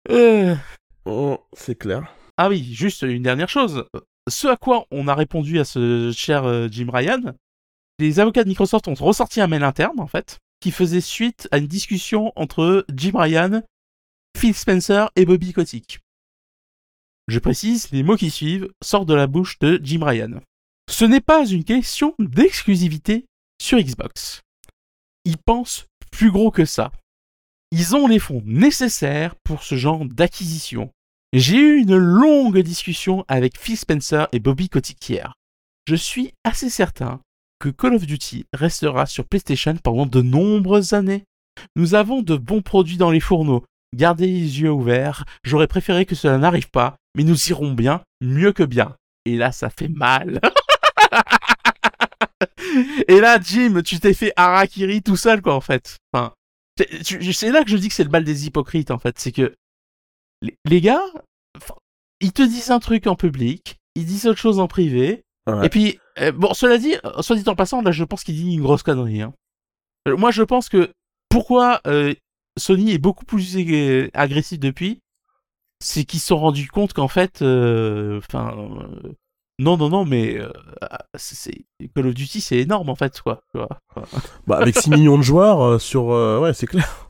[0.09, 0.55] Euh,
[1.05, 2.13] Oh, c'est clair.
[2.37, 3.85] Ah oui, juste une dernière chose.
[4.29, 7.33] Ce à quoi on a répondu à ce cher euh, Jim Ryan,
[7.97, 11.57] les avocats de Microsoft ont ressorti un mail interne, en fait, qui faisait suite à
[11.57, 13.63] une discussion entre Jim Ryan,
[14.37, 15.99] Phil Spencer et Bobby Kotick.
[17.31, 20.41] Je précise, les mots qui suivent sortent de la bouche de Jim Ryan.
[20.89, 23.25] Ce n'est pas une question d'exclusivité
[23.61, 24.41] sur Xbox.
[25.23, 26.91] Ils pensent plus gros que ça.
[27.71, 30.91] Ils ont les fonds nécessaires pour ce genre d'acquisition.
[31.31, 35.33] J'ai eu une longue discussion avec Phil Spencer et Bobby Kotick hier.
[35.87, 37.21] Je suis assez certain
[37.59, 41.23] que Call of Duty restera sur PlayStation pendant de nombreuses années.
[41.77, 43.63] Nous avons de bons produits dans les fourneaux.
[43.95, 45.23] Gardez les yeux ouverts.
[45.45, 48.95] J'aurais préféré que cela n'arrive pas, mais nous irons bien, mieux que bien.
[49.25, 50.39] Et là, ça fait mal.
[53.07, 55.97] Et là, Jim, tu t'es fait harakiri tout seul, quoi, en fait.
[56.13, 56.33] Enfin,
[57.03, 59.19] c'est là que je dis que c'est le bal des hypocrites, en fait.
[59.19, 59.53] C'est que
[60.65, 61.03] les, gars,
[62.19, 65.23] ils te disent un truc en public, ils disent autre chose en privé.
[65.63, 68.53] Et puis, euh, bon, cela dit, soit dit en passant, là, je pense qu'il dit
[68.53, 69.21] une grosse connerie.
[69.21, 69.33] Hein.
[70.07, 70.91] Euh, moi, je pense que
[71.29, 72.13] pourquoi euh,
[72.57, 73.57] Sony est beaucoup plus
[74.13, 74.99] agressif depuis,
[75.81, 78.55] c'est qu'ils se sont rendus compte qu'en fait, enfin,
[79.59, 80.39] non, non, non, mais
[81.15, 81.65] c'est
[81.95, 83.41] Call of Duty, c'est énorme en fait, quoi.
[84.47, 87.09] bah, avec 6 millions de joueurs sur, ouais, c'est clair.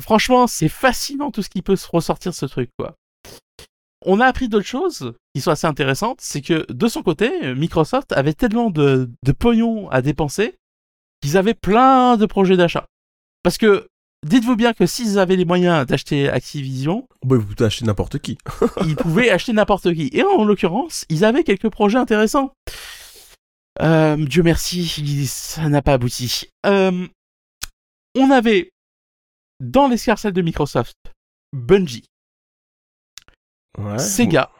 [0.00, 2.94] Franchement, c'est fascinant tout ce qui peut se ressortir ce truc, quoi.
[4.04, 8.12] On a appris d'autres choses qui sont assez intéressantes, c'est que de son côté, Microsoft
[8.12, 10.56] avait tellement de, de pognon à dépenser
[11.22, 12.86] qu'ils avaient plein de projets d'achat.
[13.42, 13.88] Parce que
[14.24, 18.38] dites-vous bien que s'ils avaient les moyens d'acheter Activision, bah, vous pouvez acheter n'importe qui.
[18.86, 20.10] ils pouvaient acheter n'importe qui.
[20.12, 22.52] Et en l'occurrence, ils avaient quelques projets intéressants.
[23.80, 24.86] Euh, Dieu merci,
[25.26, 26.44] ça n'a pas abouti.
[26.66, 27.06] Euh,
[28.14, 28.70] on avait
[29.60, 30.96] dans l'escarcelle de Microsoft
[31.52, 32.04] Bungie,
[33.98, 34.50] Sega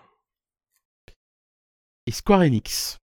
[2.07, 2.99] et Square Enix.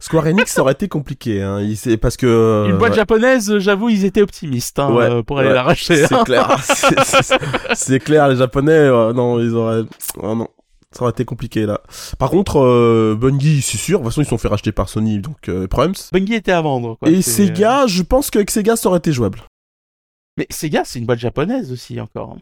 [0.00, 1.60] Square Enix, ça aurait été compliqué, hein.
[2.00, 6.06] parce que une boîte japonaise, j'avoue, ils étaient optimistes hein, euh, pour aller la racheter.
[6.06, 6.56] C'est clair,
[7.74, 9.82] c'est clair, les Japonais, euh, non, ils auraient,
[10.16, 10.48] oh, non,
[10.92, 11.82] ça aurait été compliqué là.
[12.18, 15.20] Par contre, euh, Bungie, c'est sûr, de toute façon, ils sont fait racheter par Sony,
[15.20, 15.68] donc euh.
[16.12, 16.96] Bungie était à vendre.
[16.96, 17.10] Quoi.
[17.10, 19.42] Et Sega, je pense qu'avec Sega, ça aurait été jouable.
[20.38, 22.36] Mais Sega, c'est une boîte japonaise aussi encore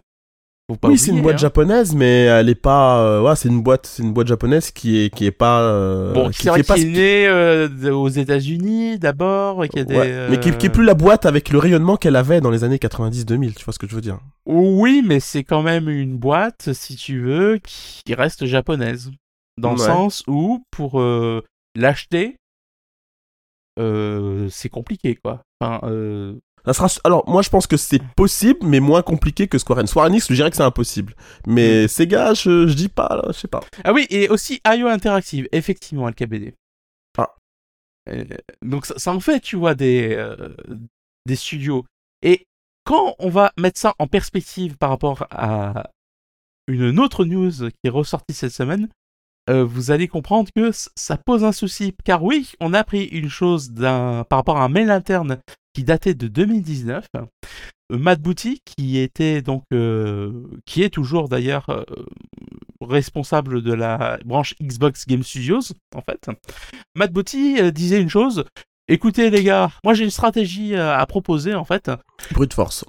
[0.83, 1.39] oui, c'est une boîte hein.
[1.39, 3.01] japonaise, mais elle est pas.
[3.01, 5.63] Euh, ouais, c'est une boîte, c'est une boîte japonaise qui est qui est pas.
[5.63, 9.85] Euh, bon, qui, est, pas qui est née euh, aux États-Unis d'abord et qui a
[9.85, 10.27] des.
[10.31, 12.77] Mais qui, qui, est plus la boîte avec le rayonnement qu'elle avait dans les années
[12.77, 13.55] 90-2000.
[13.55, 16.97] Tu vois ce que je veux dire Oui, mais c'est quand même une boîte, si
[16.97, 19.11] tu veux, qui reste japonaise,
[19.57, 21.03] dans le sens où pour
[21.75, 22.37] l'acheter,
[23.79, 25.41] c'est compliqué, quoi.
[25.63, 25.81] Enfin.
[27.05, 29.91] Alors, moi, je pense que c'est possible, mais moins compliqué que Square Enix.
[29.91, 31.15] Square Enix, je dirais que c'est impossible.
[31.47, 31.89] Mais mm.
[31.89, 33.61] Sega, je, je dis pas, je sais pas.
[33.85, 36.55] Ah oui, et aussi IO Interactive, effectivement, LKBD.
[37.17, 37.35] Ah.
[38.11, 38.25] Euh,
[38.63, 40.55] donc, ça, en fait, tu vois, des, euh,
[41.27, 41.85] des studios.
[42.23, 42.47] Et
[42.85, 45.91] quand on va mettre ça en perspective par rapport à
[46.67, 48.89] une autre news qui est ressortie cette semaine,
[49.49, 51.95] euh, vous allez comprendre que ça pose un souci.
[52.05, 55.39] Car oui, on a pris une chose d'un par rapport à un mail interne
[55.79, 57.07] qui datait de 2019.
[57.15, 57.21] Euh,
[57.89, 60.33] Matt Booty, qui était donc, euh,
[60.67, 61.85] qui est toujours d'ailleurs euh,
[62.81, 65.61] responsable de la branche Xbox Game Studios,
[65.95, 66.29] en fait.
[66.97, 68.45] Matt Booty disait une chose.
[68.89, 71.91] Écoutez les gars, moi j'ai une stratégie à proposer en fait.
[72.33, 72.87] Brute force.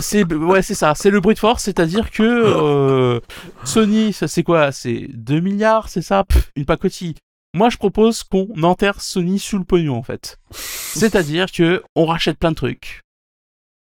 [0.00, 3.20] c'est ouais c'est ça, c'est le brute force, c'est-à-dire que
[3.64, 4.72] Sony, c'est quoi?
[4.72, 6.24] C'est 2 milliards, c'est ça?
[6.54, 7.14] Une pacotille.
[7.54, 10.38] Moi, je propose qu'on enterre Sony sous le pognon, en fait.
[10.50, 13.02] C'est-à-dire que on rachète plein de trucs.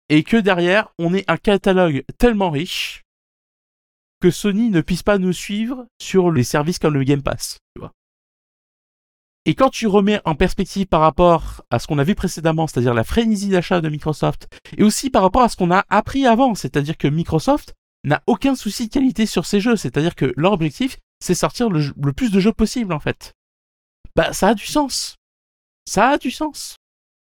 [0.09, 3.03] Et que derrière, on ait un catalogue tellement riche
[4.21, 7.59] que Sony ne puisse pas nous suivre sur les services comme le Game Pass.
[7.75, 7.91] Tu vois.
[9.45, 12.93] Et quand tu remets en perspective par rapport à ce qu'on a vu précédemment, c'est-à-dire
[12.93, 14.47] la frénésie d'achat de Microsoft,
[14.77, 18.55] et aussi par rapport à ce qu'on a appris avant, c'est-à-dire que Microsoft n'a aucun
[18.55, 22.39] souci de qualité sur ses jeux, c'est-à-dire que leur objectif, c'est sortir le, plus de
[22.39, 23.33] jeux possible en fait
[24.15, 25.15] bah ça a du sens.
[25.87, 26.77] Ça a du sens.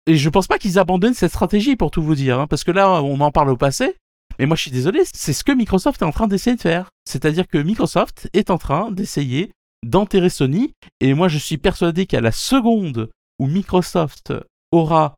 [0.05, 2.71] Et je pense pas qu'ils abandonnent cette stratégie pour tout vous dire, hein, parce que
[2.71, 3.95] là on en parle au passé.
[4.39, 6.89] Mais moi je suis désolé, c'est ce que Microsoft est en train d'essayer de faire.
[7.05, 9.51] C'est-à-dire que Microsoft est en train d'essayer
[9.83, 10.73] d'enterrer Sony.
[10.99, 13.09] Et moi je suis persuadé qu'à la seconde
[13.39, 14.33] où Microsoft
[14.71, 15.15] aura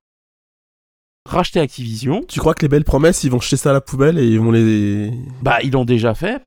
[1.29, 2.23] racheté Activision.
[2.27, 4.39] Tu crois que les belles promesses, ils vont jeter ça à la poubelle et ils
[4.39, 5.11] vont les.
[5.41, 6.41] Bah, ils l'ont déjà fait.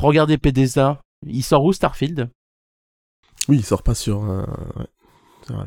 [0.00, 1.00] Regardez PDSA.
[1.26, 2.28] Il sort où Starfield?
[3.48, 4.22] Oui, il sort pas sur.
[5.46, 5.66] c'est vrai.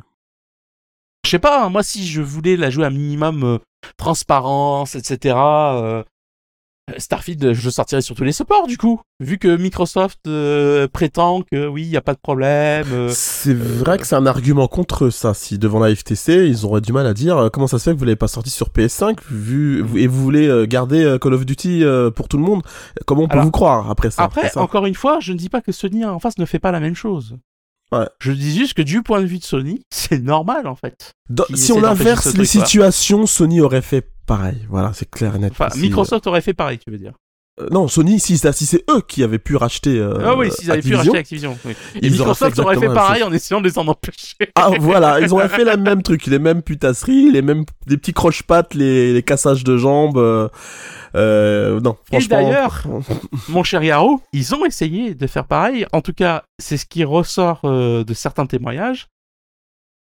[1.30, 3.58] Je sais pas, hein, moi si je voulais la jouer à minimum euh,
[3.98, 5.36] transparence, etc.
[5.38, 6.04] Euh,
[6.98, 9.00] Starfield, je sortirais sur tous les supports du coup.
[9.20, 13.10] Vu que Microsoft euh, prétend que oui, il n'y a pas de problème.
[13.10, 15.36] c'est vrai que c'est un argument contre ça.
[15.36, 18.00] Si devant la FTC, ils auraient du mal à dire comment ça se fait que
[18.00, 21.84] vous l'avez pas sorti sur PS5 vu, et vous voulez garder Call of Duty
[22.16, 22.64] pour tout le monde.
[23.06, 24.24] Comment on peut vous croire après ça?
[24.24, 26.72] Après, encore une fois, je ne dis pas que Sony en face ne fait pas
[26.72, 27.38] la même chose.
[28.20, 31.14] Je dis juste que du point de vue de Sony, c'est normal en fait.
[31.56, 34.66] si on inverse les situations, Sony aurait fait pareil.
[34.70, 35.52] Voilà, c'est clair et net.
[35.52, 37.14] Enfin, Microsoft aurait fait pareil, tu veux dire.
[37.62, 39.98] Euh, non, Sony, si, c'est eux qui avaient pu racheter.
[40.00, 41.58] euh, ah oui, s'ils avaient pu racheter Activision.
[41.66, 41.74] oui.
[41.96, 44.36] Et Ils auraient Microsoft fait aurait fait pareil en essayant de les en empêcher.
[44.56, 48.14] Ah voilà, ils ont fait la même truc, les mêmes putasseries, les mêmes des petits
[48.14, 50.18] croche-pattes, les, les cassages de jambes.
[50.18, 50.48] euh,
[51.16, 52.38] euh, non, Et franchement.
[52.38, 52.84] d'ailleurs,
[53.50, 55.86] Mon cher Yaro, ils ont essayé de faire pareil.
[55.92, 59.08] En tout cas, c'est ce qui ressort de certains témoignages.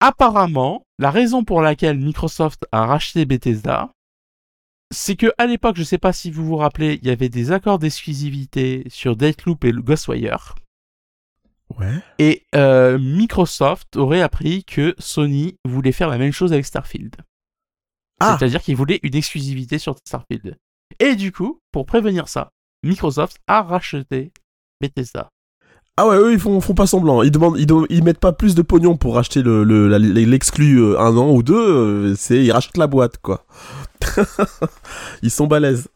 [0.02, 3.90] Apparemment, la raison pour laquelle Microsoft a racheté Bethesda,
[4.92, 7.52] c'est que à l'époque, je sais pas si vous vous rappelez, il y avait des
[7.52, 10.56] accords d'exclusivité sur Deathloop et Ghostwire.
[11.80, 11.94] ouais.
[12.18, 17.16] Et euh, Microsoft aurait appris que Sony voulait faire la même chose avec Starfield.
[18.20, 18.36] Ah.
[18.38, 20.58] C'est-à-dire qu'ils voulaient une exclusivité sur Starfield.
[21.00, 22.50] Et du coup, pour prévenir ça,
[22.84, 24.32] Microsoft a racheté
[24.82, 25.30] Bethesda.
[25.98, 27.24] Ah ouais, eux ils font, font pas semblant.
[27.24, 27.58] Ils demandent,
[27.90, 31.30] ils, mettent pas plus de pognon pour racheter le le- la- l'exclu euh, un an
[31.30, 31.56] ou deux.
[31.60, 33.46] euh, c'est ils rachètent la boîte quoi.
[35.22, 35.88] ils sont balèzes.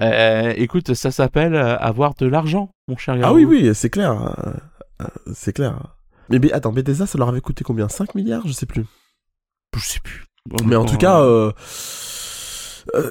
[0.00, 4.12] Euh, écoute, ça s'appelle euh, avoir de l'argent, mon cher Ah oui oui, c'est clair,
[4.12, 4.52] euh,
[5.02, 5.78] euh, c'est clair.
[6.30, 7.88] Mais, mais attends, Bethesda ça leur avait coûté combien?
[7.88, 8.86] 5 milliards, je sais plus.
[9.76, 10.24] Je sais plus.
[10.64, 11.52] Mais en tout cas, euh,
[12.94, 13.10] euh,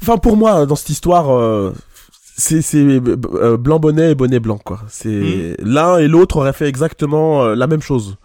[0.00, 1.74] enfin pour moi dans cette histoire, euh,
[2.36, 4.80] c'est euh, blanc bonnet et bonnet blanc quoi.
[4.88, 8.16] C'est l'un et l'autre auraient fait exactement euh, la même chose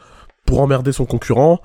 [0.45, 1.59] pour emmerder son concurrent.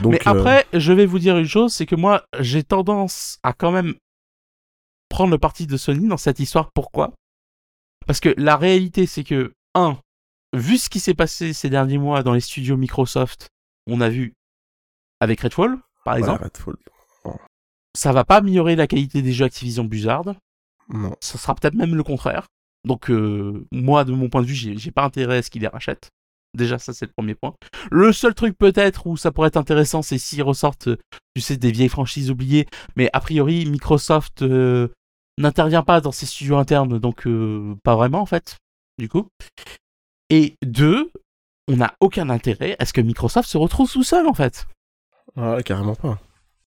[0.00, 3.38] Donc, Mais euh, après, je vais vous dire une chose, c'est que moi, j'ai tendance
[3.42, 3.94] à quand même
[5.08, 6.70] prendre le parti de Sony dans cette histoire.
[6.72, 7.12] Pourquoi?
[8.06, 9.98] Parce que la réalité, c'est que, un,
[10.54, 13.48] vu ce qui s'est passé ces derniers mois dans les studios Microsoft,
[13.86, 14.34] on a vu
[15.20, 16.76] avec Redfall, par exemple, Redfall.
[17.94, 20.34] ça va pas améliorer la qualité des jeux Activision Blizzard.
[20.88, 21.14] Non.
[21.20, 22.46] Ça sera peut-être même le contraire.
[22.84, 25.68] Donc, euh, moi, de mon point de vue, j'ai pas intérêt à ce qu'ils les
[25.68, 26.10] rachètent.
[26.54, 27.54] Déjà, ça, c'est le premier point.
[27.90, 30.98] Le seul truc, peut-être, où ça pourrait être intéressant, c'est s'ils ressortent, euh,
[31.34, 32.66] tu sais, des vieilles franchises oubliées.
[32.96, 34.88] Mais a priori, Microsoft euh,
[35.38, 38.56] n'intervient pas dans ses studios internes, donc euh, pas vraiment, en fait,
[38.98, 39.28] du coup.
[40.28, 41.10] Et deux,
[41.68, 44.66] on n'a aucun intérêt à ce que Microsoft se retrouve tout seul, en fait.
[45.36, 46.18] Ah ouais, carrément pas.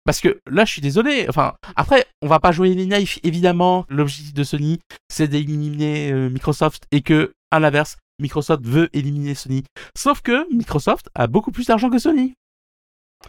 [0.05, 1.27] Parce que là, je suis désolé.
[1.29, 3.19] Enfin, après, on va pas jouer les naïfs.
[3.23, 9.35] Évidemment, l'objectif de Sony, c'est d'éliminer euh, Microsoft et que, à l'inverse, Microsoft veut éliminer
[9.35, 9.65] Sony.
[9.97, 12.35] Sauf que Microsoft a beaucoup plus d'argent que Sony.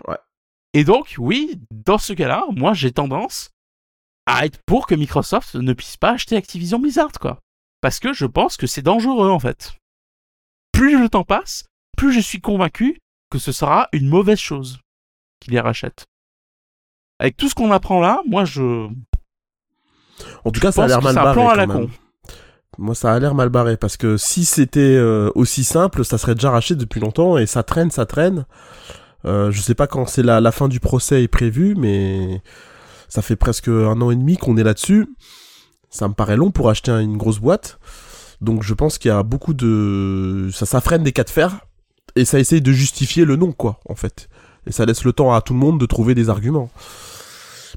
[0.07, 0.17] Ouais.
[0.73, 3.49] Et donc, oui, dans ce cas-là, moi, j'ai tendance
[4.25, 7.39] à être pour que Microsoft ne puisse pas acheter Activision Blizzard, quoi.
[7.81, 9.73] Parce que je pense que c'est dangereux, en fait.
[10.71, 11.63] Plus le temps passe,
[11.97, 14.79] plus je suis convaincu que ce sera une mauvaise chose
[15.39, 16.05] qu'il les rachète.
[17.19, 18.89] Avec tout ce qu'on apprend là, moi je
[20.43, 21.33] En tout cas, ça a l'air mal c'est un barré.
[21.36, 21.89] plan à quand la même.
[22.78, 26.36] Moi, ça a l'air mal barré parce que si c'était euh, aussi simple, ça serait
[26.36, 28.45] déjà racheté depuis longtemps et ça traîne, ça traîne.
[29.26, 32.41] Euh, je sais pas quand c'est la, fin du procès est prévue, mais
[33.07, 35.07] ça fait presque un an et demi qu'on est là-dessus.
[35.89, 37.80] Ça me paraît long pour acheter une grosse boîte.
[38.41, 40.49] Donc je pense qu'il y a beaucoup de...
[40.51, 41.59] Ça, ça freine des cas de fer
[42.15, 44.30] et ça essaye de justifier le non, quoi, en fait.
[44.67, 46.69] Et ça laisse le temps à tout le monde de trouver des arguments.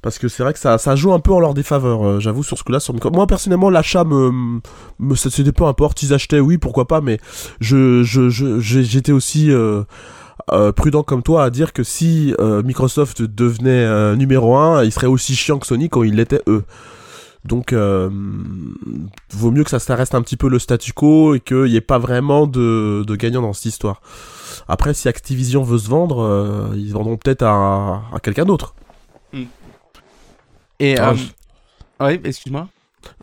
[0.02, 2.42] Parce que c'est vrai que ça, ça joue un peu en leur défaveur, euh, j'avoue,
[2.42, 2.80] sur ce coup-là.
[2.80, 2.94] Sur...
[3.12, 4.60] Moi, personnellement, l'achat me,
[4.98, 6.02] me c'était peu importe.
[6.02, 7.18] Ils achetaient, oui, pourquoi pas, mais
[7.60, 8.02] je,
[8.60, 9.82] j'étais aussi euh,
[10.52, 15.34] euh, prudent comme toi à dire que si Microsoft devenait numéro 1, il serait aussi
[15.34, 16.64] chiant que Sony quand ils l'étaient eux.
[17.44, 21.64] Donc, vaut mieux que ça, ça reste un petit peu le statu quo et qu'il
[21.64, 24.00] n'y ait pas vraiment de, de gagnant dans cette histoire.
[24.68, 28.74] Après, si Activision veut se vendre, ils vendront peut-être à, à quelqu'un d'autre.
[30.80, 32.68] Et Ah, euh, je- ouais, excuse-moi.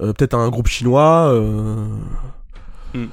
[0.01, 1.29] Euh, peut-être un groupe chinois.
[1.33, 1.85] euh,
[2.93, 3.07] Hmm.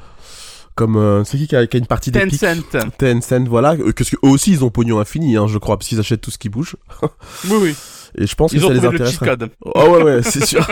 [0.75, 2.87] Comme euh, c'est qui qui a, qui a une partie d'Epic Tencent.
[2.97, 3.75] Tencent, voilà.
[3.97, 6.31] Parce que eux aussi ils ont pognon infini, hein, je crois, parce qu'ils achètent tout
[6.31, 6.77] ce qui bouge.
[7.51, 7.75] Oui, oui.
[8.17, 9.19] Et je pense Ils que ont ça les intéresse.
[9.65, 10.67] Oh ouais ouais, c'est sûr.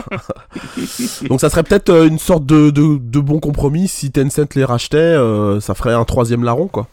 [1.28, 4.96] Donc ça serait peut-être une sorte de, de, de bon compromis si Tencent les rachetait,
[4.98, 6.86] euh, ça ferait un troisième larron quoi.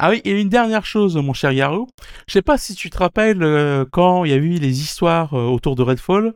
[0.00, 1.88] Ah oui, et une dernière chose, mon cher Yaro.
[2.28, 5.34] Je sais pas si tu te rappelles euh, quand il y a eu les histoires
[5.34, 6.34] euh, autour de Redfall.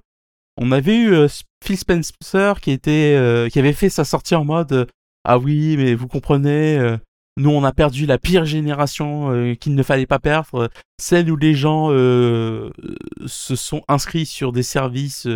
[0.57, 1.29] On avait eu euh,
[1.65, 4.89] Phil Spencer qui était, qui avait fait sa sortie en mode
[5.25, 6.97] ah oui, mais vous comprenez,
[7.37, 10.69] nous on a perdu la pire génération qu'il ne fallait pas perdre,
[11.01, 15.29] celle où les gens se sont inscrits sur des services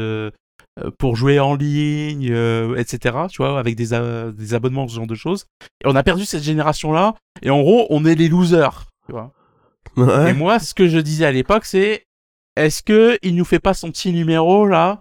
[0.99, 3.17] pour jouer en ligne, euh, etc.
[3.31, 3.89] Tu vois, avec des,
[4.37, 5.47] des abonnements, ce genre de choses.
[5.85, 7.15] Et on a perdu cette génération-là.
[7.43, 8.85] Et en gros, on est les losers.
[9.07, 9.33] Tu vois.
[9.97, 10.31] Ouais.
[10.31, 12.05] Et moi, ce que je disais à l'époque, c'est
[12.57, 15.01] est-ce que il nous fait pas son petit numéro là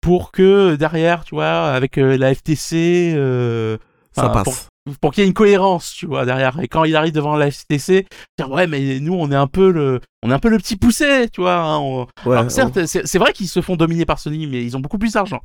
[0.00, 3.76] pour que derrière, tu vois, avec euh, la FTC, euh,
[4.12, 4.44] ça passe.
[4.44, 4.54] pour-
[5.00, 6.58] pour qu'il y ait une cohérence, tu vois, derrière.
[6.60, 8.06] Et quand il arrive devant la FTC,
[8.38, 10.76] dire ouais, mais nous on est un peu le, on est un peu le petit
[10.76, 11.56] poussé, tu vois.
[11.56, 14.64] hein, on- Ouais, alors, certes, c'est c'est vrai qu'ils se font dominer par Sony, mais
[14.64, 15.40] ils ont beaucoup plus d'argent.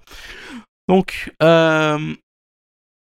[0.87, 2.13] Donc, euh,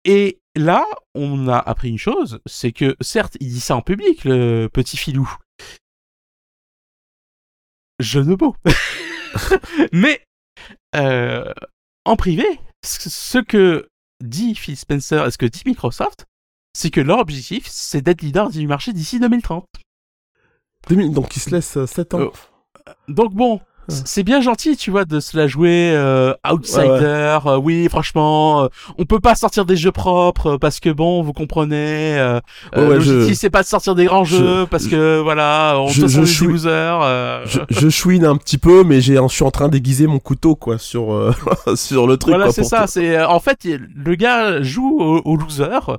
[0.04, 0.84] et là,
[1.14, 4.96] on a appris une chose, c'est que certes, il dit ça en public, le petit
[4.96, 5.30] filou.
[8.00, 8.54] Je ne beau.
[9.92, 10.20] mais
[10.94, 11.52] euh,
[12.04, 12.44] en privé,
[12.84, 13.88] ce ce que
[14.24, 16.24] dit Phil Spencer et ce que dit Microsoft,
[16.78, 19.64] c'est que leur objectif, c'est d'être leader du marché d'ici 2030.
[20.88, 22.20] 2000 Donc il se laisse 7 ans.
[22.20, 27.38] Euh, Donc bon, c- c'est bien gentil, tu vois, de se la jouer euh, outsider.
[27.46, 31.22] euh, oui, franchement, euh, on peut pas sortir des jeux propres euh, parce que bon,
[31.22, 32.16] vous comprenez.
[32.18, 32.40] Euh,
[32.74, 35.74] Ouais, euh, l'objectif, je- c'est pas de sortir des grands je- jeux parce que voilà,
[35.78, 37.00] on te je sent des losers.
[37.02, 40.54] euh, je, chouine un petit peu, mais j'ai, je suis en train d'aiguiser mon couteau
[40.54, 41.32] quoi sur euh,
[41.74, 42.34] sur le truc.
[42.34, 42.86] voilà, c'est ça.
[42.86, 45.98] C'est euh, en fait, le gars joue au, au loser,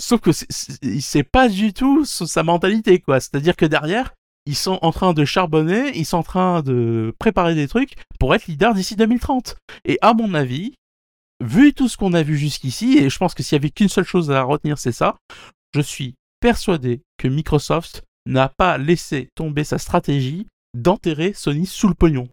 [0.00, 3.20] sauf que c'est- pas du tout sa mentalité, quoi.
[3.20, 4.12] C'est-à-dire que derrière,
[4.46, 8.34] ils sont en train de charbonner, ils sont en train de préparer des trucs pour
[8.34, 9.56] être leader d'ici 2030.
[9.84, 10.74] Et à mon avis,
[11.44, 13.88] vu tout ce qu'on a vu jusqu'ici, et je pense que s'il y avait qu'une
[13.88, 15.16] seule chose à retenir, c'est ça.
[15.74, 21.94] Je suis persuadé que Microsoft n'a pas laissé tomber sa stratégie d'enterrer Sony sous le
[21.94, 22.28] pognon.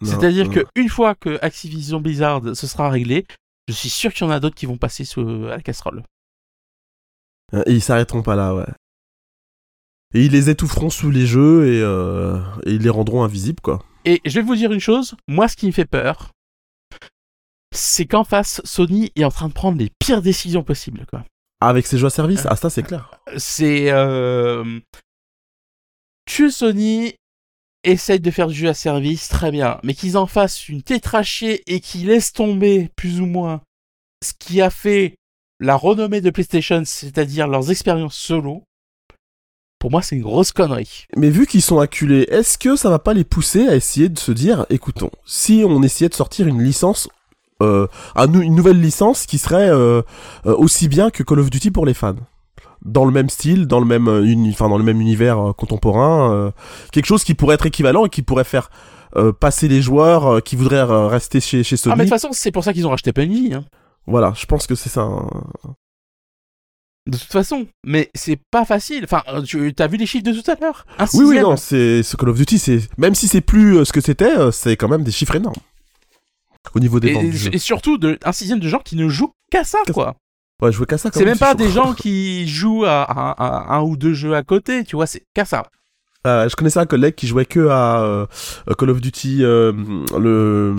[0.00, 0.52] Non, C'est-à-dire non.
[0.52, 3.26] que une fois que Activision Blizzard se sera réglé,
[3.68, 6.02] je suis sûr qu'il y en a d'autres qui vont passer sous, à la casserole.
[7.54, 8.66] Euh, Et ils s'arrêteront pas là, ouais.
[10.14, 13.82] Et ils les étoufferont sous les jeux et, euh, et ils les rendront invisibles, quoi.
[14.04, 16.30] Et je vais vous dire une chose, moi ce qui me fait peur,
[17.74, 21.04] c'est qu'en face, Sony est en train de prendre les pires décisions possibles.
[21.10, 21.24] Quoi.
[21.60, 23.10] Avec ces jeux à service, ah ça c'est clair.
[23.36, 24.80] C'est euh...
[26.24, 27.14] que Sony
[27.84, 31.62] essaye de faire du jeu à service, très bien, mais qu'ils en fassent une tétrachée
[31.66, 33.60] et qu'ils laissent tomber plus ou moins
[34.24, 35.16] ce qui a fait
[35.60, 38.64] la renommée de PlayStation, c'est-à-dire leurs expériences solo.
[39.78, 41.06] Pour moi, c'est une grosse connerie.
[41.16, 44.18] Mais vu qu'ils sont acculés, est-ce que ça va pas les pousser à essayer de
[44.18, 47.08] se dire, écoutons, si on essayait de sortir une licence,
[47.62, 47.86] euh,
[48.16, 50.02] une nouvelle licence qui serait euh,
[50.46, 52.16] euh, aussi bien que Call of Duty pour les fans?
[52.84, 56.50] Dans le même style, dans le même, uni- enfin dans le même univers contemporain, euh,
[56.92, 58.70] quelque chose qui pourrait être équivalent et qui pourrait faire
[59.16, 61.92] euh, passer les joueurs euh, qui voudraient euh, rester chez, chez Sony.
[61.92, 63.54] Ah, mais de toute façon, c'est pour ça qu'ils ont racheté Bungie.
[63.54, 63.64] Hein.
[64.08, 65.02] Voilà, je pense que c'est ça.
[65.02, 65.28] hein.
[67.06, 69.04] De toute façon, mais c'est pas facile.
[69.04, 70.84] Enfin, euh, tu as vu les chiffres de tout à l'heure?
[71.14, 73.92] Oui, oui, non, c'est ce Call of Duty, c'est même si c'est plus euh, ce
[73.94, 75.54] que c'était, euh, c'est quand même des chiffres énormes
[76.74, 77.50] au niveau des Et, ventes du jeu.
[77.54, 80.16] et surtout, de, un sixième de gens qui ne jouent qu'à ça, Qu'à quoi.
[80.60, 81.08] Ouais, je jouais qu'à ça.
[81.14, 84.42] C'est même pas des gens qui jouent à, à- à un ou deux jeux à
[84.42, 85.62] côté, tu vois, c'est qu'à ça.
[86.26, 88.26] Euh, je connaissais un collègue qui jouait que à euh,
[88.76, 89.72] Call of Duty, euh,
[90.18, 90.74] le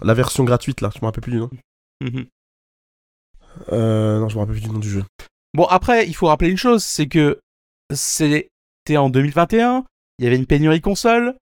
[0.00, 0.90] la version gratuite là.
[0.94, 1.50] Je me rappelle plus du nom.
[2.00, 2.24] Mhm.
[3.72, 5.04] Euh, non, je me rappelle plus du nom du jeu.
[5.54, 7.38] Bon, après, il faut rappeler une chose, c'est que
[7.92, 8.48] c'était
[8.96, 9.84] en 2021,
[10.18, 11.34] il y avait une pénurie console.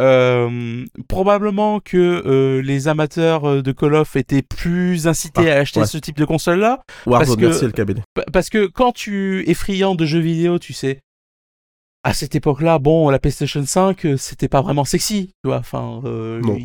[0.00, 5.58] euh, probablement que euh, les amateurs euh, de Call of étaient plus incités Ah, à
[5.58, 5.86] acheter ouais.
[5.86, 6.80] ce type de console-là.
[7.04, 8.02] Warzone, que- merci LKBD.
[8.14, 11.00] Pa- Parce que quand tu es friand de jeux vidéo, tu sais,
[12.04, 15.58] à cette époque-là, bon, la PlayStation 5, euh, c'était pas vraiment sexy, tu vois.
[15.58, 16.58] Enfin, euh, Non.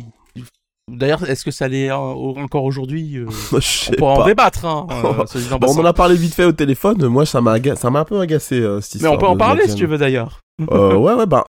[0.88, 3.26] Il- D'ailleurs, est-ce que ça l'est encore aujourd'hui euh,
[3.60, 4.24] Je On pourra en pas.
[4.26, 4.86] débattre, hein.
[5.04, 7.06] euh, en Bon, on en a parlé vite fait au téléphone.
[7.06, 9.36] Moi, ça m'a aga- ça m'a un peu agacé euh, cette Mais on peut en
[9.36, 10.40] parler si tu veux d'ailleurs.
[10.70, 11.44] Euh, ouais, ouais, bah.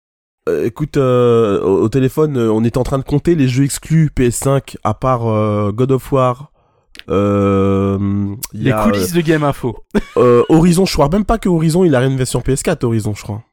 [0.64, 4.94] écoute, euh, au, téléphone, on est en train de compter les jeux exclus PS5 à
[4.94, 5.22] part
[5.72, 6.52] God of War.
[7.08, 9.78] Les a, coulisses de Game Info.
[10.16, 13.44] Horizon, je crois même pas que Horizon il a une version PS4 Horizon, je crois.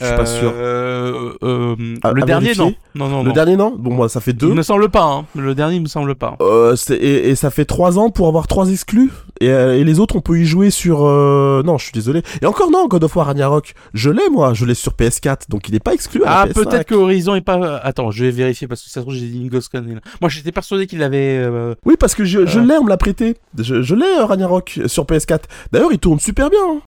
[0.00, 0.50] Je suis pas sûr.
[0.56, 2.74] Euh, euh, À- le à dernier, non.
[2.94, 3.34] Non, non, Le non.
[3.34, 3.74] dernier non?
[3.78, 4.54] Bon, moi ça fait Il deux.
[4.54, 5.26] me semble pas, hein.
[5.36, 6.36] Le dernier, il me semble pas.
[6.40, 9.10] Euh, c'est- et, et ça fait trois ans pour avoir trois exclus?
[9.42, 11.04] Et, euh, et les autres, on peut y jouer sur.
[11.04, 12.22] euh, Non, je suis désolé.
[12.40, 15.68] Et encore non, God of War Ragnarok, je l'ai moi, je l'ai sur PS4, donc
[15.68, 16.24] il est pas exclu.
[16.24, 16.64] À Ah, la PS5.
[16.64, 17.76] peut-être que Horizon est pas.
[17.76, 20.00] Attends, je vais vérifier parce que ça se trouve, j'ai dit une grosse connerie, là.
[20.22, 21.36] Moi, j'étais persuadé qu'il avait.
[21.38, 22.64] euh, Oui, parce que je, je Euh.
[22.64, 23.36] l'ai, on me l'a prêté.
[23.58, 25.44] Je, je l'ai, euh, Ragnarok, sur PS4.
[25.70, 26.60] D'ailleurs, il tourne super bien.
[26.66, 26.80] hein.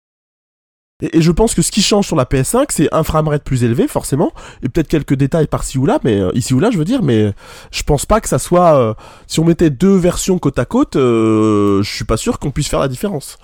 [1.02, 3.64] Et, et je pense que ce qui change sur la PS5, c'est un framerate plus
[3.66, 4.32] élevé, forcément,
[4.64, 7.04] et peut-être quelques détails par-ci ou là, mais euh, ici ou là, je veux dire,
[7.04, 7.34] mais
[7.72, 8.76] je pense pas que ça soit.
[8.80, 8.93] euh,
[9.28, 12.70] si on mettait deux versions côte à côte, euh, je suis pas sûr qu'on puisse
[12.70, 13.38] faire la différence.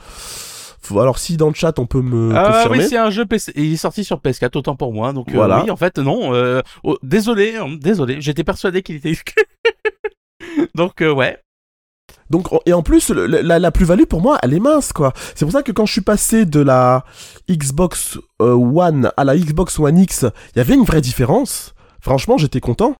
[0.84, 2.78] Faut- alors, si dans le chat on peut me Ah confirmer.
[2.80, 3.52] oui, c'est un jeu PC.
[3.56, 5.12] Il est sorti sur PS4, autant pour moi.
[5.14, 5.62] Donc euh, Voilà.
[5.64, 6.34] oui, en fait, non.
[6.34, 8.20] euh, oh, désolé, hein, désolé.
[8.22, 9.14] J'étais persuadé qu'il était
[10.76, 11.38] donc euh, ouais.
[12.32, 15.14] Donc, et en plus, la, plus-value pour moi, elle est mince, quoi.
[15.36, 17.04] C'est pour ça que quand je suis passé de la
[17.50, 20.26] Xbox euh, One à la Xbox One X,
[20.56, 21.74] il y avait une vraie différence.
[22.00, 22.96] Franchement, j'étais content.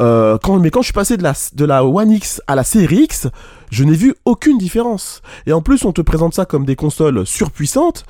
[0.00, 3.04] Euh, mais quand je suis passé de la, de la One X à la série
[3.04, 3.28] X,
[3.70, 5.22] je n'ai vu aucune différence.
[5.46, 8.04] Et en plus, on te présente ça comme des consoles surpuissantes,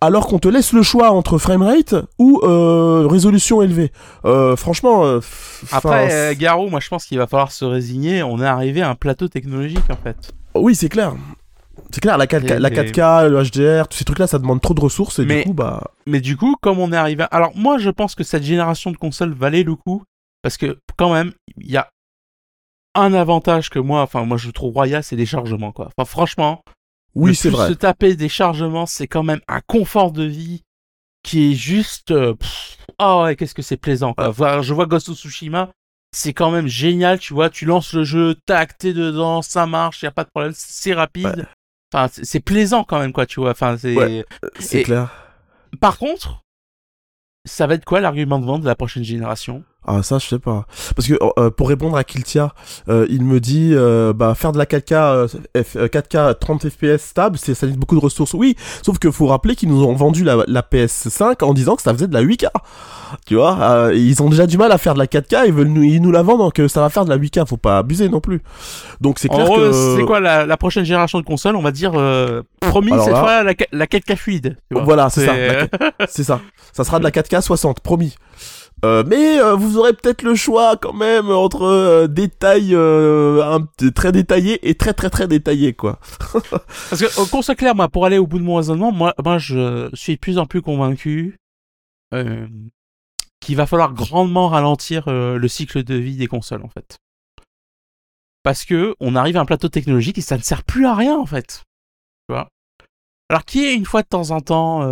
[0.00, 3.92] alors qu'on te laisse le choix entre framerate ou euh, résolution élevée.
[4.24, 5.20] Euh, franchement, euh,
[5.72, 8.22] Après, Garou, moi je pense qu'il va falloir se résigner.
[8.22, 10.32] On est arrivé à un plateau technologique en fait.
[10.54, 11.14] oui, c'est clair.
[11.90, 14.74] C'est clair, la 4K, Et- la 4K, le HDR, tous ces trucs-là, ça demande trop
[14.74, 17.22] de ressources et Mais- du coup, bah, Mais du coup, comme on est arrivé.
[17.22, 20.02] à- Alors, moi je pense que cette génération de consoles valait le coup.
[20.42, 21.88] Parce que, quand même, il y a
[22.94, 25.90] un avantage que moi, enfin, moi je trouve royal, c'est les chargements quoi.
[25.96, 26.62] Enfin, franchement,
[27.16, 27.68] oui, c'est vrai.
[27.68, 30.62] Se taper des chargements, c'est quand même un confort de vie
[31.22, 32.10] qui est juste.
[32.12, 34.14] euh, pff, Ah ouais, qu'est-ce que c'est plaisant.
[34.14, 34.26] Quoi.
[34.62, 35.70] Je vois Ghost of Tsushima,
[36.14, 37.50] c'est quand même génial, tu vois.
[37.50, 40.94] Tu lances le jeu, tac, t'es dedans, ça marche, y a pas de problème, c'est
[40.94, 41.46] rapide.
[41.92, 43.50] Enfin, c'est- plaisant quand même, quoi, tu vois.
[43.50, 43.94] Enfin, c'est.
[43.96, 44.24] Ouais.
[44.58, 45.08] C'est clair.
[45.80, 46.42] Par contre,
[47.44, 49.64] ça va être quoi l'argument de vente de la prochaine génération?
[49.88, 50.66] Ah ça je sais pas.
[50.96, 52.52] Parce que euh, pour répondre à Kiltia,
[52.88, 56.68] euh, il me dit euh, bah faire de la 4K euh, F- euh, 4K 30
[56.68, 58.34] FPS stable, c'est ça nécessite beaucoup de ressources.
[58.34, 61.82] Oui, sauf que faut rappeler qu'ils nous ont vendu la, la PS5 en disant que
[61.82, 62.46] ça faisait de la 8K.
[63.26, 65.68] Tu vois, euh, ils ont déjà du mal à faire de la 4K, ils veulent
[65.68, 68.08] nous ils nous la vendent que ça va faire de la 8K, faut pas abuser
[68.08, 68.42] non plus.
[69.00, 71.92] Donc c'est clair que c'est quoi la, la prochaine génération de consoles On va dire,
[71.94, 74.56] euh, promis, Alors cette là- fois, la, la 4K fluide.
[74.72, 75.32] Voilà, c'est ça.
[76.08, 76.40] C'est ça.
[76.72, 78.16] Ça sera de la 4K 60, promis.
[78.84, 83.66] Euh, mais euh, vous aurez peut-être le choix quand même entre euh, détails euh, un-
[83.90, 85.98] très détaillés et très très très détaillés quoi.
[86.90, 89.88] Parce que, qu'on soit clair, moi, pour aller au bout de mon raisonnement, moi, je
[89.94, 91.38] suis de plus en plus convaincu
[93.40, 96.98] qu'il va falloir grandement ralentir le cycle de vie des consoles, en fait.
[98.42, 101.16] Parce que on arrive à un plateau technologique et ça ne sert plus à rien,
[101.16, 101.62] en fait.
[102.28, 102.48] Tu vois?
[103.30, 104.82] Alors, qui est une fois de temps en temps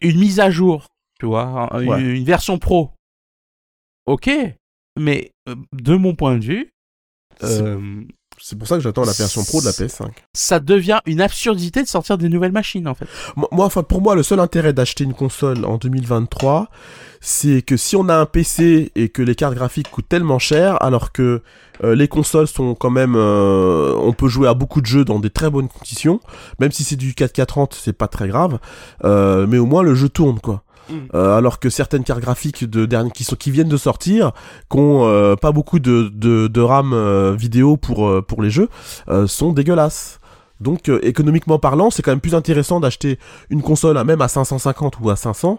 [0.00, 0.86] une mise à jour,
[1.20, 2.00] tu vois, Ouais.
[2.02, 2.90] une, version pro.
[4.06, 4.30] Ok,
[4.98, 6.70] mais euh, de mon point de vue,
[7.40, 7.78] C'est- euh,
[8.42, 10.10] C'est pour ça que j'attends la version pro de la PS5.
[10.34, 13.06] ça devient une absurdité de sortir des nouvelles machines en fait.
[13.36, 16.68] Moi, enfin, pour moi, le seul intérêt d'acheter une console en 2023,
[17.20, 20.82] c'est que si on a un PC et que les cartes graphiques coûtent tellement cher,
[20.82, 21.42] alors que
[21.84, 25.18] euh, les consoles sont quand même, euh, on peut jouer à beaucoup de jeux dans
[25.18, 26.20] des très bonnes conditions,
[26.60, 28.58] même si c'est du 4K30, c'est pas très grave,
[29.04, 30.62] euh, mais au moins le jeu tourne quoi.
[30.90, 30.96] Mm.
[31.14, 34.32] Euh, alors que certaines cartes graphiques de dernier qui sont qui viennent de sortir,
[34.70, 38.50] qui ont euh, pas beaucoup de de, de RAM euh, vidéo pour euh, pour les
[38.50, 38.68] jeux,
[39.08, 40.20] euh, sont dégueulasses.
[40.60, 43.18] Donc euh, économiquement parlant, c'est quand même plus intéressant d'acheter
[43.48, 45.58] une console à même à 550 ou à 500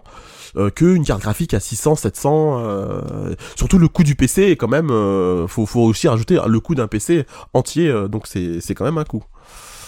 [0.56, 2.60] euh, que une carte graphique à 600, 700.
[2.60, 6.60] euh, surtout le coût du PC est quand même, euh, faut faut aussi rajouter le
[6.60, 9.24] coût d'un PC entier, euh, donc c'est c'est quand même un coût.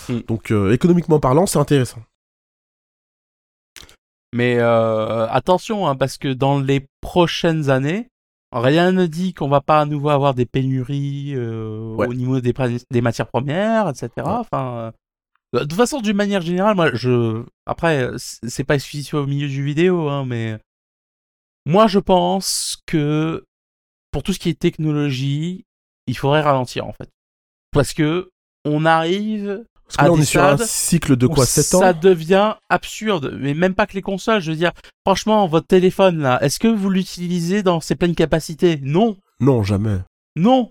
[0.08, 0.18] Mm.
[0.26, 2.00] Donc euh, économiquement parlant, c'est intéressant.
[4.34, 8.08] Mais euh, attention, hein, parce que dans les prochaines années,
[8.50, 12.08] rien ne dit qu'on va pas à nouveau avoir des pénuries euh, Ouais.
[12.08, 12.52] au niveau des,
[13.00, 14.10] matières premières, etc.
[14.26, 14.92] Enfin,
[15.54, 19.46] euh, de toute façon, d'une manière générale, moi, je après, c'est pas exclusif au milieu
[19.46, 20.58] du vidéo, hein, mais
[21.64, 23.44] moi, je pense que
[24.10, 25.64] pour tout ce qui est technologie,
[26.08, 27.08] il faudrait ralentir en fait,
[27.70, 28.30] parce que
[28.64, 31.80] on arrive Parce que À là, on est sur un cycle de quoi 7 ans
[31.80, 33.36] ça devient absurde.
[33.40, 34.40] Mais même pas que les consoles.
[34.40, 34.72] Je veux dire,
[35.06, 38.80] franchement, votre téléphone là, est-ce que vous l'utilisez dans ses pleines capacités?
[38.82, 39.98] Non, Non, jamais.
[40.36, 40.70] non.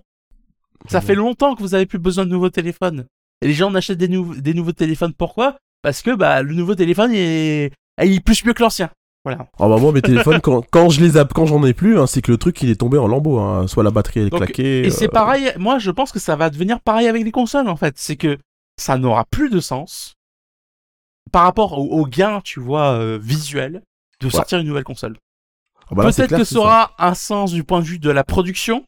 [0.90, 3.06] Ça fait longtemps que vous avez plus besoin de nouveaux téléphones.
[3.42, 5.14] Et les gens en achètent des, nou- des nouveaux téléphones.
[5.14, 5.56] Pourquoi?
[5.82, 7.72] Parce que bah le nouveau téléphone il est,
[8.04, 8.90] il est plus mieux que l'ancien.
[9.26, 9.48] Voilà.
[9.60, 12.22] Ah bah moi mes téléphones quand, quand je les quand j'en ai plus, hein, c'est
[12.22, 13.40] que le truc il est tombé en lambeaux.
[13.40, 13.68] Hein.
[13.68, 14.86] Soit la batterie elle est Donc, claquée.
[14.86, 15.52] Et c'est euh, pareil.
[15.58, 17.94] Moi, je pense que ça va devenir pareil avec les consoles en fait.
[17.98, 18.38] C'est que
[18.78, 20.16] ça n'aura plus de sens
[21.32, 23.82] par rapport au, au gain, tu vois, euh, visuel
[24.20, 25.18] de sortir une nouvelle console.
[25.90, 28.86] ah bah Peut-être que ça aura un sens du point de vue de la production,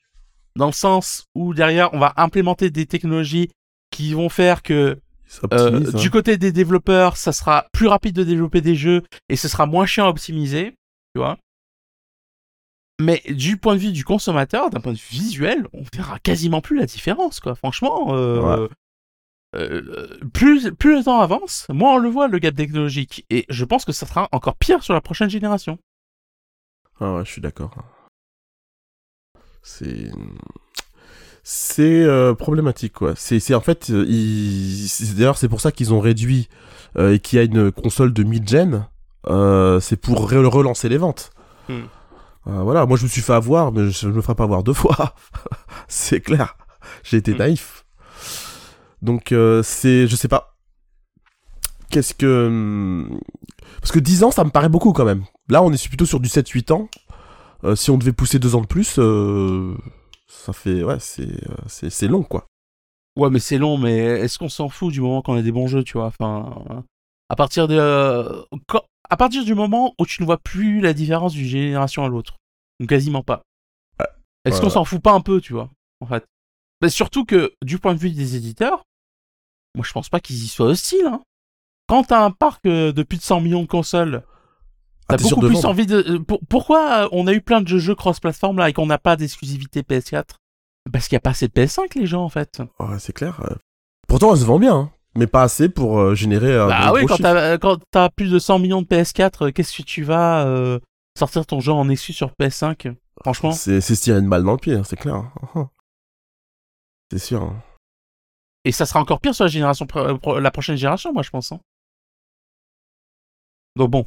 [0.56, 3.50] dans le sens où derrière on va implémenter des technologies
[3.92, 4.98] qui vont faire que
[5.52, 5.98] euh, hein.
[5.98, 9.66] du côté des développeurs, ça sera plus rapide de développer des jeux et ce sera
[9.66, 10.76] moins chiant à optimiser,
[11.14, 11.38] tu vois.
[13.02, 16.62] Mais du point de vue du consommateur, d'un point de vue visuel, on verra quasiment
[16.62, 17.56] plus la différence, quoi.
[17.56, 18.70] Franchement, euh,
[19.56, 23.26] euh, plus, plus le temps avance, moins on le voit le gap technologique.
[23.30, 25.78] Et je pense que ça sera encore pire sur la prochaine génération.
[27.00, 27.72] Ah ouais, je suis d'accord.
[29.62, 30.12] C'est
[31.44, 33.14] c'est euh, problématique quoi.
[33.16, 36.50] C'est c'est en fait euh, ils- c'est- d'ailleurs c'est pour ça qu'ils ont réduit
[36.98, 38.88] euh, et qu'il y a une console de mid-gen.
[39.28, 41.32] Euh, c'est pour re- relancer les ventes.
[41.70, 41.84] Hmm.
[42.48, 44.64] Euh, voilà, moi je me suis fait avoir, mais je, je me ferai pas avoir
[44.64, 45.16] deux fois.
[45.88, 46.58] c'est clair.
[47.04, 47.38] J'ai été Hmm.
[47.38, 47.85] naïf.
[49.02, 50.56] Donc euh, c'est, je sais pas.
[51.90, 53.20] Qu'est-ce que hum,
[53.80, 55.24] parce que 10 ans ça me paraît beaucoup quand même.
[55.50, 56.90] Là on est plutôt sur du 7-8 ans.
[57.64, 59.76] Euh, si on devait pousser deux ans de plus, euh,
[60.28, 60.84] ça fait.
[60.84, 61.30] Ouais, c'est,
[61.68, 62.46] c'est, c'est long, quoi.
[63.18, 65.68] Ouais, mais c'est long, mais est-ce qu'on s'en fout du moment qu'on a des bons
[65.68, 66.08] jeux, tu vois?
[66.08, 66.84] Enfin,
[67.30, 68.46] à partir de.
[68.68, 72.10] quand- à partir du moment où tu ne vois plus la différence d'une génération à
[72.10, 72.36] l'autre.
[72.80, 73.42] Donc quasiment pas.
[74.44, 75.70] Est-ce qu'on s'en fout pas un peu, tu vois
[76.02, 76.24] En fait?
[76.86, 78.84] Mais surtout que, du point de vue des éditeurs,
[79.76, 81.08] moi je pense pas qu'ils y soient hostiles.
[81.08, 81.22] Hein.
[81.88, 84.22] Quand t'as un parc euh, de plus de 100 millions de consoles,
[85.08, 85.98] Ah, t'as beaucoup plus vendre envie de.
[86.08, 89.00] euh, pour- pourquoi euh, on a eu plein de jeux cross-platform là et qu'on n'a
[89.00, 90.24] pas d'exclusivité PS4
[90.94, 92.62] Parce qu'il n'y a pas assez de PS5 les gens en fait.
[92.80, 93.42] Ouais, c'est clair.
[94.08, 97.06] Pourtant, elle se vend bien, hein, mais pas assez pour euh, générer un Bah oui,
[97.08, 100.80] quand t'as, plus de 100 millions de PS4, euh, qu'est-ce que tu vas euh,
[101.18, 103.52] sortir ton jeu en exclu sur PS5 Franchement.
[103.54, 105.16] C'est, c'est se tirer une balle dans le pied, hein, c'est clair.
[105.16, 105.32] hein.
[107.12, 107.42] C'est sûr.
[107.44, 107.62] hein.
[108.64, 111.52] Et ça sera encore pire sur la génération pro- la prochaine génération, moi je pense.
[111.52, 111.60] hein.
[113.76, 114.06] Donc bon.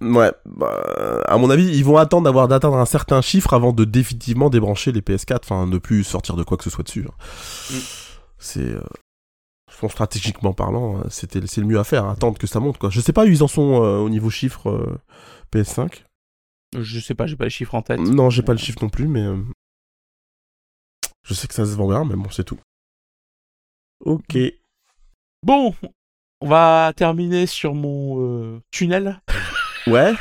[0.00, 3.84] Ouais, bah, à mon avis, ils vont attendre d'avoir d'atteindre un certain chiffre avant de
[3.84, 7.06] définitivement débrancher les PS4, enfin, ne plus sortir de quoi que ce soit dessus.
[7.08, 7.14] hein.
[7.70, 7.78] Mm.
[8.38, 8.82] C'est, euh,
[9.72, 12.76] je pense stratégiquement parlant, euh, c'était, c'est le mieux à faire, attendre que ça monte,
[12.78, 12.90] quoi.
[12.90, 14.98] Je sais pas où ils en sont euh, au niveau chiffre euh,
[15.52, 16.04] PS5.
[16.76, 18.00] Je sais pas, j'ai pas les chiffres en tête.
[18.00, 19.40] Non, j'ai pas le chiffre non plus, mais euh,
[21.24, 22.58] je sais que ça se vend bien, mais bon, c'est tout.
[24.04, 24.36] Ok.
[25.42, 25.74] Bon,
[26.40, 29.20] on va terminer sur mon euh, tunnel.
[29.86, 30.14] Ouais.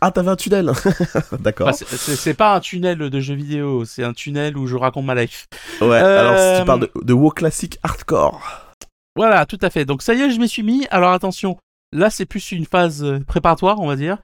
[0.00, 0.72] Ah, t'avais un tunnel.
[1.40, 1.68] D'accord.
[1.68, 5.14] Enfin, c'est- pas un tunnel de jeu vidéo, c'est un tunnel où je raconte ma
[5.14, 5.46] life.
[5.82, 5.98] ouais.
[5.98, 8.40] Alors, si Euh, tu parles de, de WoW classique hardcore.
[9.14, 9.84] Voilà, tout à fait.
[9.84, 10.86] Donc ça y est, je m'y suis mis.
[10.90, 11.58] Alors attention,
[11.92, 14.16] là c'est plus une phase euh, préparatoire, on va dire.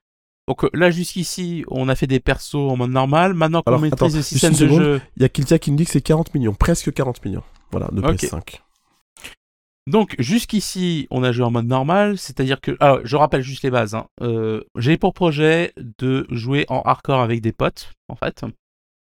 [0.49, 3.35] Donc euh, là jusqu'ici, on a fait des persos en mode normal.
[3.35, 4.81] Maintenant qu'on maîtrise attends, le système de seconde.
[4.83, 7.43] jeu, Il y a Kiltia qui nous dit que c'est 40 millions, presque 40 millions.
[7.73, 8.15] Voilà, de Ok.
[8.23, 8.61] PS5.
[9.89, 13.71] Donc jusqu'ici, on a joué en mode normal, c'est-à-dire que, alors je rappelle juste les
[13.71, 13.95] bases.
[13.95, 14.07] hein.
[14.21, 18.43] Euh, J'ai pour projet de jouer en hardcore avec des potes, en fait.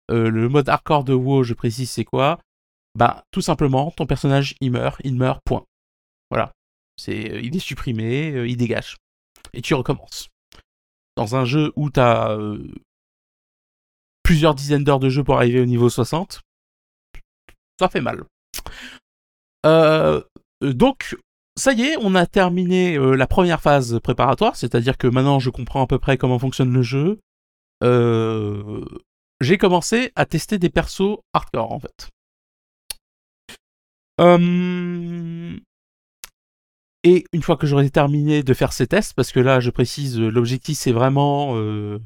[0.09, 2.39] Euh, le mode hardcore de WoW, je précise, c'est quoi?
[2.97, 5.63] Bah tout simplement, ton personnage il meurt, il meurt, point.
[6.29, 6.51] Voilà,
[6.97, 8.95] c'est, il est supprimé, il dégage,
[9.53, 10.29] et tu recommences.
[11.21, 12.57] Dans un jeu où t'as euh,
[14.23, 16.41] plusieurs dizaines d'heures de jeu pour arriver au niveau 60,
[17.79, 18.23] ça fait mal.
[19.67, 20.23] Euh,
[20.63, 21.15] euh, donc,
[21.55, 25.83] ça y est, on a terminé la première phase préparatoire, c'est-à-dire que maintenant je comprends
[25.83, 27.19] à peu près comment fonctionne le jeu.
[29.41, 32.09] J'ai commencé à tester des persos hardcore en fait.
[37.03, 40.19] Et une fois que j'aurai terminé de faire ces tests, parce que là je précise,
[40.19, 41.99] euh, l'objectif c'est vraiment euh,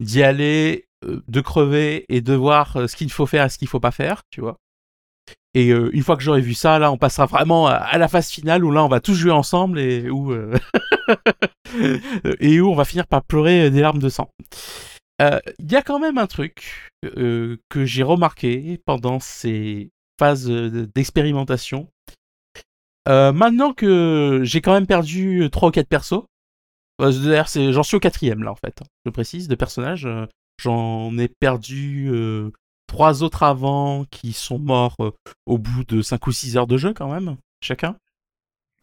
[0.00, 3.68] d'y aller, euh, de crever et de voir ce qu'il faut faire et ce qu'il
[3.68, 4.56] faut pas faire, tu vois.
[5.54, 8.64] Et une fois que j'aurai vu ça, là, on passera vraiment à, la phase finale
[8.64, 10.32] où là, on va tous jouer ensemble et où
[12.40, 14.30] et où on va finir par pleurer des larmes de sang.
[15.18, 19.90] Il y a quand même un truc que j'ai remarqué pendant ces
[20.20, 21.88] phases d'expérimentation.
[23.08, 26.24] Euh, maintenant que j'ai quand même perdu 3 ou 4 persos,
[27.00, 30.06] euh, c'est- j'en suis au quatrième là en fait, je précise, de personnages.
[30.06, 30.26] euh,
[30.62, 32.50] J'en ai perdu euh,
[32.86, 35.10] trois autres avant qui sont morts euh,
[35.46, 37.96] au bout de 5 ou 6 heures de jeu quand même, chacun.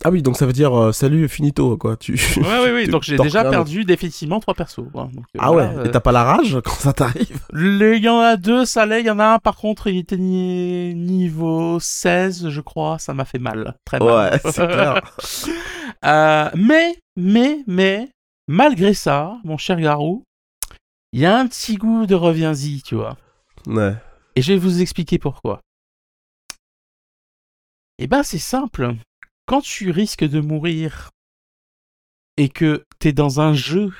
[0.06, 1.98] Ah oui, donc ça veut dire euh, salut, finito, quoi.
[1.98, 2.14] Tu...
[2.14, 2.20] Ouais,
[2.66, 4.86] oui, oui, Tu- donc j'ai déjà perdu définitivement trois persos.
[4.94, 7.40] Donc, euh, Ah ouais, et t'as pas la rage quand ça t'arrive?
[7.56, 9.00] Euh, Il y en a deux, ça l'est.
[9.02, 13.00] Il y en a un, par contre, il était ni- niveau 16, je crois.
[13.00, 13.76] Ça m'a fait mal.
[13.86, 14.08] Très mal.
[14.32, 15.02] Ouais, c'est clair.
[16.06, 18.10] Euh, mais, mais, mais,
[18.48, 20.24] malgré ça, mon cher Garou,
[21.12, 23.18] il y a un petit goût de reviens-y, tu vois.
[23.66, 23.96] Ouais.
[24.36, 25.60] Et je vais vous expliquer pourquoi.
[27.98, 28.94] Eh ben, c'est simple.
[29.48, 31.10] Quand tu risques de mourir
[32.38, 33.92] et que t'es dans un jeu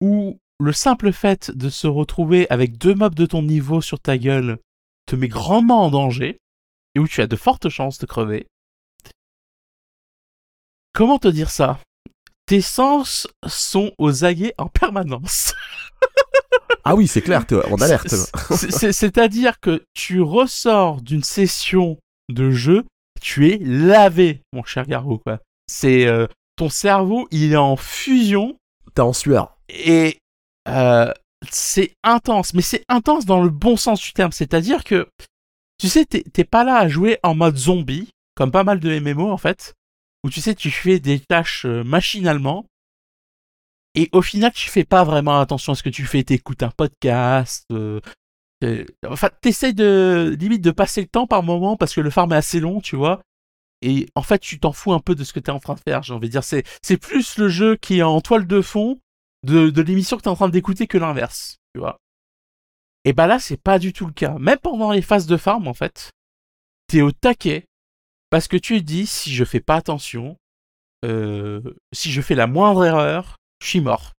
[0.00, 4.16] où le simple fait de se retrouver avec deux mobs de ton niveau sur ta
[4.18, 4.58] gueule
[5.06, 6.38] te met grandement en danger
[6.94, 8.46] et où tu as de fortes chances de crever.
[10.94, 11.80] Comment te dire ça?
[12.46, 15.54] Tes sens sont aux aguets en permanence.
[16.84, 18.08] Ah oui, c'est clair, t'es en alerte.
[18.08, 21.96] C'est- c'est- C'est-à-dire que tu ressors d'une session
[22.28, 22.82] de jeu,
[23.22, 25.18] tu es lavé, mon cher Garou.
[25.18, 25.38] Quoi.
[25.66, 28.56] C'est euh, ton cerveau, il est en fusion
[28.94, 29.56] T'es en sueur.
[29.70, 30.18] et
[30.68, 31.10] euh,
[31.50, 32.52] c'est intense.
[32.54, 34.32] Mais c'est intense dans le bon sens du terme.
[34.32, 35.08] C'est-à-dire que
[35.78, 39.30] tu sais, t'es pas là à jouer en mode zombie, comme pas mal de MMO
[39.30, 39.74] en fait,
[40.24, 42.66] où tu sais, tu fais des tâches euh, machinalement.
[43.94, 46.22] Et au final, tu fais pas vraiment attention à ce que tu fais.
[46.22, 47.64] T'écoutes un podcast.
[47.72, 48.00] euh,
[49.06, 52.36] enfin, t'essayes de limite de passer le temps par moment parce que le farm est
[52.36, 53.20] assez long, tu vois.
[53.82, 55.80] Et en fait, tu t'en fous un peu de ce que t'es en train de
[55.80, 56.02] faire.
[56.02, 59.00] J'ai envie de dire, c'est c'est plus le jeu qui est en toile de fond
[59.42, 61.98] de, de l'émission que t'es en train d'écouter que l'inverse, tu vois.
[63.04, 64.38] Et bah là, c'est pas du tout le cas.
[64.38, 66.12] Même pendant les phases de farm, en fait,
[66.86, 67.64] t'es au taquet
[68.30, 70.36] parce que tu dis si je fais pas attention,
[71.04, 71.60] euh,
[71.92, 74.12] si je fais la moindre erreur, je suis mort.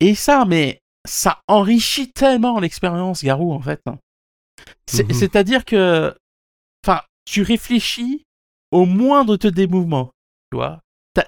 [0.00, 3.80] Et ça, mais ça enrichit tellement l'expérience, Garou, en fait.
[3.86, 3.98] hein.
[4.92, 5.12] Mhm.
[5.12, 6.14] C'est-à-dire que,
[6.84, 8.24] enfin, tu réfléchis
[8.70, 10.10] au moindre de tes mouvements,
[10.50, 10.80] tu vois.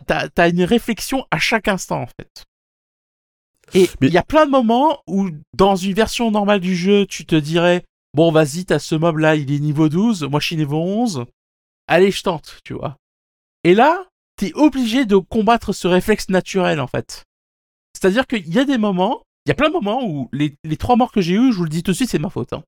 [0.07, 2.45] T'as- t'as une réflexion à chaque instant, en fait.
[3.74, 7.07] Et il Mais- y a plein de moments où, dans une version normale du jeu,
[7.07, 10.47] tu te dirais, bon, vas-y, t'as ce mob là, il est niveau 12, moi je
[10.47, 11.24] suis niveau 11,
[11.89, 12.97] allez, je tente, tu vois.
[13.64, 14.07] Et là,
[14.37, 17.24] t'es obligé de combattre ce réflexe naturel, en fait.
[17.95, 20.77] C'est-à-dire qu'il y a des moments, il y a plein de moments où les, les
[20.77, 22.53] trois morts que j'ai eus, je vous le dis tout de suite, c'est ma faute.
[22.53, 22.63] hein.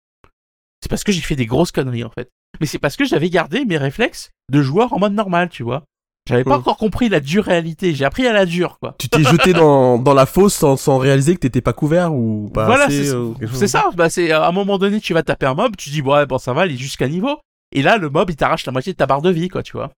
[0.81, 2.31] C'est parce que j'ai fait des grosses conneries, en fait.
[2.61, 5.83] Mais c'est parce que j'avais gardé mes réflexes de joueur en mode normal, tu vois.
[6.29, 8.95] J'avais pas encore compris la dure réalité, j'ai appris à la dure, quoi.
[8.99, 12.51] Tu t'es jeté dans, dans la fosse sans, sans réaliser que t'étais pas couvert ou
[12.53, 13.91] pas voilà, assez, c'est euh, c'est ça.
[13.97, 16.37] Bah, c'est à un moment donné, tu vas taper un mob, tu dis ouais, bon,
[16.39, 17.39] ça va, il est jusqu'à niveau.
[17.73, 19.73] Et là, le mob, il t'arrache la moitié de ta barre de vie, quoi, tu
[19.73, 19.91] vois.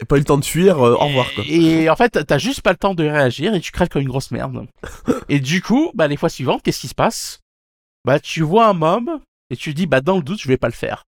[0.00, 1.44] Et pas eu le temps de fuir, euh, au revoir quoi.
[1.46, 4.08] Et en fait, t'as juste pas le temps de réagir et tu crèves comme une
[4.08, 4.66] grosse merde.
[5.28, 7.40] et du coup, bah, les fois suivantes, qu'est-ce qui se passe?
[8.04, 9.08] Bah, tu vois un mob
[9.50, 11.04] et tu dis, bah, dans le doute, je vais pas le faire.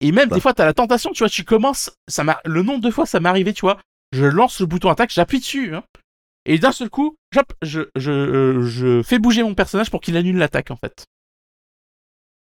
[0.00, 0.36] Et même Bah.
[0.36, 3.06] des fois, t'as la tentation, tu vois, tu commences, ça m'a, le nombre de fois
[3.06, 3.78] ça m'est arrivé, tu vois,
[4.12, 5.82] je lance le bouton attaque, j'appuie dessus, hein,
[6.46, 7.16] et d'un seul coup,
[7.62, 11.06] je, euh, je fais bouger mon personnage pour qu'il annule l'attaque, en fait.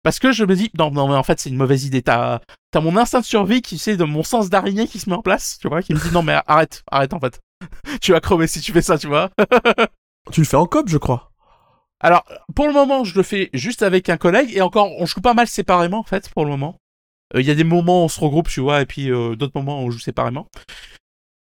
[0.03, 2.01] Parce que je me dis, non, non, mais en fait, c'est une mauvaise idée.
[2.01, 2.39] T'as,
[2.71, 5.21] t'as mon instinct de survie qui sait de mon sens d'araignée qui se met en
[5.21, 7.39] place, tu vois, qui me dit, non, mais arrête, arrête, en fait.
[8.01, 9.29] tu vas crever si tu fais ça, tu vois.
[10.31, 11.31] Tu le fais en cop, je crois.
[12.01, 12.23] Alors,
[12.55, 15.33] pour le moment, je le fais juste avec un collègue, et encore, on joue pas
[15.33, 16.77] mal séparément, en fait, pour le moment.
[17.35, 19.35] Euh, Il y a des moments où on se regroupe, tu vois, et puis euh,
[19.35, 20.47] d'autres moments où on joue séparément.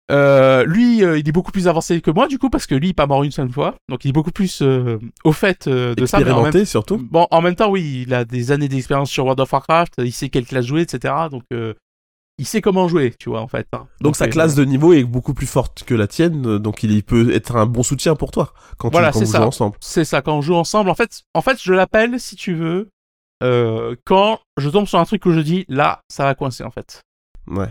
[0.09, 2.87] Euh, lui, euh, il est beaucoup plus avancé que moi, du coup, parce que lui,
[2.87, 3.75] il est pas mort une seule fois.
[3.89, 6.17] Donc, il est beaucoup plus euh, au fait de ça.
[6.17, 6.97] en même- Expérimenté surtout.
[7.11, 10.13] Bon, en même temps, oui, il a des années d'expérience sur World of Warcraft, il
[10.13, 11.13] sait quelle classe jouer, etc.
[11.29, 11.43] Donc,
[12.39, 13.67] il sait comment jouer, tu vois, en fait.
[13.73, 13.87] hein.
[13.99, 17.33] Donc sa classe de niveau est beaucoup plus forte que la tienne, donc il peut
[17.33, 19.37] être un bon soutien pour toi quand, tu- Voilà, quand c'est vous ça.
[19.39, 19.75] jouez ensemble.
[19.81, 20.89] C'est ça, quand on joue ensemble.
[20.91, 22.89] En fait, en fait je l'appelle, si tu veux,
[24.05, 27.01] quand je tombe sur un truc où je dis, là, ça va coincer, en fait.
[27.47, 27.69] Ouais.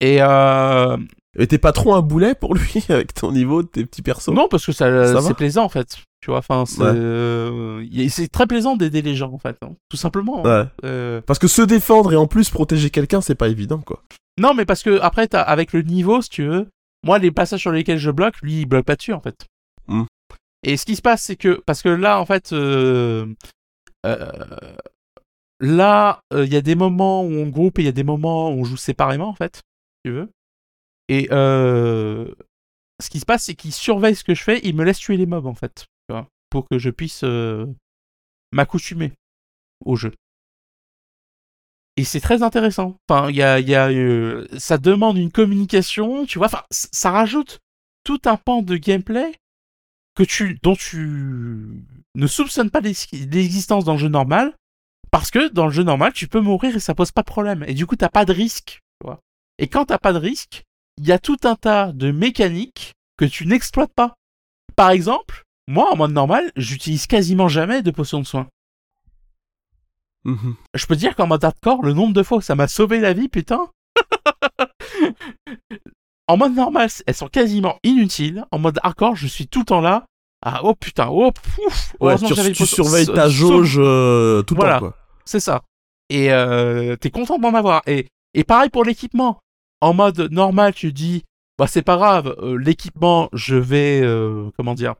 [0.00, 0.96] Et euh,
[1.38, 4.28] Et t'es pas trop un boulet pour lui avec ton niveau de tes petits persos?
[4.34, 5.98] Non, parce que ça, c'est plaisant, en fait.
[6.22, 6.90] Tu vois, enfin, c'est Ouais.
[6.94, 7.84] euh,
[8.32, 9.56] très plaisant d'aider les gens, en fait.
[9.62, 10.44] hein, tout simplement.
[10.46, 10.70] hein.
[10.84, 14.02] Euh, Parce que se défendre et en plus protéger quelqu'un, c'est pas évident quoi.
[14.40, 16.68] Non, mais parce que après, t'as- avec le niveau, si tu veux,
[17.04, 19.46] moi, les passages sur lesquels je bloque, lui, il bloque pas dessus, en fait.
[19.88, 20.04] Hmm.
[20.64, 23.26] Et ce qui se passe, c'est que, parce que là, en fait, euh,
[25.60, 28.50] là, il y a des moments où on groupe et il y a des moments
[28.50, 29.62] où on joue séparément, en fait, si
[30.06, 30.28] tu veux.
[31.08, 32.32] Et euh,
[33.00, 35.16] ce qui se passe, c'est qu'il surveille ce que je fais, il me laisse tuer
[35.16, 35.86] les mobs, en fait,
[36.50, 37.66] pour que je puisse euh,
[38.52, 39.12] m'accoutumer
[39.84, 40.12] au jeu.
[41.96, 42.96] Et c'est très intéressant.
[43.08, 46.48] Enfin, il y a, y a, euh, ça demande une communication, tu vois.
[46.48, 47.60] Enfin, ça rajoute
[48.04, 49.32] tout un pan de gameplay
[50.14, 54.54] que tu, dont tu ne soupçonnes pas l'ex- l'existence dans le jeu normal,
[55.10, 57.64] parce que dans le jeu normal, tu peux mourir et ça pose pas de problème.
[57.66, 59.20] Et du coup, t'as pas de risque, tu vois.
[59.58, 60.64] Et quand t'as pas de risque,
[60.98, 64.14] il y a tout un tas de mécaniques que tu n'exploites pas.
[64.76, 68.46] Par exemple, moi, en mode normal, j'utilise quasiment jamais de potions de soins.
[70.24, 70.56] Mhm.
[70.74, 73.28] Je peux dire qu'en mode hardcore, le nombre de fois ça m'a sauvé la vie,
[73.28, 73.68] putain.
[76.28, 78.44] en mode normal, elles sont quasiment inutiles.
[78.50, 80.04] En mode hardcore, je suis tout le temps là.
[80.44, 81.94] Ah, oh putain, oh, pouf.
[82.00, 84.74] Ouais, tu, tu surveilles ta jauge euh, tout le Voilà.
[84.74, 84.96] temps quoi.
[85.24, 85.62] C'est ça.
[86.10, 87.82] Et euh, t'es content d'en avoir.
[87.86, 89.38] Et, et pareil pour l'équipement.
[89.80, 91.24] En mode normal, tu dis,
[91.58, 94.94] bah c'est pas grave, euh, l'équipement, je vais, euh, comment dire,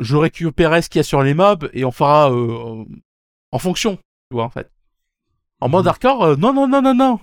[0.00, 2.84] je récupérerai ce qu'il y a sur les mobs et on fera euh,
[3.52, 4.70] en fonction, tu vois, en fait.
[5.60, 5.88] En mode Mhm.
[5.88, 7.20] hardcore, non, non, non, non, non.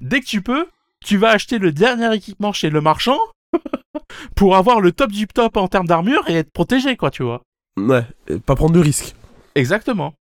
[0.00, 0.68] Dès que tu peux,
[1.04, 3.18] tu vas acheter le dernier équipement chez le marchand
[4.36, 7.42] pour avoir le top du top en termes d'armure et être protégé, quoi, tu vois.
[7.78, 9.14] Ouais, et pas prendre de risques.
[9.54, 10.14] Exactement.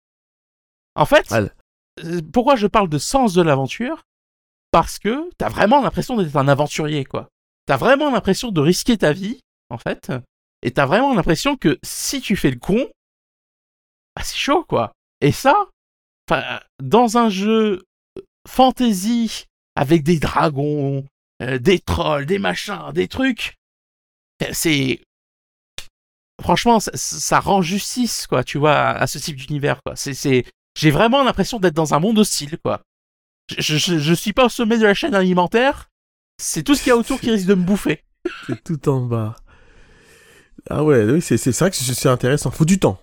[0.96, 1.50] En fait, Allez.
[2.32, 4.04] pourquoi je parle de sens de l'aventure?
[4.72, 7.30] Parce que t'as vraiment l'impression d'être un aventurier, quoi.
[7.66, 9.40] T'as vraiment l'impression de risquer ta vie,
[9.70, 10.12] en fait.
[10.62, 12.88] Et t'as vraiment l'impression que si tu fais le con,
[14.16, 14.94] bah c'est chaud, quoi.
[15.22, 15.68] Et ça,
[16.82, 17.84] dans un jeu
[18.18, 19.46] euh, fantasy
[19.76, 21.06] avec des dragons,
[21.42, 23.56] euh, des trolls, des machins, des trucs,
[24.44, 25.02] euh, c'est
[26.42, 29.96] franchement, ça, rend justice, quoi, tu vois, à, ce type d'univers, quoi.
[29.96, 32.82] J'ai vraiment l'impression d'être dans un monde hostile, quoi.
[33.58, 35.90] Je, je, je suis pas au sommet de la chaîne alimentaire.
[36.38, 38.04] C'est tout ce qu'il y a autour qui risque de me bouffer.
[38.48, 39.36] c'est tout en bas.
[40.70, 42.52] Ah ouais, oui, c'est c'est vrai que c'est intéressant.
[42.52, 43.00] Faut du temps.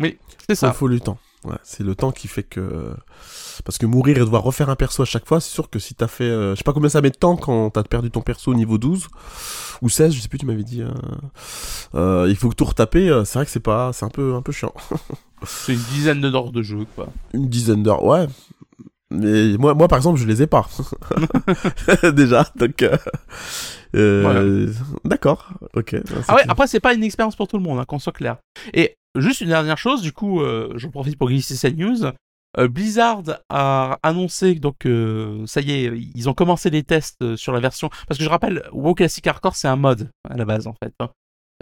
[0.00, 0.72] Oui, c'est Ça ça.
[0.72, 1.18] faut du temps.
[1.44, 2.94] Ouais, c'est le temps qui fait que
[3.64, 5.94] parce que mourir et devoir refaire un perso à chaque fois, c'est sûr que si
[5.94, 8.20] t'as fait euh, je sais pas combien ça met de temps quand t'as perdu ton
[8.20, 9.08] perso au niveau 12
[9.82, 10.90] ou 16, je sais plus tu m'avais dit euh,
[11.96, 14.42] euh, il faut que tout retaper, c'est vrai que c'est pas c'est un peu un
[14.42, 14.72] peu chiant.
[15.44, 17.08] C'est une dizaine d'heures de jeu, quoi.
[17.34, 18.28] Une dizaine d'heures, ouais.
[19.12, 20.68] Mais moi, moi, par exemple, je les ai pas.
[22.12, 22.82] Déjà, donc.
[22.82, 22.96] euh,
[23.94, 24.72] euh,
[25.04, 25.96] D'accord, ok.
[26.28, 28.36] Ah ouais, après, c'est pas une expérience pour tout le monde, hein, qu'on soit clair.
[28.74, 32.04] Et juste une dernière chose, du coup, euh, j'en profite pour glisser cette news.
[32.58, 37.52] Euh, Blizzard a annoncé, donc, euh, ça y est, ils ont commencé les tests sur
[37.52, 37.90] la version.
[38.08, 40.92] Parce que je rappelle, WoW Classic Hardcore, c'est un mode, à la base, en fait.
[41.00, 41.10] hein.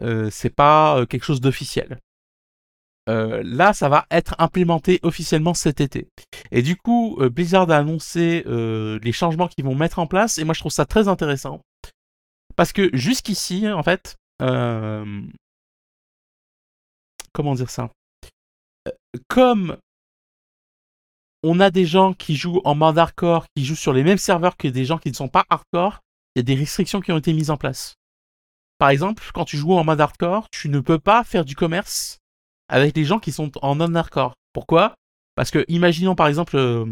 [0.02, 1.98] Euh, c'est pas quelque chose d'officiel.
[3.10, 6.08] Euh, là, ça va être implémenté officiellement cet été.
[6.52, 10.38] Et du coup, euh, Blizzard a annoncé euh, les changements qu'ils vont mettre en place,
[10.38, 11.60] et moi je trouve ça très intéressant.
[12.54, 14.16] Parce que jusqu'ici, en fait,
[17.32, 17.90] comment dire ça?
[19.28, 19.76] Comme
[21.42, 24.56] on a des gens qui jouent en mode hardcore, qui jouent sur les mêmes serveurs
[24.56, 26.00] que des gens qui ne sont pas hardcore,
[26.34, 27.94] il y a des restrictions qui ont été mises en place.
[28.78, 32.19] Par exemple, quand tu joues en mode hardcore, tu ne peux pas faire du commerce
[32.70, 34.34] avec les gens qui sont en non-hardcore.
[34.52, 34.94] Pourquoi?
[35.34, 36.86] Parce que, imaginons par exemple, euh,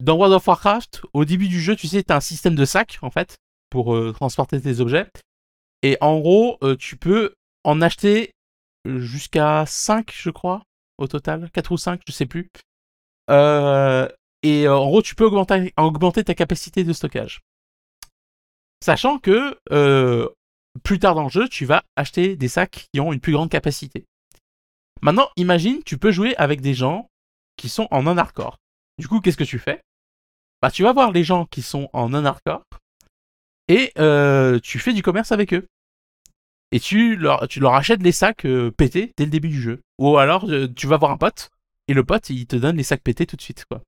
[0.00, 2.64] dans World of Warcraft, au début du jeu, tu sais, tu as un système de
[2.64, 3.36] sac, en fait,
[3.70, 5.06] pour euh, transporter tes objets.
[5.82, 7.34] Et en gros, euh, tu peux
[7.64, 8.32] en acheter
[8.84, 10.62] jusqu'à 5, je crois,
[10.98, 11.50] au total.
[11.52, 12.50] 4 ou 5, je sais plus.
[14.42, 17.40] Et en gros, tu peux augmenter, ta capacité de stockage.
[18.82, 19.58] Sachant que
[20.82, 23.50] plus tard dans le jeu, tu vas acheter des sacs qui ont une plus grande
[23.50, 24.06] capacité.
[25.02, 27.08] Maintenant, imagine, tu peux jouer avec des gens
[27.56, 28.56] qui sont en non-hardcore.
[28.98, 29.80] Du coup, qu'est-ce que tu fais?
[30.62, 32.62] Bah, tu vas voir les gens qui sont en non-hardcore
[33.68, 35.66] et euh, tu fais du commerce avec eux.
[36.72, 39.80] Et tu leur, tu leur achètes les sacs euh, pétés dès le début du jeu.
[39.98, 41.50] Ou alors, euh, tu vas voir un pote
[41.88, 43.80] et le pote, il te donne les sacs pétés tout de suite, quoi.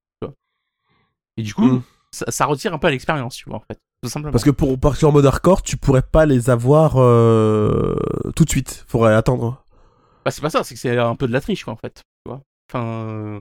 [1.37, 1.83] Et du coup, Mm.
[2.11, 3.79] ça, ça retire un peu à l'expérience, tu vois, en fait.
[4.03, 4.33] Tout simplement.
[4.33, 7.95] Parce que pour partir en mode hardcore, tu pourrais pas les avoir euh,
[8.35, 8.85] tout de suite.
[8.89, 9.62] Faudrait attendre.
[10.24, 12.03] Bah, c'est pas ça, c'est que c'est un peu de la triche, quoi, en fait.
[12.24, 13.40] Tu vois enfin, euh,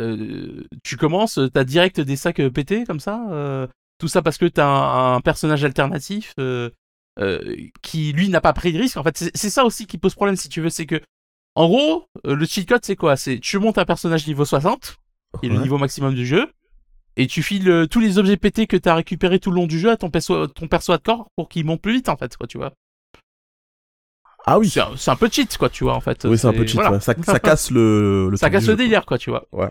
[0.00, 3.26] euh, tu commences, t'as direct des sacs euh, pétés, comme ça.
[3.30, 3.66] euh,
[3.98, 6.70] tout ça parce que t'as un, un personnage alternatif euh,
[7.18, 8.96] euh, qui, lui, n'a pas pris de risque.
[8.96, 10.70] En fait, c'est ça aussi qui pose problème, si tu veux.
[10.70, 11.00] C'est que,
[11.56, 13.16] en gros, le cheat code, c'est quoi?
[13.16, 14.96] C'est tu montes un personnage niveau 60,
[15.40, 16.46] qui est le niveau maximum du jeu,
[17.16, 19.90] et tu files tous les objets pétés que t'as récupérés tout le long du jeu
[19.90, 22.46] à ton perso, ton perso de corps pour qu'il monte plus vite, en fait, quoi,
[22.46, 22.72] tu vois.
[24.46, 24.70] Ah oui.
[24.70, 26.24] C'est un, peu cheat, quoi, tu vois, en fait.
[26.24, 26.74] Oui, c'est un peu cheat.
[26.76, 26.92] voilà.
[26.92, 27.00] ouais.
[27.00, 29.46] Ça, ça casse le, le Ça casse le jeu, délire, quoi, tu vois.
[29.52, 29.70] Ouais.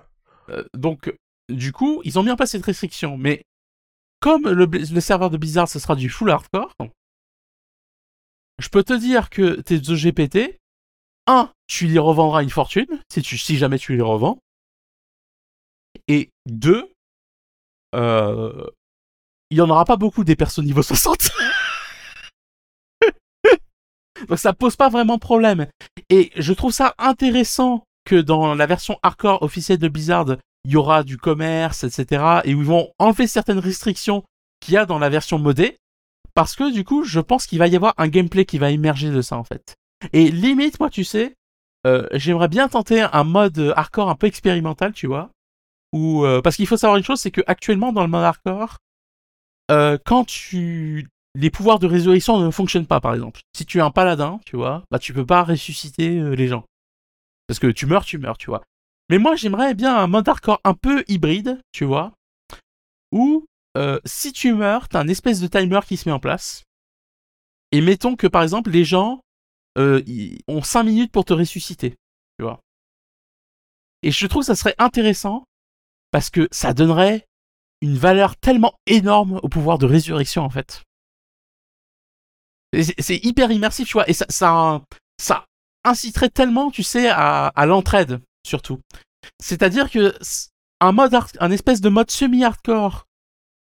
[0.49, 1.14] Euh, donc,
[1.49, 3.18] du coup, ils ont mis en place cette restriction.
[3.18, 3.44] Mais
[4.19, 6.73] comme le, le serveur de Blizzard, ce sera du full hardcore,
[8.60, 10.60] je peux te dire que tes EGPT,
[11.27, 14.39] un, tu les revendras une fortune, si, tu, si jamais tu les revends.
[16.07, 16.89] Et deux,
[17.95, 18.65] euh,
[19.49, 21.31] il n'y en aura pas beaucoup des persos niveau 60.
[24.27, 25.68] Donc ça pose pas vraiment problème.
[26.10, 30.76] Et je trouve ça intéressant que dans la version hardcore officielle de Blizzard, il y
[30.76, 32.41] aura du commerce, etc.
[32.45, 34.23] Et où ils vont enlever certaines restrictions
[34.60, 35.77] qu'il y a dans la version modée.
[36.34, 39.10] Parce que du coup, je pense qu'il va y avoir un gameplay qui va émerger
[39.10, 39.76] de ça en fait.
[40.14, 41.35] Et limite, moi, tu sais,
[41.85, 45.31] euh, j'aimerais bien tenter un mode hardcore un peu expérimental, tu vois.
[45.95, 48.77] Euh, parce qu'il faut savoir une chose, c'est que actuellement dans le mode hardcore,
[49.72, 51.07] euh, quand tu
[51.38, 53.41] les pouvoirs de résurrection ne fonctionnent pas, par exemple.
[53.53, 56.65] Si tu es un paladin, tu vois, bah tu peux pas ressusciter euh, les gens.
[57.45, 58.64] Parce que tu meurs, tu meurs, tu vois.
[59.09, 60.27] Mais moi, j'aimerais bien un mode
[60.64, 62.11] un peu hybride, tu vois,
[63.11, 63.45] où
[63.77, 66.64] euh, si tu meurs, t'as un espèce de timer qui se met en place.
[67.72, 69.22] Et mettons que, par exemple, les gens
[69.77, 70.01] euh,
[70.47, 71.91] ont 5 minutes pour te ressusciter,
[72.39, 72.59] tu vois.
[74.01, 75.43] Et je trouve que ça serait intéressant
[76.09, 77.27] parce que ça donnerait
[77.81, 80.81] une valeur tellement énorme au pouvoir de résurrection, en fait.
[82.73, 84.81] C'est hyper immersif, tu vois, et ça, ça,
[85.19, 85.45] ça
[85.84, 88.80] inciterait tellement, tu sais, à, l'entraide, surtout.
[89.39, 90.14] C'est-à-dire que
[90.80, 93.07] un mode, un espèce de mode semi-hardcore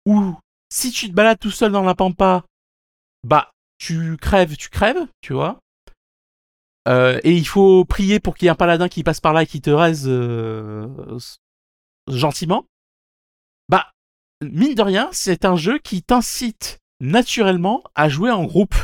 [0.05, 0.35] où
[0.71, 2.43] si tu te balades tout seul dans la pampa,
[3.23, 5.59] bah tu crèves, tu crèves, tu vois.
[6.87, 9.43] Euh, et il faut prier pour qu'il y ait un paladin qui passe par là
[9.43, 10.87] et qui te raise euh,
[12.07, 12.65] gentiment.
[13.67, 13.91] Bah,
[14.41, 18.75] mine de rien, c'est un jeu qui t'incite naturellement à jouer en groupe.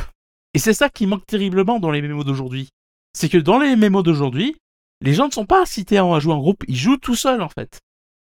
[0.54, 2.70] Et c'est ça qui manque terriblement dans les mémos d'aujourd'hui.
[3.12, 4.56] C'est que dans les mémos d'aujourd'hui,
[5.00, 7.48] les gens ne sont pas incités à jouer en groupe, ils jouent tout seuls en
[7.48, 7.80] fait.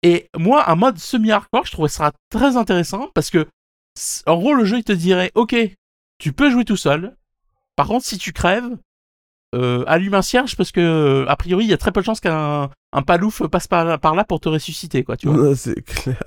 [0.04, 3.48] Et moi, un mode semi-hardcore, je trouvais ça très intéressant parce que,
[4.26, 5.56] en gros, le jeu il te dirait, ok,
[6.20, 7.16] tu peux jouer tout seul.
[7.76, 8.78] Par contre, si tu crèves,
[9.56, 12.20] euh, allume un cierge parce que a priori il y a très peu de chances
[12.20, 16.22] qu'un un palouf passe par, par là pour te ressusciter quoi tu vois c'est clair.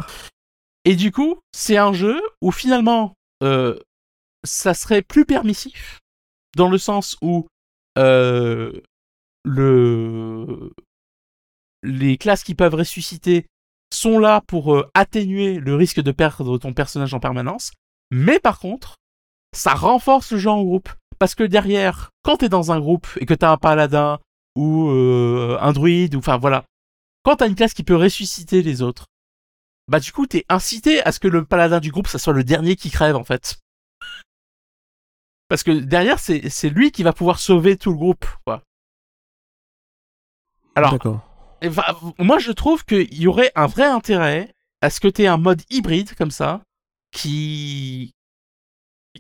[0.86, 3.78] et du coup c'est un jeu où finalement euh,
[4.44, 6.00] ça serait plus permissif
[6.56, 7.46] dans le sens où
[7.98, 8.72] euh,
[9.44, 10.72] le
[11.82, 13.46] les classes qui peuvent ressusciter
[13.92, 17.72] sont là pour euh, atténuer le risque de perdre ton personnage en permanence
[18.10, 18.96] mais par contre
[19.52, 20.90] ça renforce le jeu en groupe.
[21.18, 24.20] Parce que derrière, quand t'es dans un groupe et que t'as un paladin
[24.56, 26.64] ou un druide, ou enfin voilà,
[27.24, 29.06] quand t'as une classe qui peut ressusciter les autres,
[29.90, 32.44] bah du coup t'es incité à ce que le paladin du groupe ça soit le
[32.44, 33.58] dernier qui crève en fait.
[35.48, 38.62] Parce que derrière c'est c'est lui qui va pouvoir sauver tout le groupe quoi.
[40.76, 41.26] Alors D'accord.
[41.62, 41.82] Enfin,
[42.18, 45.36] moi, je trouve qu'il y aurait un vrai intérêt à ce que tu aies un
[45.36, 46.62] mode hybride comme ça,
[47.12, 48.14] qui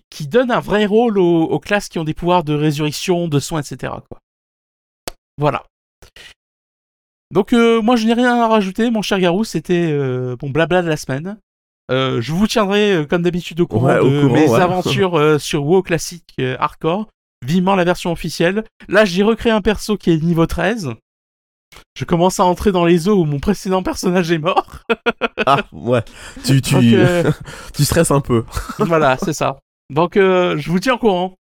[0.08, 3.40] qui donne un vrai rôle aux, aux classes qui ont des pouvoirs de résurrection, de
[3.40, 3.92] soins, etc.
[4.08, 4.20] Quoi.
[5.36, 5.66] Voilà.
[7.32, 9.44] Donc euh, moi, je n'ai rien à rajouter, mon cher Garou.
[9.44, 11.38] C'était euh, mon blabla de la semaine.
[11.90, 14.60] Euh, je vous tiendrai, euh, comme d'habitude, au courant Ouais, au de courant, mes ouais.
[14.60, 17.08] aventures sur WoW classique hardcore.
[17.46, 18.64] Vivement la version officielle.
[18.88, 20.90] Là, j'ai recréé un perso qui est niveau 13.
[21.96, 24.80] Je commence à entrer dans les eaux où mon précédent personnage est mort.
[25.46, 26.02] Ah, ouais.
[26.44, 26.84] Tu, tu, Donc,
[27.74, 28.44] tu stresses un peu.
[28.78, 29.58] voilà, c'est ça.
[29.88, 31.34] Donc, euh, je vous tiens au courant.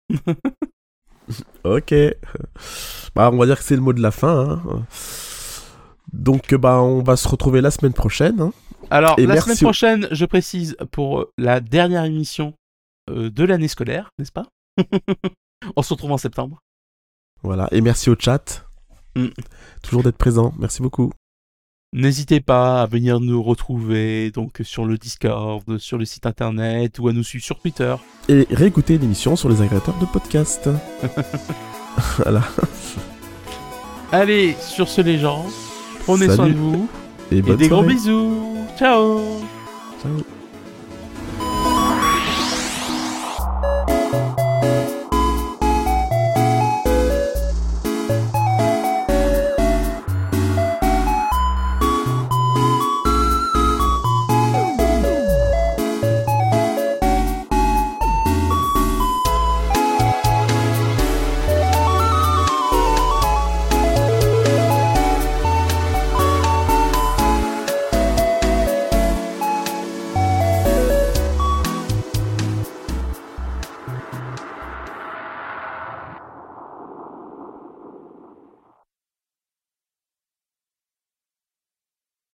[1.64, 1.92] Ok.
[3.16, 4.60] Bah, on va dire que c'est le mot de la fin.
[4.64, 4.82] hein.
[6.12, 8.40] Donc, bah, on va se retrouver la semaine prochaine.
[8.40, 8.52] hein.
[8.90, 12.54] Alors, Et la merci semaine prochaine, je précise, pour euh, la dernière émission
[13.10, 14.46] euh, de l'année scolaire, n'est-ce pas?
[15.76, 16.60] On se retrouve en septembre.
[17.42, 17.68] Voilà.
[17.72, 18.66] Et merci au chat.
[19.16, 19.26] Mm.
[19.82, 20.54] Toujours d'être présent.
[20.58, 21.12] Merci beaucoup.
[21.94, 27.08] N'hésitez pas à venir nous retrouver donc sur le Discord, sur le site internet ou
[27.08, 27.94] à nous suivre sur Twitter.
[28.28, 30.68] Et réécoutez l'émission sur les agrégateurs de podcast.
[32.18, 32.42] voilà.
[34.12, 35.46] Allez, sur ce les gens,
[36.08, 36.88] prenez soin de vous
[37.30, 38.56] Et des gros bisous.
[38.78, 39.20] Ciao
[40.00, 40.37] Ciao.